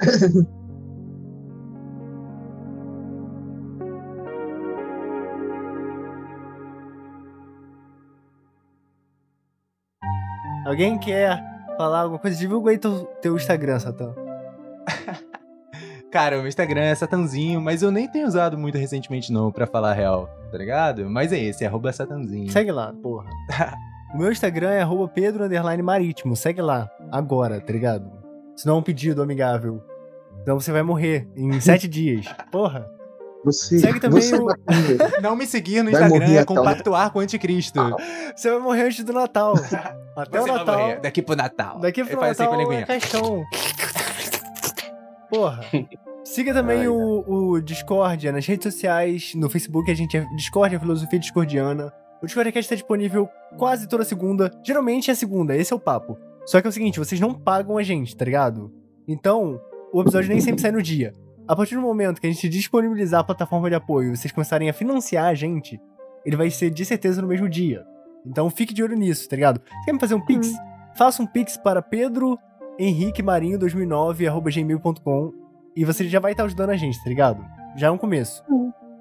[10.66, 11.40] Alguém quer
[11.76, 12.36] falar alguma coisa?
[12.36, 14.12] Divulga aí teu, teu Instagram, Satã.
[16.10, 19.66] Cara, o meu Instagram é satanzinho, mas eu nem tenho usado muito recentemente não, pra
[19.66, 21.08] falar a real, tá ligado?
[21.08, 22.50] Mas é esse, é arroba satanzinho.
[22.50, 23.28] Segue lá, porra.
[24.14, 26.34] o meu Instagram é arroba Pedro underline Marítimo.
[26.34, 28.10] Segue lá, agora, tá ligado?
[28.56, 29.82] Senão é um pedido amigável.
[30.44, 32.26] Senão você vai morrer em sete dias.
[32.50, 32.88] Porra.
[33.44, 34.48] Você, Segue também você o-.
[35.22, 37.80] Não me seguir no Vai Instagram é compactuar com o anticristo.
[38.34, 39.54] Você vai morrer antes do Natal.
[40.16, 41.00] Até Você o Natal.
[41.00, 41.78] daqui pro Natal.
[41.78, 42.86] Daqui Ele pro faz assim Natal com a é linguinha.
[42.86, 43.44] caixão.
[45.30, 45.60] Porra.
[46.24, 50.78] Siga também Ai, o, o Discordia nas redes sociais, no Facebook, a gente é Discordia
[50.78, 51.92] Filosofia Discordiana.
[52.22, 54.50] O Discordcast está disponível quase toda segunda.
[54.64, 56.18] Geralmente é segunda, esse é o papo.
[56.44, 58.72] Só que é o seguinte, vocês não pagam a gente, tá ligado?
[59.06, 59.60] Então,
[59.92, 61.14] o episódio nem sempre sai no dia.
[61.46, 64.68] A partir do momento que a gente disponibilizar a plataforma de apoio e vocês começarem
[64.68, 65.80] a financiar a gente,
[66.26, 67.86] ele vai ser de certeza no mesmo dia.
[68.26, 69.60] Então fique de olho nisso, tá ligado?
[69.60, 70.52] Você quer me fazer um pix?
[70.94, 72.38] Faça um pix para Pedro
[72.78, 75.32] Henrique Marinho 2009@gmail.com
[75.76, 77.44] e você já vai estar ajudando a gente, tá ligado?
[77.76, 78.42] Já é um começo.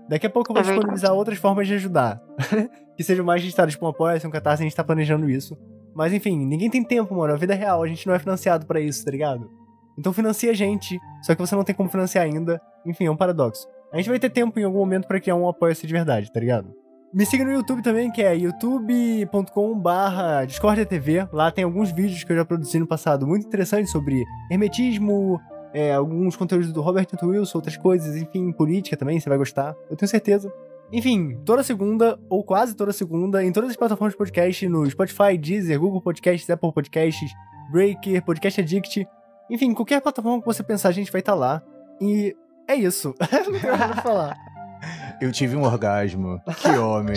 [0.09, 0.79] Daqui a pouco eu vou É verdade.
[0.79, 2.21] disponibilizar outras formas de ajudar.
[2.95, 5.57] que sejam mais registradas tipo um apoio, um catarse, a gente tá planejando isso.
[5.93, 7.33] Mas enfim, ninguém tem tempo, mano.
[7.33, 9.49] A vida é real, a gente não é financiado pra isso, tá ligado?
[9.97, 12.61] Então financia a gente, só que você não tem como financiar ainda.
[12.85, 13.67] Enfim, é um paradoxo.
[13.91, 16.39] A gente vai ter tempo em algum momento pra criar um apoio-se de verdade, tá
[16.39, 16.71] ligado?
[17.13, 21.27] Me siga no YouTube também, que é youtube.com/barra Discordia TV.
[21.31, 25.39] Lá tem alguns vídeos que eu já produzi no passado muito interessantes sobre hermetismo,
[25.73, 29.95] é, alguns conteúdos do Robert Wilson, outras coisas, enfim, política também, você vai gostar, eu
[29.95, 30.51] tenho certeza.
[30.91, 35.38] Enfim, toda segunda, ou quase toda segunda, em todas as plataformas de podcast, no Spotify,
[35.38, 37.31] Deezer, Google Podcasts, Apple Podcasts,
[37.71, 39.05] Breaker, Podcast Addict,
[39.49, 41.61] enfim, qualquer plataforma que você pensar, a gente vai estar lá.
[42.01, 42.35] E
[42.67, 43.13] é isso.
[43.51, 44.38] Não tenho nada pra falar.
[45.22, 46.41] Eu tive um orgasmo.
[46.57, 47.15] Que homem.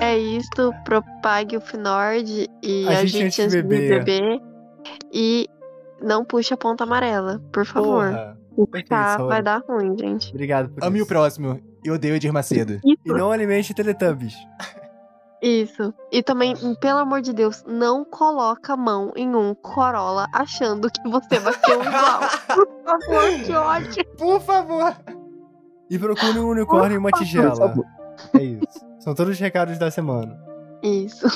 [0.00, 4.04] É isto, propague o Finord e A a, gente gente, antes de beber.
[4.04, 4.40] beber.
[5.12, 5.48] E
[6.02, 8.10] não puxe a ponta amarela, por favor.
[8.10, 8.38] Porra.
[8.88, 10.30] Tá, vai dar ruim, gente.
[10.30, 11.08] Obrigado por Ame o isso.
[11.08, 11.60] próximo.
[11.84, 12.80] E odeio Edir Macedo.
[12.84, 14.34] E Isso, não alimente Teletubbies.
[15.44, 15.92] Isso.
[16.10, 21.08] E também, pelo amor de Deus, não coloca a mão em um Corolla achando que
[21.08, 22.20] você vai ser um igual.
[22.46, 24.04] Por favor, que ódio.
[24.16, 24.96] Por favor.
[25.90, 27.74] E procure um unicórnio e uma tigela.
[28.32, 28.86] É isso.
[29.00, 30.42] São todos os recados da semana.
[30.82, 31.26] Isso.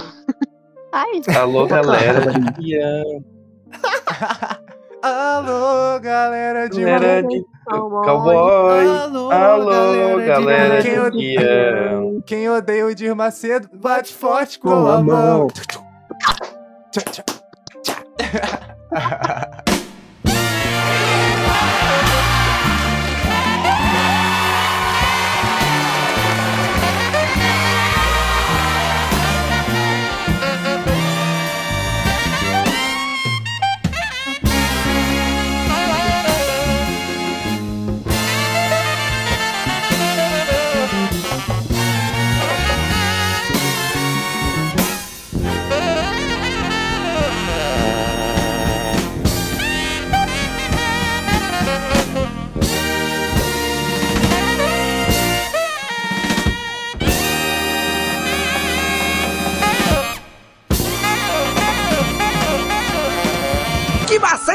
[0.91, 2.33] Ai, Alô, galera.
[5.03, 8.87] Alô, galera de Galera de Cowboy.
[8.87, 12.23] Alô, Alô, galera Quem de eu- peão.
[12.27, 15.39] Quem odeia o Dir Macedo, bate forte com, Com a a mão.
[15.39, 15.49] mão.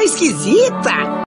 [0.04, 1.14] esquisita!